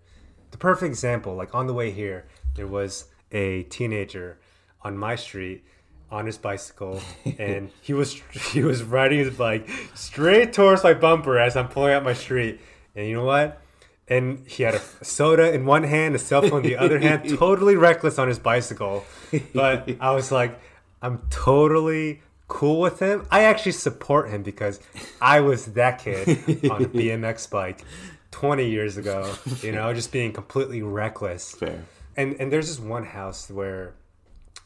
[0.52, 2.26] The perfect example, like on the way here,
[2.56, 4.38] there was a teenager
[4.82, 5.64] on my street
[6.10, 7.02] on his bicycle
[7.40, 8.22] and he was
[8.52, 12.60] he was riding his bike straight towards my bumper as I'm pulling out my street.
[12.96, 13.62] And you know what?
[14.08, 17.30] And he had a soda in one hand, a cell phone in the other hand,
[17.38, 19.06] totally reckless on his bicycle.
[19.54, 20.60] But I was like,
[21.02, 23.26] I'm totally cool with him.
[23.32, 24.82] I actually support him because
[25.22, 26.28] I was that kid
[26.70, 27.86] on a BMX bike
[28.32, 31.54] 20 years ago, you know, just being completely reckless.
[31.54, 31.86] Fair.
[32.18, 33.94] And and there's this one house where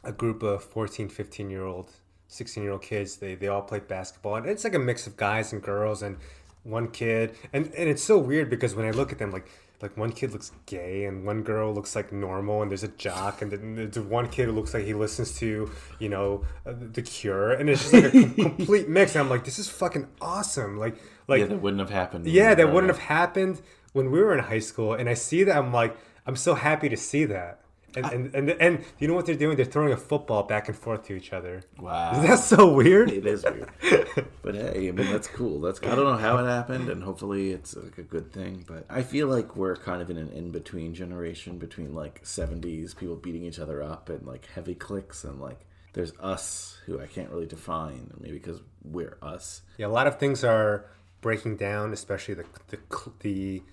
[0.05, 1.91] a group of 14, 15 year old,
[2.27, 4.35] 16 year old kids, they, they all play basketball.
[4.35, 6.17] And it's like a mix of guys and girls and
[6.63, 7.35] one kid.
[7.51, 9.49] And, and it's so weird because when I look at them, like,
[9.81, 13.41] like one kid looks gay and one girl looks like normal and there's a jock
[13.41, 15.69] and then there's one kid who looks like he listens to
[15.99, 19.30] you know uh, the cure and it's just like a com- complete mix and i'm
[19.30, 20.95] like this is fucking awesome like
[21.27, 22.26] like yeah, that wouldn't have happened.
[22.26, 23.61] yeah that wouldn't have happened
[23.91, 25.95] when we were in high school and i see that i'm like
[26.26, 27.61] i'm so happy to see that
[27.95, 30.77] and and, and and you know what they're doing they're throwing a football back and
[30.77, 31.64] forth to each other.
[31.80, 32.11] Wow.
[32.14, 33.69] Isn't that so weird It is weird.
[34.41, 35.60] but hey, I mean that's cool.
[35.61, 38.65] That's I don't know how it happened, and hopefully it's like a good thing.
[38.68, 42.95] But I feel like we're kind of in an in between generation between like '70s
[42.95, 47.07] people beating each other up and like heavy cliques, and like there's us who I
[47.07, 49.61] can't really define, maybe because we're us.
[49.77, 50.85] Yeah, a lot of things are
[51.22, 52.80] breaking down, especially the the,
[53.22, 53.64] the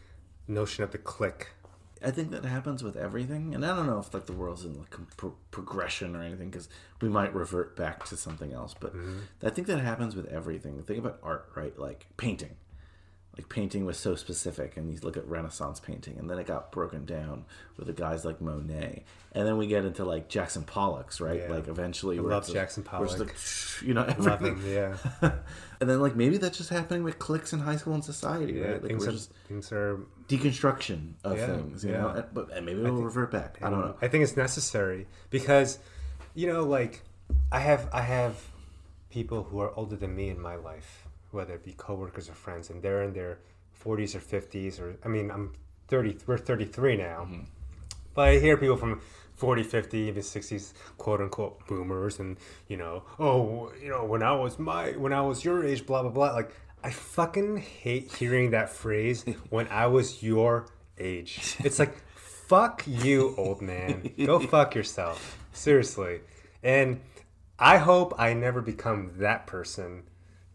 [0.47, 1.49] notion of the clique.
[2.05, 4.79] I think that happens with everything, and I don't know if like the world's in
[4.79, 6.69] like pro- progression or anything because
[7.01, 8.75] we might revert back to something else.
[8.79, 9.21] But mm-hmm.
[9.43, 10.83] I think that happens with everything.
[10.83, 11.79] Think about art, right?
[11.79, 12.57] Like painting.
[13.37, 16.71] Like painting was so specific, and you look at Renaissance painting, and then it got
[16.71, 17.47] broken down
[17.79, 21.41] with the guys like Monet, and then we get into like Jackson Pollock's, right?
[21.41, 21.49] Yeah.
[21.49, 23.19] Like eventually, I love Jackson Pollock.
[23.19, 23.35] like,
[23.83, 24.59] you know, everything.
[24.59, 24.97] him, yeah.
[25.81, 28.65] and then like maybe that's just happening with cliques in high school and society, Yeah,
[28.65, 28.83] right?
[28.83, 30.01] Like things we're are just things are
[30.39, 32.01] deconstruction of Yeah, things, you yeah.
[32.03, 32.09] know.
[32.09, 33.59] And- But and maybe I we'll think- revert back.
[33.63, 33.97] I don't know.
[34.03, 35.79] I think it's necessary because,
[36.35, 37.03] you know, like
[37.51, 38.35] I have I have
[39.11, 42.71] people who are older than me in my life, whether it be coworkers or friends,
[42.71, 43.39] and they're in their
[43.73, 45.53] forties or fifties, or I mean, I'm
[45.89, 46.17] thirty.
[46.27, 47.45] We're thirty three now, Mm-hmm.
[48.15, 49.01] but I hear people from
[49.35, 52.37] 40, 50, even sixties, quote unquote boomers, and
[52.69, 56.03] you know, oh, you know, when I was my when I was your age, blah
[56.03, 56.33] blah blah.
[56.33, 56.51] Like
[56.85, 60.67] I fucking hate hearing that phrase when I was your
[60.99, 61.57] age.
[61.61, 64.11] It's like fuck you, old man.
[64.27, 65.39] Go fuck yourself.
[65.53, 66.21] Seriously.
[66.63, 67.01] And
[67.59, 70.03] I hope I never become that person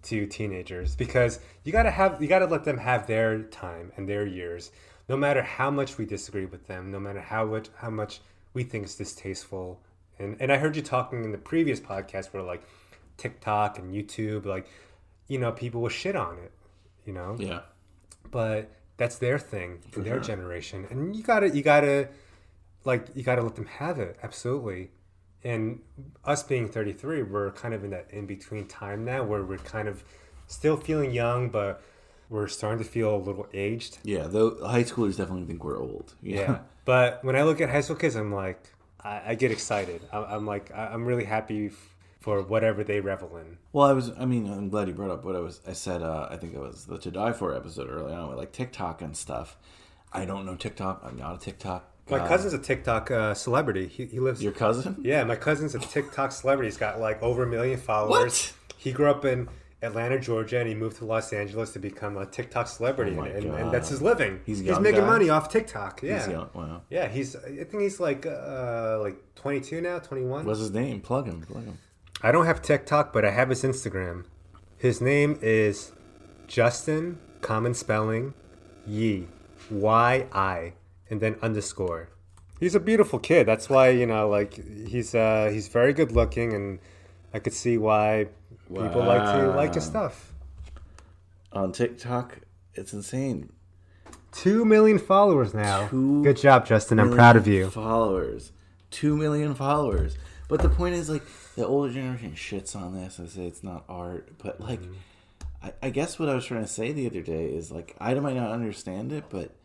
[0.04, 4.26] to teenagers because you gotta have you gotta let them have their time and their
[4.26, 4.72] years,
[5.10, 8.20] no matter how much we disagree with them, no matter how much how much
[8.54, 9.80] we think is distasteful.
[10.20, 12.64] And and I heard you talking in the previous podcast where like
[13.18, 14.68] TikTok and YouTube, like
[15.28, 16.52] you know, people will shit on it,
[17.06, 17.36] you know.
[17.40, 17.62] Yeah.
[18.32, 20.24] But that's their thing For their sure.
[20.24, 22.10] generation, and you gotta you gotta
[22.84, 24.92] like you gotta let them have it absolutely.
[25.44, 25.82] And
[26.26, 29.88] us being 33, we're kind of in that in between time now where we're kind
[29.88, 30.04] of
[30.48, 31.82] still feeling young, but
[32.30, 34.00] we're starting to feel a little aged.
[34.04, 36.16] Yeah, though high schoolers definitely think we're old.
[36.22, 36.60] Yeah.
[36.86, 38.62] But when I look at high school kids, I'm like,
[39.02, 40.02] I, I get excited.
[40.12, 41.72] I, I'm like, I, I'm really happy
[42.28, 43.58] for whatever they revel in.
[43.72, 44.12] Well, I was.
[44.20, 45.62] I mean, I'm glad you brought up what I was.
[45.66, 46.02] I said.
[46.02, 49.02] Uh, I think it was the To Die For episode early on, with like TikTok
[49.02, 49.56] and stuff.
[50.12, 51.04] I don't know TikTok.
[51.06, 51.90] I'm not a TikTok.
[52.10, 52.28] My guy.
[52.28, 53.88] cousin's a TikTok uh, celebrity.
[53.88, 54.44] He, he lives.
[54.44, 54.98] Your cousin?
[55.02, 56.68] Yeah, my cousin's a TikTok celebrity.
[56.68, 58.52] He's got like over a million followers.
[58.52, 58.76] What?
[58.78, 59.48] He grew up in
[59.82, 63.28] Atlanta, Georgia, and he moved to Los Angeles to become a TikTok celebrity, Oh my
[63.30, 63.62] and, and, God.
[63.62, 64.42] and that's his living.
[64.46, 65.08] He's he's making guy?
[65.08, 66.02] money off TikTok.
[66.04, 66.82] Yeah, He's young, wow.
[66.90, 67.38] Yeah, he's.
[67.38, 70.46] I think he's like uh, like 22 now, 21.
[70.46, 71.00] What's his name?
[71.00, 71.42] Plug him.
[71.42, 71.78] Plug him.
[72.22, 74.26] I don't have TikTok, but I have his Instagram.
[74.78, 75.92] His name is
[76.48, 78.34] Justin, common spelling,
[78.86, 79.28] Yi,
[79.70, 80.74] Y I,
[81.10, 82.10] and then underscore.
[82.60, 83.46] He's a beautiful kid.
[83.46, 84.54] That's why you know, like
[84.88, 86.80] he's uh, he's very good looking, and
[87.34, 88.28] I could see why
[88.68, 90.34] people like to like his stuff.
[91.52, 92.40] On TikTok,
[92.74, 93.52] it's insane.
[94.32, 95.88] Two million followers now.
[95.88, 97.00] Two Good job, Justin.
[97.00, 97.70] I'm proud of you.
[97.70, 98.52] Followers,
[98.92, 100.18] two million followers.
[100.48, 101.24] But the point is, like,
[101.58, 104.30] the older generation shits on this and say it's not art.
[104.38, 104.94] But like, Mm-hmm.
[105.64, 108.14] I, I guess what I was trying to say the other day is like, I
[108.14, 109.56] might not understand it, but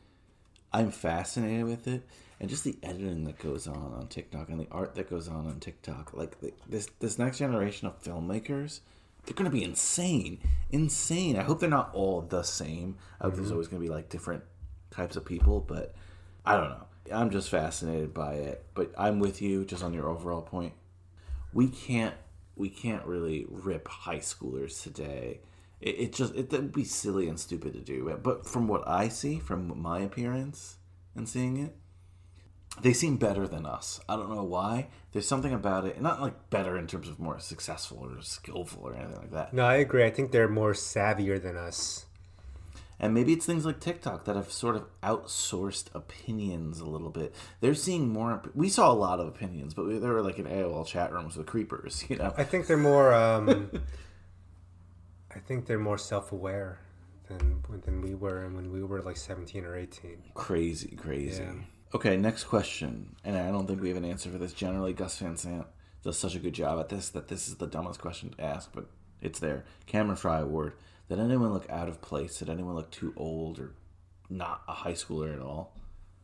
[0.73, 2.02] I'm fascinated with it,
[2.40, 5.47] and just the editing that goes on on TikTok and the art that goes on
[5.47, 6.14] on TikTok.
[6.14, 8.81] Like the, this this next generation of filmmakers,
[9.27, 10.39] they're gonna be insane,
[10.70, 11.36] insane.
[11.36, 12.97] I hope they're not all the same.
[13.20, 13.52] I hope there's Mhm.
[13.52, 14.44] always gonna be like different
[14.90, 15.94] types of people, but
[16.47, 16.86] I don't know.
[17.12, 18.64] I'm just fascinated by it.
[18.74, 20.73] But I'm with you just on your overall point.
[21.52, 22.14] We can't
[22.56, 25.40] we can't really rip high schoolers today.
[25.80, 28.18] It, it just it would be silly and stupid to do.
[28.22, 30.76] But from what I see, from my appearance
[31.14, 31.76] and seeing it,
[32.80, 34.00] they seem better than us.
[34.08, 34.88] I don't know why.
[35.12, 38.94] There's something about it, not like better in terms of more successful or skillful or
[38.94, 39.52] anything like that.
[39.52, 40.04] No, I agree.
[40.04, 42.06] I think they're more savvier than us.
[43.02, 47.34] And maybe it's things like TikTok that have sort of outsourced opinions a little bit.
[47.60, 48.40] They're seeing more.
[48.54, 51.36] We saw a lot of opinions, but we, they were like in AOL chat rooms
[51.36, 52.32] with creepers, you know.
[52.38, 53.12] I think they're more.
[53.12, 53.70] Um,
[55.34, 56.78] I think they're more self-aware
[57.26, 60.22] than than we were when we were like seventeen or eighteen.
[60.34, 61.42] Crazy, crazy.
[61.42, 61.54] Yeah.
[61.94, 63.16] Okay, next question.
[63.24, 64.52] And I don't think we have an answer for this.
[64.52, 65.66] Generally, Gus Van Sant
[66.04, 68.70] does such a good job at this that this is the dumbest question to ask,
[68.72, 68.86] but
[69.20, 69.64] it's there.
[69.86, 70.74] Cameron Fry Award.
[71.12, 72.39] Did anyone look out of place?
[72.39, 73.74] Did anyone look too old or
[74.30, 75.76] not a high schooler at all?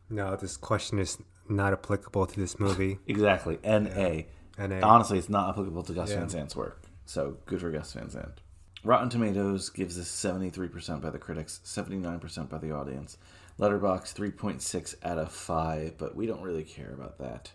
[0.09, 2.97] No, this question is not applicable to this movie.
[3.07, 3.59] Exactly.
[3.63, 4.25] N.A.
[4.57, 4.81] N.A.
[4.81, 6.21] Honestly, it's not applicable to Gus Yeah.
[6.21, 6.81] Van Sant's work.
[7.05, 8.41] So good for Gus Van Sant.
[8.83, 13.19] Rotten Tomatoes gives this 73% by the critics, 79% by the audience.
[13.59, 17.51] Letterboxd 3.6 out of 5, but we don't really care about that.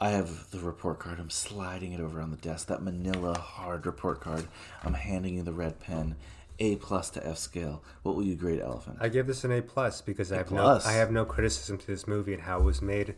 [0.00, 1.20] I have the report card.
[1.20, 2.66] I'm sliding it over on the desk.
[2.66, 4.48] That manila hard report card.
[4.82, 6.16] I'm handing you the red pen.
[6.58, 7.82] A plus to F scale.
[8.02, 8.98] What will you grade Elephant?
[9.00, 10.84] I give this an A plus because I have plus.
[10.84, 13.16] no I have no criticism to this movie and how it was made,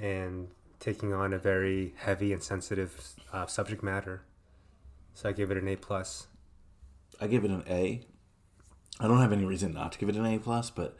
[0.00, 0.48] and
[0.78, 4.22] taking on a very heavy and sensitive uh, subject matter.
[5.14, 6.26] So I give it an A plus.
[7.20, 8.02] I give it an A.
[9.00, 10.96] I don't have any reason not to give it an A plus, but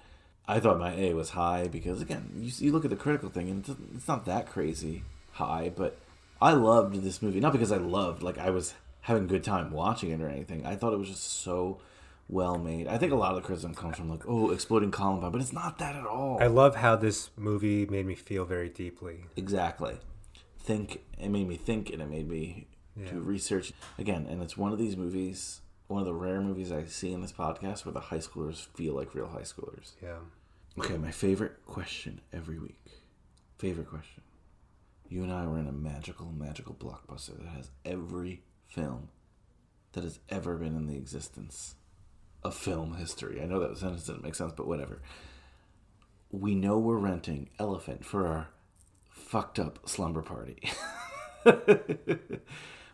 [0.47, 3.49] I thought my A was high because again, you, you look at the critical thing
[3.49, 5.03] and it's not that crazy
[5.33, 5.99] high, but
[6.41, 8.75] I loved this movie not because I loved like I was
[9.05, 10.65] having a good time watching it or anything.
[10.67, 11.79] I thought it was just so
[12.29, 12.89] well made.
[12.89, 15.53] I think a lot of the criticism comes from like oh exploding Columbine, but it's
[15.53, 16.39] not that at all.
[16.41, 19.25] I love how this movie made me feel very deeply.
[19.37, 19.99] Exactly.
[20.59, 22.67] Think it made me think and it made me
[22.97, 23.11] Yeah.
[23.11, 24.27] to research again.
[24.29, 27.33] And it's one of these movies, one of the rare movies I see in this
[27.33, 29.93] podcast where the high schoolers feel like real high schoolers.
[30.03, 30.19] Yeah.
[30.79, 32.81] Okay, my favorite question every week.
[33.59, 34.23] Favorite question.
[35.09, 38.43] You and I were in a magical, magical blockbuster that has every
[38.75, 39.09] film
[39.93, 41.77] that has ever been in the existence
[42.43, 43.41] of film history.
[43.41, 45.01] I know that sentence didn't make sense, but whatever.
[46.31, 48.49] We know we're renting Elephant for our
[49.09, 50.61] fucked up slumber party.
[51.45, 52.41] but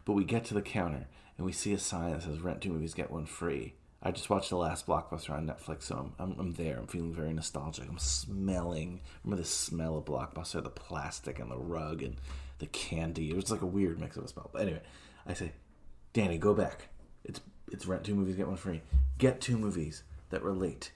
[0.07, 2.95] we get to the counter and we see a sign that says rent two movies,
[2.95, 3.75] get one free.
[4.03, 6.79] I just watched the last blockbuster on Netflix, so I'm, I'm, I'm there.
[6.79, 7.87] I'm feeling very nostalgic.
[7.87, 9.01] I'm smelling.
[9.25, 12.17] Remember the smell of blockbuster, the plastic and the rug and
[12.59, 13.31] the candy.
[13.31, 14.49] It was like a weird mix of a smell.
[14.53, 14.81] But anyway,
[15.27, 15.53] I say,
[16.13, 16.89] Danny, go back.
[17.25, 18.83] It's it's rent two movies, get one free.
[19.19, 20.93] Get two movies that relate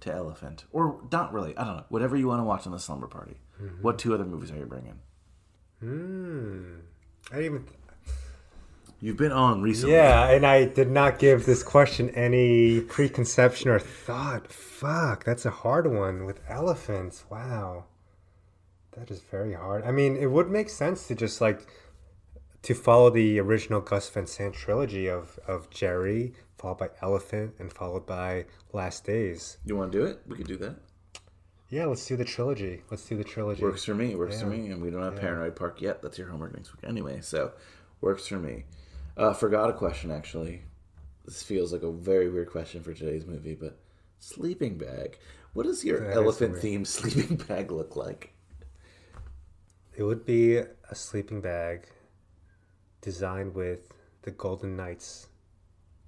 [0.00, 0.64] to Elephant.
[0.72, 1.54] Or not relate.
[1.58, 1.84] I don't know.
[1.88, 3.36] Whatever you want to watch on the slumber party.
[3.60, 3.82] Mhm.
[3.82, 4.98] What two other movies are you bringing?
[5.80, 6.80] Hmm.
[7.32, 7.66] I didn't even.
[9.00, 9.94] You've been on recently.
[9.94, 14.50] Yeah, and I did not give this question any preconception or thought.
[14.50, 17.24] Fuck, that's a hard one with elephants.
[17.30, 17.84] Wow.
[18.92, 19.84] That is very hard.
[19.84, 21.66] I mean, it would make sense to just like
[22.66, 27.72] to follow the original Gus Van Sant trilogy of of Gerry, followed by Elephant, and
[27.72, 29.58] followed by Last Days.
[29.64, 30.20] You want to do it?
[30.26, 30.74] We could do that.
[31.70, 32.82] Yeah, let's do the trilogy.
[32.90, 33.62] Let's do the trilogy.
[33.62, 34.16] Works for me.
[34.16, 34.70] Works for me.
[34.70, 35.20] And we don't have Yeah.
[35.20, 36.02] Paranoid Park yet.
[36.02, 37.20] That's your homework next week anyway.
[37.20, 37.52] So,
[38.00, 38.64] works for me.
[39.16, 40.62] Uh, forgot a question actually.
[41.24, 43.78] This feels like a very weird question for today's movie, but
[44.18, 45.18] sleeping bag.
[45.52, 48.32] What does your That elephant themed sleeping bag look like?
[49.96, 51.86] It would be a sleeping bag
[53.06, 53.82] designed with
[54.22, 55.28] the Golden Knights,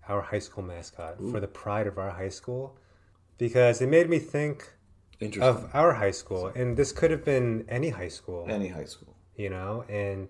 [0.08, 1.30] our high school mascot, Ooh.
[1.30, 2.76] for the pride of our high school.
[3.38, 4.68] Because it made me think
[5.40, 6.48] of our high school.
[6.56, 8.46] And this could have been any high school.
[8.48, 9.14] Any high school.
[9.36, 10.28] You know, and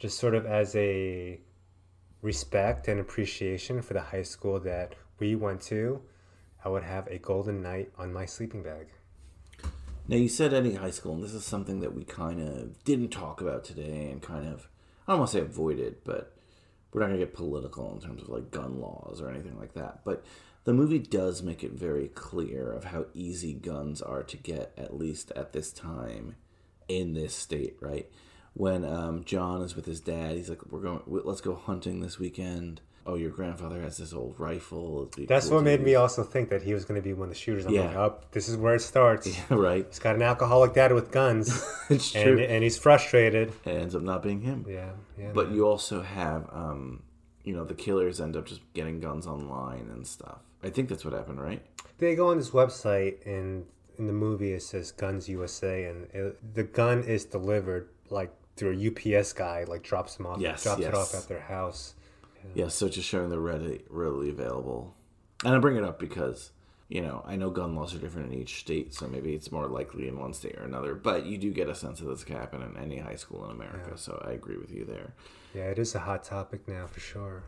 [0.00, 1.38] just sort of as a
[2.22, 6.02] respect and appreciation for the high school that we went to,
[6.64, 8.88] I would have a Golden Knight on my sleeping bag.
[10.08, 13.10] Now you said any high school, and this is something that we kind of didn't
[13.10, 14.68] talk about today, and kind of
[15.10, 16.36] I don't want to say avoided, but
[16.92, 20.04] we're not gonna get political in terms of like gun laws or anything like that.
[20.04, 20.24] But
[20.62, 24.96] the movie does make it very clear of how easy guns are to get, at
[24.96, 26.36] least at this time,
[26.86, 28.08] in this state, right?
[28.52, 32.20] When um, John is with his dad, he's like, "We're going, let's go hunting this
[32.20, 35.10] weekend." Oh, your grandfather has this old rifle.
[35.26, 37.34] That's cool what made me also think that he was going to be one of
[37.34, 37.64] the shooters.
[37.66, 37.98] I'm like, Yeah.
[37.98, 39.26] oh, this is where it starts.
[39.50, 39.86] Yeah, right.
[39.88, 41.48] He's got an alcoholic dad with guns.
[41.90, 42.38] it's and, true.
[42.38, 43.52] And he's frustrated.
[43.64, 44.66] It ends up not being him.
[44.68, 45.30] Yeah, yeah.
[45.32, 45.56] But man.
[45.56, 47.02] you also have, um,
[47.44, 50.38] you know, the killers end up just getting guns online and stuff.
[50.62, 51.62] I think that's what happened, right?
[51.98, 53.64] They go on this website, and
[53.98, 58.78] in the movie it says Guns USA, and it, the gun is delivered like through
[58.78, 61.94] a UPS guy, like drops them off, Yes, drops it off at their house.
[62.54, 64.94] Yeah, so just showing they're readily, readily available.
[65.44, 66.50] And I bring it up because,
[66.88, 69.66] you know, I know gun laws are different in each state, so maybe it's more
[69.66, 70.94] likely in one state or another.
[70.94, 73.50] But you do get a sense of this can happen in any high school in
[73.50, 75.14] America, so I agree with you there.
[75.54, 77.44] Yeah, it is a hot topic now for sure.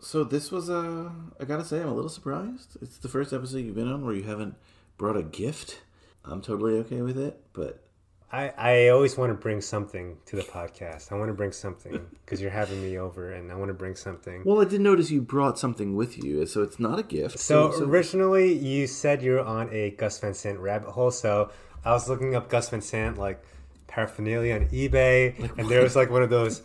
[0.00, 1.12] So this was a.
[1.40, 2.76] I gotta say, I'm a little surprised.
[2.82, 4.56] It's the first episode you've been on where you haven't
[4.98, 5.80] brought a gift.
[6.24, 7.84] I'm totally okay with it, but
[8.32, 11.12] I, I always want to bring something to the podcast.
[11.12, 13.94] I want to bring something because you're having me over, and I want to bring
[13.94, 14.42] something.
[14.46, 17.38] well, I did notice you brought something with you, so it's not a gift.
[17.38, 21.10] So, originally, you said you were on a Gus Van Sant rabbit hole.
[21.10, 21.50] So
[21.84, 23.44] I was looking up Gus Van Sant like
[23.86, 26.62] paraphernalia on eBay, and there was like one of those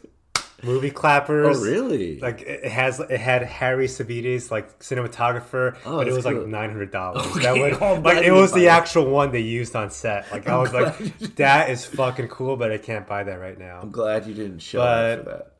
[0.63, 1.57] movie clappers.
[1.57, 2.19] Oh, really?
[2.19, 6.69] Like it has it had Harris Savides like cinematographer, Oh, but it was like nine
[6.69, 7.25] hundred dollars.
[7.31, 8.69] Okay, That would I'm like it was the it.
[8.69, 10.31] actual one they used on set.
[10.31, 13.57] Like I was like, you- that is fucking cool, but I can't buy that right
[13.57, 13.79] now.
[13.81, 15.53] I'm glad you didn't show up for that.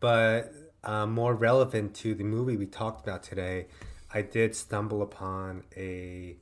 [0.00, 0.52] But
[0.84, 3.66] uh, more relevant to the movie we talked about today,
[4.12, 6.36] I did stumble upon a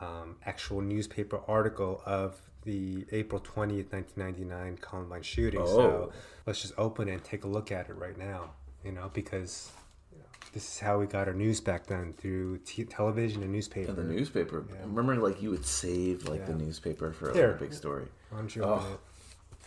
[0.00, 5.60] um, actual newspaper article of the April twentieth, nineteen ninety nine Columbine shooting.
[5.62, 5.66] Oh.
[5.66, 6.12] So
[6.44, 8.50] let's just open it and take a look at it right now.
[8.84, 9.70] You know, because
[10.12, 13.52] you know, this is how we got our news back then through t- television and
[13.52, 13.90] newspaper.
[13.92, 14.64] And the newspaper.
[14.84, 18.06] Remember, like you would save like the newspaper for like, a big story.
[18.30, 18.74] Why don't you Oh.
[18.74, 18.98] open it?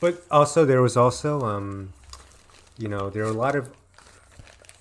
[0.01, 1.93] But also, there was also, um,
[2.77, 3.69] you know, there are a lot of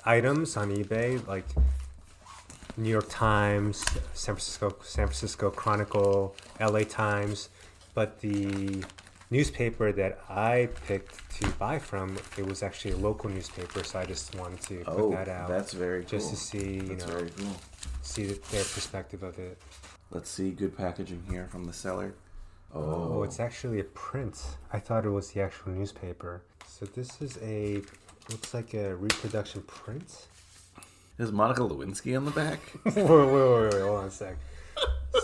[0.05, 1.45] items on eBay, like
[2.77, 3.79] New York Times,
[4.15, 6.85] San Francisco, San Francisco Chronicle, L.A.
[6.85, 7.49] Times,
[7.99, 8.85] but the
[9.29, 14.05] newspaper that I picked to buy from, it was actually a local newspaper, so I
[14.07, 15.51] just wanted to put Oh, that out.
[15.51, 16.11] Oh, that's very cool.
[16.11, 17.57] just to see, you That's know, very cool.
[18.03, 19.59] see the, their perspective of it.
[20.13, 22.15] Let's see good packaging here from the seller.
[22.73, 23.15] Oh.
[23.15, 24.41] Oh, it's actually a print.
[24.73, 26.43] I thought it was the actual newspaper.
[26.69, 27.83] So this is a
[28.31, 30.29] looks like a reproduction print.
[31.19, 32.61] Is Monica Lewinsky on the back?
[32.85, 34.37] wait, wait, wait, wait, hold on a sec.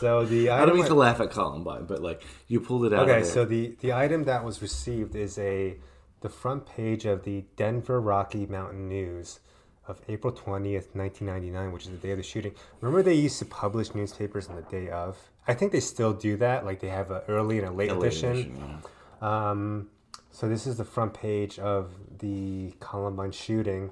[0.01, 2.93] So the I don't item mean to laugh at Columbine, but like you pulled it
[2.93, 3.09] out.
[3.09, 5.77] Okay, so the the item that was received is a
[6.21, 9.41] the front page of the Denver Rocky Mountain News
[9.87, 12.55] of April 20th, 1999, which is the day of the shooting.
[12.81, 15.19] Remember they used to publish newspapers on the day of?
[15.47, 16.65] I think they still do that.
[16.65, 18.31] Like they have an early and a late A late edition.
[18.31, 18.79] edition,
[19.21, 19.89] um,
[20.31, 23.91] so this is the front page of the Columbine shooting,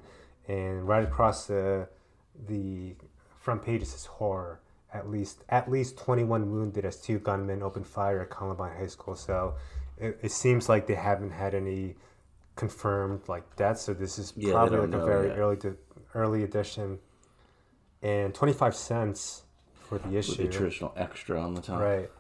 [0.48, 1.89] and right across the
[2.48, 2.94] the
[3.39, 4.61] front page is horror.
[4.94, 9.14] At least at least 21 wounded as two gunmen opened fire at Columbine High School.
[9.16, 9.55] So
[9.98, 11.94] it, it seems like they haven't had any
[12.56, 13.82] confirmed like deaths.
[13.82, 15.59] So this is Yeah, probably like a very early
[16.14, 16.98] early edition.
[18.02, 19.44] and 25 cents
[19.74, 20.43] for the With issue.
[20.47, 21.81] the traditional extra on the top.
[21.81, 22.10] Right.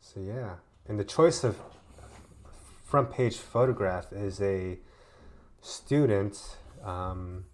[0.00, 0.54] So yeah,
[0.88, 1.58] and the choice of
[2.84, 4.78] front page photograph is a
[5.60, 7.44] student um,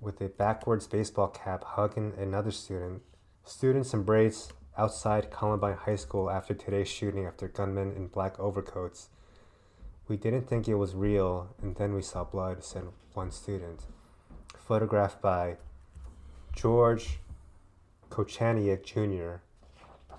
[0.00, 3.02] with a backwards baseball cap hugging another student.
[3.44, 9.08] Students embrace outside Columbine High School after today's shooting after gunmen in black overcoats.
[10.08, 13.86] We didn't think it was real, and then we saw blood, said one student.
[14.56, 15.56] Photographed by
[16.54, 17.18] George
[18.10, 19.40] Kochaniec Jr.,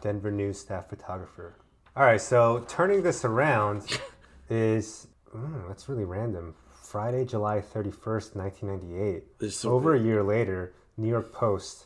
[0.01, 1.55] Denver News staff photographer.
[1.95, 3.99] All right, so turning this around
[4.49, 6.55] is mm, that's really random.
[6.73, 9.51] Friday, July 31st, 1998.
[9.51, 11.85] So Over a year later, New York Post.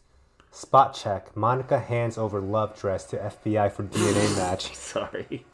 [0.57, 1.37] Spot check.
[1.37, 4.75] Monica hands over love dress to FBI for DNA match.
[4.75, 5.45] Sorry.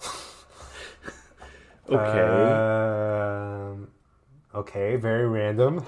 [1.89, 2.51] okay.
[3.73, 3.89] Um,
[4.55, 5.85] okay, very random.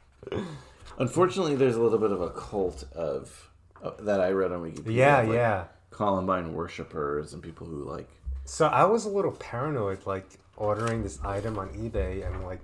[0.98, 3.50] Unfortunately, there's a little bit of a cult of
[3.84, 4.94] uh, that I read on Wikipedia.
[4.94, 5.64] Yeah, of, like, yeah.
[5.90, 8.08] Columbine worshippers and people who like.
[8.46, 10.24] So I was a little paranoid, like
[10.56, 12.62] ordering this item on eBay and like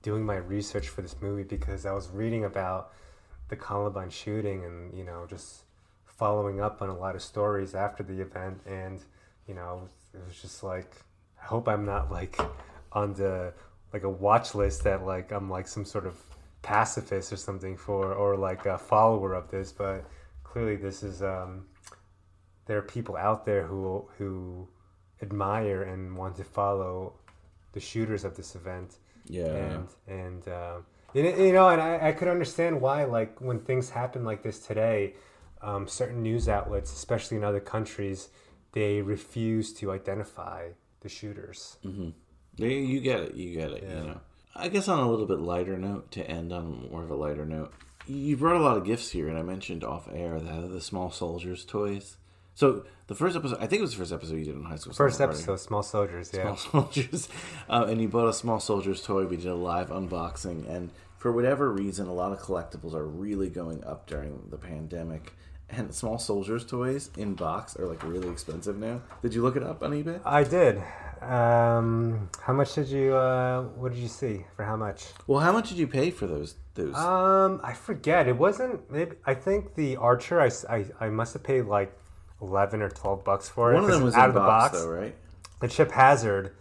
[0.00, 2.92] doing my research for this movie because I was reading about
[3.48, 5.64] the Columbine shooting and you know just
[6.04, 9.00] following up on a lot of stories after the event and
[9.46, 10.90] you know it was just like
[11.40, 12.38] I hope I'm not like
[12.92, 13.52] on the
[13.92, 16.16] like a watch list that like I'm like some sort of
[16.62, 20.04] pacifist or something for or like a follower of this but
[20.42, 21.66] clearly this is um
[22.66, 24.68] there are people out there who who
[25.22, 27.14] admire and want to follow
[27.72, 28.96] the shooters of this event.
[29.26, 29.46] Yeah.
[29.46, 30.78] And and uh,
[31.14, 34.42] you know- you know, and I, I could understand why, like when things happen like
[34.42, 35.14] this today,
[35.62, 38.28] um, certain news outlets, especially in other countries,
[38.72, 40.70] they refuse to identify
[41.00, 41.76] the shooters.
[41.84, 42.10] Mm-hmm.
[42.56, 43.34] Yeah, you get it.
[43.34, 43.82] You get it.
[43.82, 44.20] You know.
[44.54, 47.46] I guess on a little bit lighter note to end on more of a lighter
[47.46, 47.72] note,
[48.06, 51.10] you brought a lot of gifts here, and I mentioned off air that the small
[51.10, 52.16] soldiers toys.
[52.58, 54.74] So the first episode, I think it was the first episode you did in high
[54.74, 54.92] school.
[54.92, 56.56] First Summer episode, Small Soldiers, yeah.
[56.56, 56.56] Small
[56.90, 57.28] soldiers,
[57.70, 59.26] uh, and you bought a small soldiers toy.
[59.26, 63.48] We did a live unboxing, and for whatever reason, a lot of collectibles are really
[63.48, 65.34] going up during the pandemic.
[65.70, 69.02] And small soldiers toys in box are like really expensive now.
[69.22, 70.20] Did you look it up on eBay?
[70.24, 70.82] I did.
[71.22, 73.14] Um, how much did you?
[73.14, 75.04] Uh, what did you see for how much?
[75.28, 76.56] Well, how much did you pay for those?
[76.74, 78.26] Those Um, I forget.
[78.26, 78.90] It wasn't.
[78.90, 80.40] Maybe I think the Archer.
[80.40, 81.94] I, I, I must have paid like
[82.40, 83.74] eleven or twelve bucks for it.
[83.74, 85.14] One of them was in box, though, right?
[85.60, 86.54] The Chip Hazard.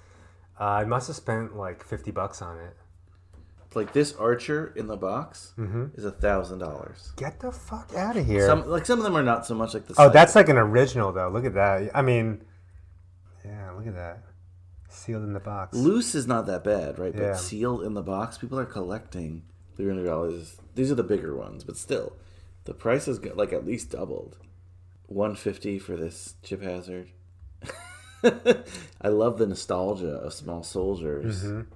[0.60, 2.76] Uh, I must have spent like fifty bucks on it.
[3.76, 5.96] like this Archer in the box Mhm.
[5.96, 7.12] is a thousand dollars.
[7.16, 8.48] Get the fuck out of here.
[8.48, 9.94] Some like some of them are not so much like the.
[10.00, 11.30] oh, that's like an original though.
[11.30, 11.92] Look at that.
[11.94, 12.44] I mean,
[13.46, 14.24] yeah, look at that.
[14.90, 15.78] Sealed in the box.
[15.78, 17.14] Loose is not that bad, right?
[17.14, 17.32] Yeah.
[17.34, 19.44] But sealed in the box, people are collecting
[19.76, 20.58] three hundred dollars.
[20.74, 22.14] These are the bigger ones, but still,
[22.64, 24.38] the price has got like at least doubled.
[25.08, 27.10] One fifty for this chip hazard.
[29.02, 31.68] I love the nostalgia of small soldiers, Mhm.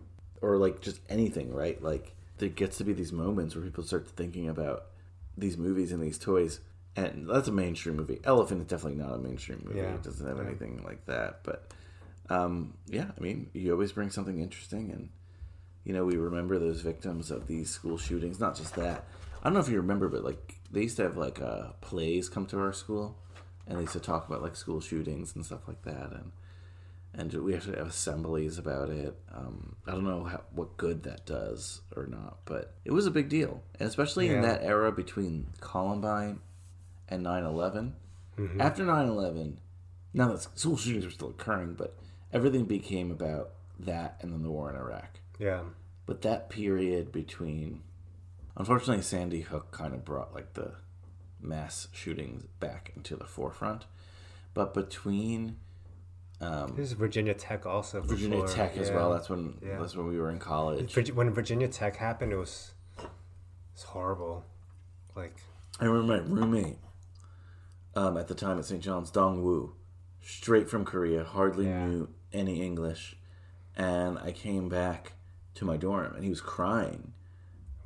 [0.42, 1.82] or like just anything, right?
[1.82, 4.86] Like there gets to be these moments where people start thinking about
[5.38, 6.60] these movies and these toys,
[6.96, 8.20] and that's a mainstream movie.
[8.24, 9.80] Elephant is definitely not a mainstream movie.
[9.80, 9.96] Yeah.
[9.96, 10.44] It doesn't have Yeah.
[10.46, 11.72] anything like that, but
[12.30, 15.10] um, yeah, I mean, you always bring something interesting, and
[15.84, 18.40] you know, we remember those victims of these school shootings.
[18.40, 19.06] Not just that.
[19.42, 22.30] I don't know if you remember, but like they used to have like uh, plays
[22.30, 23.18] come to our school,
[23.68, 26.32] and they used to talk about like school shootings and stuff like that, and
[27.14, 29.18] and we actually have assemblies about it.
[29.34, 33.12] Um, I don't know how, what good that does or not, but it was a
[33.12, 36.40] big deal, and especially in that era between Columbine
[37.10, 37.92] and 9-11.
[38.38, 38.62] Mhm.
[38.62, 39.58] After 9-11,
[40.14, 41.98] now that school shootings were still occurring, but
[42.32, 45.20] everything became about that and then the war in Iraq.
[45.38, 45.64] Yeah.
[46.06, 47.82] But that period between,
[48.56, 50.74] unfortunately, Sandy Hook kind of brought like the
[51.40, 53.86] mass shootings back into the forefront.
[54.54, 55.58] But between
[56.42, 58.02] um, This is Virginia Tech also.
[58.02, 59.12] Virginia before, Tech as well.
[59.12, 59.78] That's when Yeah.
[59.80, 60.96] that's when we were in college.
[61.14, 62.72] When Virginia Tech happened, it was
[63.74, 64.44] it's horrible.
[65.16, 65.36] Like
[65.80, 66.78] I remember my roommate
[67.96, 68.82] um, at the time at St.
[68.82, 69.76] John's, Dong Woo,
[70.22, 73.18] straight from Korea, hardly knew any English,
[73.76, 75.14] and I came back
[75.56, 77.14] to my dorm and he was crying.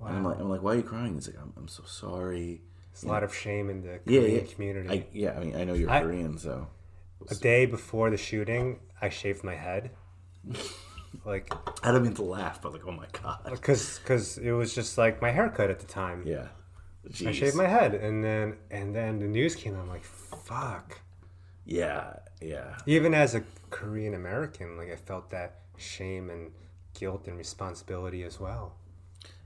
[0.01, 1.15] And I'm like, I'm like, why are you crying?
[1.15, 2.61] He's like, I'm, I'm so sorry.
[2.93, 4.53] There's a lot of shame in the Korean yeah.
[4.53, 4.89] community.
[4.89, 6.67] I, yeah, I mean, I know you're I- Korean, so
[7.29, 9.91] a day before the shooting, I shaved my head.
[11.23, 14.75] Like I don't mean to laugh, but like, oh my god, because because it was
[14.75, 16.23] just like my haircut at the time.
[16.25, 16.47] Yeah,
[17.25, 19.75] I shaved my head, and then and then the news came.
[19.75, 19.83] out.
[19.83, 20.99] I'm like, fuck.
[21.65, 22.75] Yeah, yeah.
[22.85, 26.51] Even as a Korean American, like I felt that shame and
[26.93, 28.75] guilt and responsibility as well.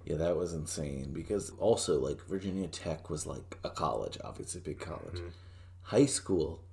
[0.10, 4.64] Yeah, that was insane because also like Virginia Tech was like a college, obviously a
[4.64, 5.22] big college.
[5.84, 6.64] High school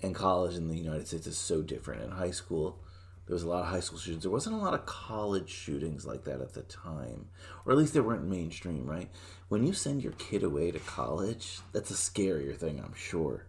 [0.00, 2.02] and college in the United States is so different.
[2.02, 2.78] In high school,
[3.26, 4.22] there was a lot of high school shootings.
[4.22, 7.28] There wasn't a lot of college shootings like that at the time,
[7.66, 9.10] or at least they weren't mainstream, right?
[9.48, 13.44] When you send your kid away to college, that's a scarier thing, I'm sure.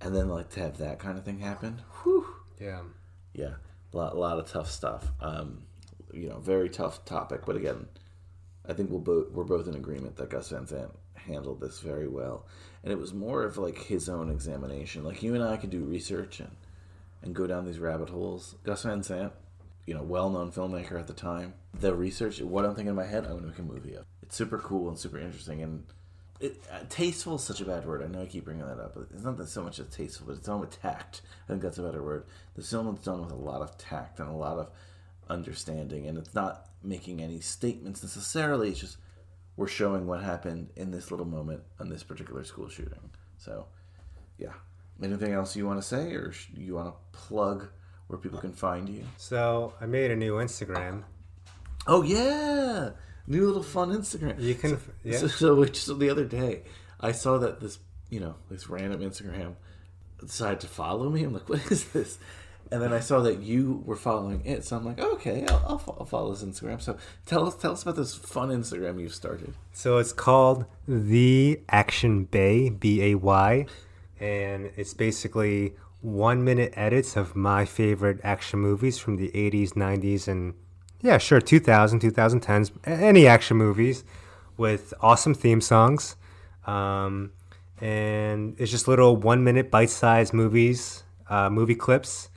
[0.00, 2.26] And then like to have that kind of thing happen, whew.
[2.60, 2.80] Yeah.
[3.32, 3.54] Yeah,
[3.92, 5.12] a lot, a lot of tough stuff.
[5.20, 5.62] Um,
[6.14, 7.42] you know, very tough topic.
[7.46, 7.86] But again,
[8.68, 12.08] I think we'll both we're both in agreement that Gus Van Sant handled this very
[12.08, 12.46] well,
[12.82, 15.04] and it was more of like his own examination.
[15.04, 16.50] Like you and I could do research and
[17.22, 18.54] and go down these rabbit holes.
[18.64, 19.32] Gus Van Sant,
[19.86, 21.54] you know, well-known filmmaker at the time.
[21.72, 24.04] The research, what I'm thinking in my head, I'm going to make a movie of.
[24.22, 25.84] It's super cool and super interesting, and
[26.40, 28.02] it, uh, tasteful is such a bad word.
[28.02, 30.26] I know I keep bringing that up, but it's not that so much as tasteful,
[30.26, 31.22] but it's done with tact.
[31.44, 32.24] I think that's a better word.
[32.54, 34.70] The film is done with a lot of tact and a lot of
[35.28, 38.70] understanding, and it's not making any statements necessarily.
[38.70, 38.98] It's just
[39.56, 43.10] we're showing what happened in this little moment on this particular school shooting.
[43.38, 43.66] So,
[44.38, 44.52] yeah.
[45.02, 47.68] Anything else you want to say, or you want to plug
[48.06, 49.04] where people can find you?
[49.16, 51.02] So I made a new Instagram.
[51.86, 52.90] Oh yeah,
[53.26, 54.40] new little fun Instagram.
[54.40, 55.18] You can, So, yeah.
[55.18, 56.62] so, so just the other day,
[57.00, 57.78] I saw that this,
[58.08, 59.56] you know, this random Instagram
[60.20, 61.24] decided to follow me.
[61.24, 62.18] I'm like, what is this?
[62.74, 65.96] And then I saw that you were following it, so I'm like, okay, I'll, I'll,
[66.00, 66.82] I'll follow this Instagram.
[66.82, 69.54] So tell us, tell us about this fun Instagram you've started.
[69.72, 73.66] So it's called The Action Bay, B A Y,
[74.18, 80.26] and it's basically one minute edits of my favorite action movies from the 80s, 90s,
[80.26, 80.54] and
[81.00, 84.02] yeah, sure, 2000, 2010s, any action movies
[84.56, 86.16] with awesome theme songs.
[86.66, 87.30] Um,
[87.80, 92.30] and it's just little one minute bite sized movies, uh, movie clips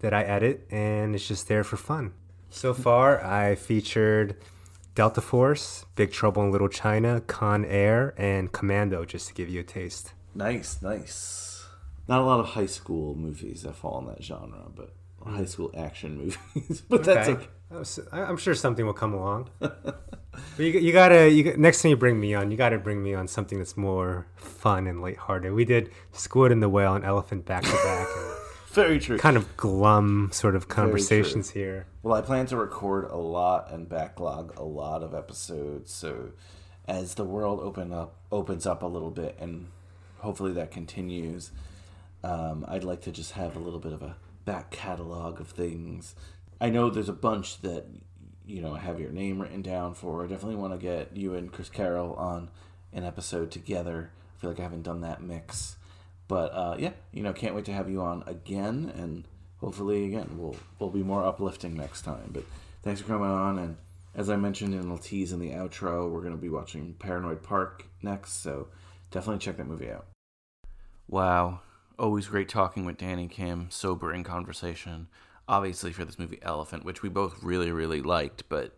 [0.00, 2.12] that I edit, and it's just there for fun.
[2.50, 4.36] So far, I featured
[4.94, 9.60] Delta Force, Big Trouble in Little China, Con Air, and Commando, just to give you
[9.60, 10.12] a taste.
[10.34, 11.66] Nice, nice.
[12.08, 15.36] Not a lot of high school movies that fall in that genre, but hmm.
[15.36, 16.16] high school action
[16.54, 16.82] movies.
[16.88, 17.46] but that's okay.
[17.82, 19.50] So- I- I'm sure something will come along.
[19.60, 20.02] but
[20.56, 23.28] you, you gotta, you, next time you bring me on, you gotta bring me on
[23.28, 25.52] something that's more fun and lighthearted.
[25.52, 28.08] We did Squid and the Whale and Elephant back to back.
[28.78, 29.18] Very true.
[29.18, 31.86] Kind of glum sort of conversations here.
[32.04, 35.92] Well, I plan to record a lot and backlog a lot of episodes.
[35.92, 36.30] So,
[36.86, 39.66] as the world open up opens up a little bit, and
[40.18, 41.50] hopefully that continues,
[42.22, 44.14] um, I'd like to just have a little bit of a
[44.44, 46.14] back catalog of things.
[46.60, 47.86] I know there's a bunch that
[48.46, 50.22] you know I have your name written down for.
[50.24, 52.48] I definitely want to get you and Chris Carroll on
[52.92, 54.12] an episode together.
[54.36, 55.77] I feel like I haven't done that mix.
[56.28, 59.24] But uh, yeah, you know, can't wait to have you on again, and
[59.58, 62.30] hopefully again we'll we'll be more uplifting next time.
[62.32, 62.44] But
[62.82, 63.76] thanks for coming on, and
[64.14, 67.86] as I mentioned in the tease in the outro, we're gonna be watching Paranoid Park
[68.02, 68.68] next, so
[69.10, 70.06] definitely check that movie out.
[71.08, 71.60] Wow,
[71.98, 75.08] always great talking with Danny Kim, sobering conversation.
[75.48, 78.76] Obviously for this movie Elephant, which we both really really liked, but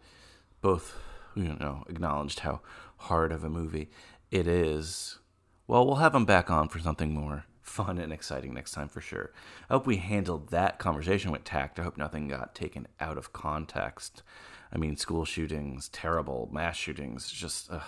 [0.60, 0.96] both
[1.34, 2.60] you know acknowledged how
[2.96, 3.90] hard of a movie
[4.30, 5.19] it is.
[5.70, 9.00] Well, we'll have him back on for something more fun and exciting next time for
[9.00, 9.30] sure.
[9.68, 11.78] I hope we handled that conversation with tact.
[11.78, 14.24] I hope nothing got taken out of context.
[14.72, 17.86] I mean, school shootings, terrible mass shootings, just ugh,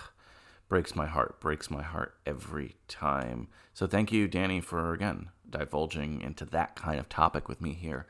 [0.69, 3.49] breaks my heart, breaks my heart every time.
[3.75, 8.07] So thank you, Danny, for again divulging into that kind of topic with me here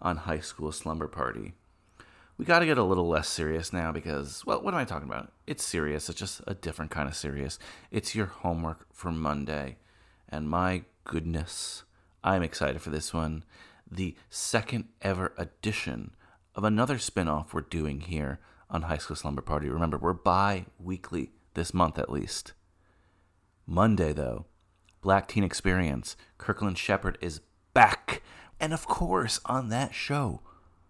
[0.00, 1.54] on High School Slumber Party
[2.38, 5.08] we got to get a little less serious now because, well, what am I talking
[5.08, 5.32] about?
[5.46, 6.08] It's serious.
[6.08, 7.58] It's just a different kind of serious.
[7.90, 9.76] It's your homework for Monday.
[10.28, 11.84] And my goodness,
[12.22, 13.44] I'm excited for this one.
[13.90, 16.10] The second ever edition
[16.54, 19.68] of another spinoff we're doing here on High School Slumber Party.
[19.68, 22.52] Remember, we're bi weekly this month at least.
[23.66, 24.46] Monday, though,
[25.00, 26.16] Black Teen Experience.
[26.36, 27.40] Kirkland Shepard is
[27.72, 28.22] back.
[28.58, 30.40] And of course, on that show,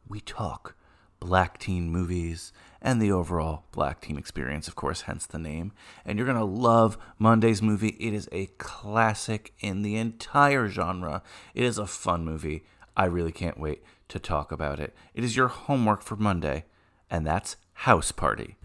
[0.09, 0.76] we talk
[1.21, 2.53] black teen movies
[2.83, 5.73] and the overall black teen experience, of course, hence the name.
[6.05, 7.97] And you're going to love Monday's movie.
[7.99, 11.23] It is a classic in the entire genre.
[11.55, 12.65] It is a fun movie.
[12.97, 14.95] I really can't wait to talk about it.
[15.15, 16.65] It is your homework for Monday,
[17.11, 18.57] and that's House Party.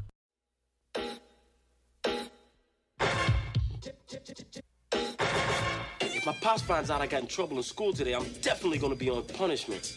[6.02, 8.96] If my pops finds out I got in trouble in school today, I'm definitely gonna
[8.96, 9.96] be on punishment.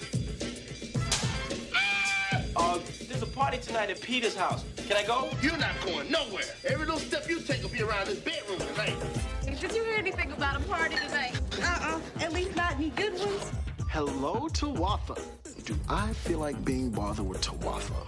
[2.57, 2.79] Uh,
[3.09, 4.65] there's a party tonight at Peter's house.
[4.87, 5.29] Can I go?
[5.43, 6.45] You're not going nowhere.
[6.65, 8.97] Every little step you take will be around this bedroom tonight.
[9.45, 11.41] Did you hear anything about a party tonight?
[11.61, 12.01] Uh-uh.
[12.21, 13.51] At least not any good ones.
[13.89, 15.21] Hello, Tawatha.
[15.65, 18.07] Do I feel like being bothered with Tawatha?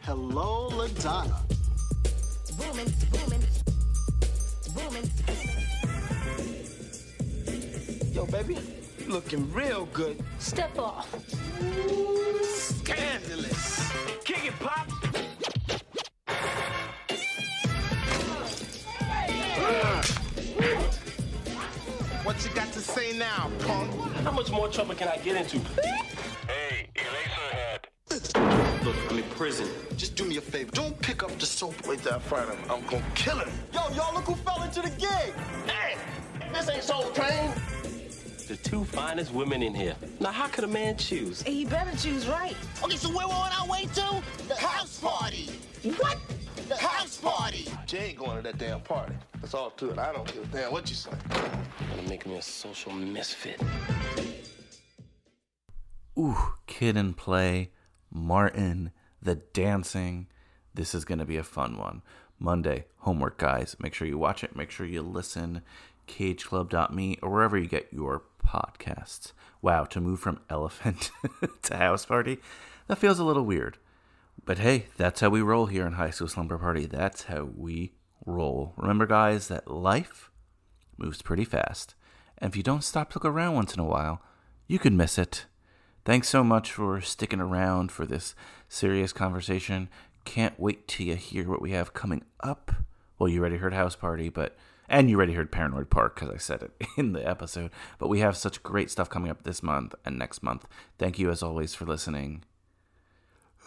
[0.00, 1.38] Hello, LaDonna.
[2.58, 3.42] Booming, booming,
[4.74, 5.10] booming.
[8.12, 8.58] Yo, baby,
[8.98, 10.22] you looking real good.
[10.38, 11.08] Step off.
[12.62, 13.92] Scandalous.
[14.24, 14.88] Kick it, Pop.
[22.24, 23.90] What you got to say now, punk?
[24.22, 25.58] How much more trouble can I get into?
[26.46, 28.84] Hey, Eraserhead.
[28.84, 29.68] Look, I'm in prison.
[29.96, 30.70] Just do me a favor.
[30.70, 31.74] Don't pick up the soap.
[31.88, 32.58] Wait till I find him.
[32.70, 33.50] I'm gonna kill him.
[33.74, 35.34] Yo, y'all look who fell into the gig.
[35.66, 35.96] Hey,
[36.52, 37.50] this ain't Soul Train.
[38.52, 39.96] The two finest women in here.
[40.20, 41.42] Now, how could a man choose?
[41.42, 42.54] He better choose right.
[42.84, 44.22] Okay, so where we're on our way to?
[44.46, 45.48] The house party.
[45.96, 46.18] What?
[46.68, 47.66] The house party.
[47.86, 49.14] Jay ain't going to that damn party.
[49.40, 49.98] That's all to it.
[49.98, 51.12] I don't give a damn what you say.
[51.30, 53.58] Gonna make me a social misfit.
[56.18, 57.70] Ooh, Kid and Play,
[58.10, 58.92] Martin,
[59.22, 60.26] the dancing.
[60.74, 62.02] This is going to be a fun one.
[62.38, 63.76] Monday, homework, guys.
[63.78, 64.54] Make sure you watch it.
[64.54, 65.62] Make sure you listen.
[66.08, 68.22] CageClub.me or wherever you get your
[68.52, 69.32] podcasts.
[69.62, 71.10] Wow, to move from elephant
[71.62, 72.38] to house party,
[72.88, 73.78] that feels a little weird.
[74.44, 76.86] But hey, that's how we roll here in High School Slumber Party.
[76.86, 77.92] That's how we
[78.26, 78.74] roll.
[78.76, 80.30] Remember, guys, that life
[80.98, 81.94] moves pretty fast.
[82.38, 84.20] And if you don't stop to look around once in a while,
[84.66, 85.46] you could miss it.
[86.04, 88.34] Thanks so much for sticking around for this
[88.68, 89.88] serious conversation.
[90.24, 92.72] Can't wait till you hear what we have coming up.
[93.18, 94.56] Well, you already heard House Party, but
[94.92, 97.70] and you already heard Paranoid Park because I said it in the episode.
[97.98, 100.68] But we have such great stuff coming up this month and next month.
[100.98, 102.44] Thank you as always for listening.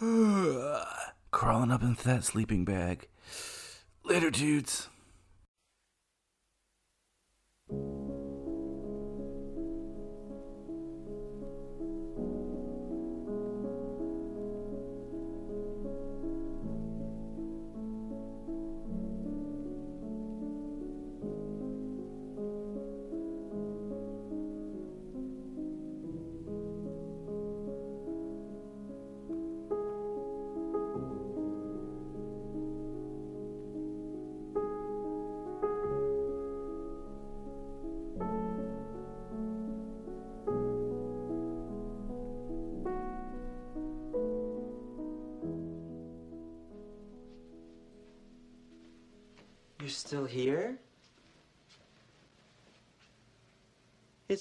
[0.00, 3.08] Crawling up into that sleeping bag.
[4.04, 4.88] Later, dudes.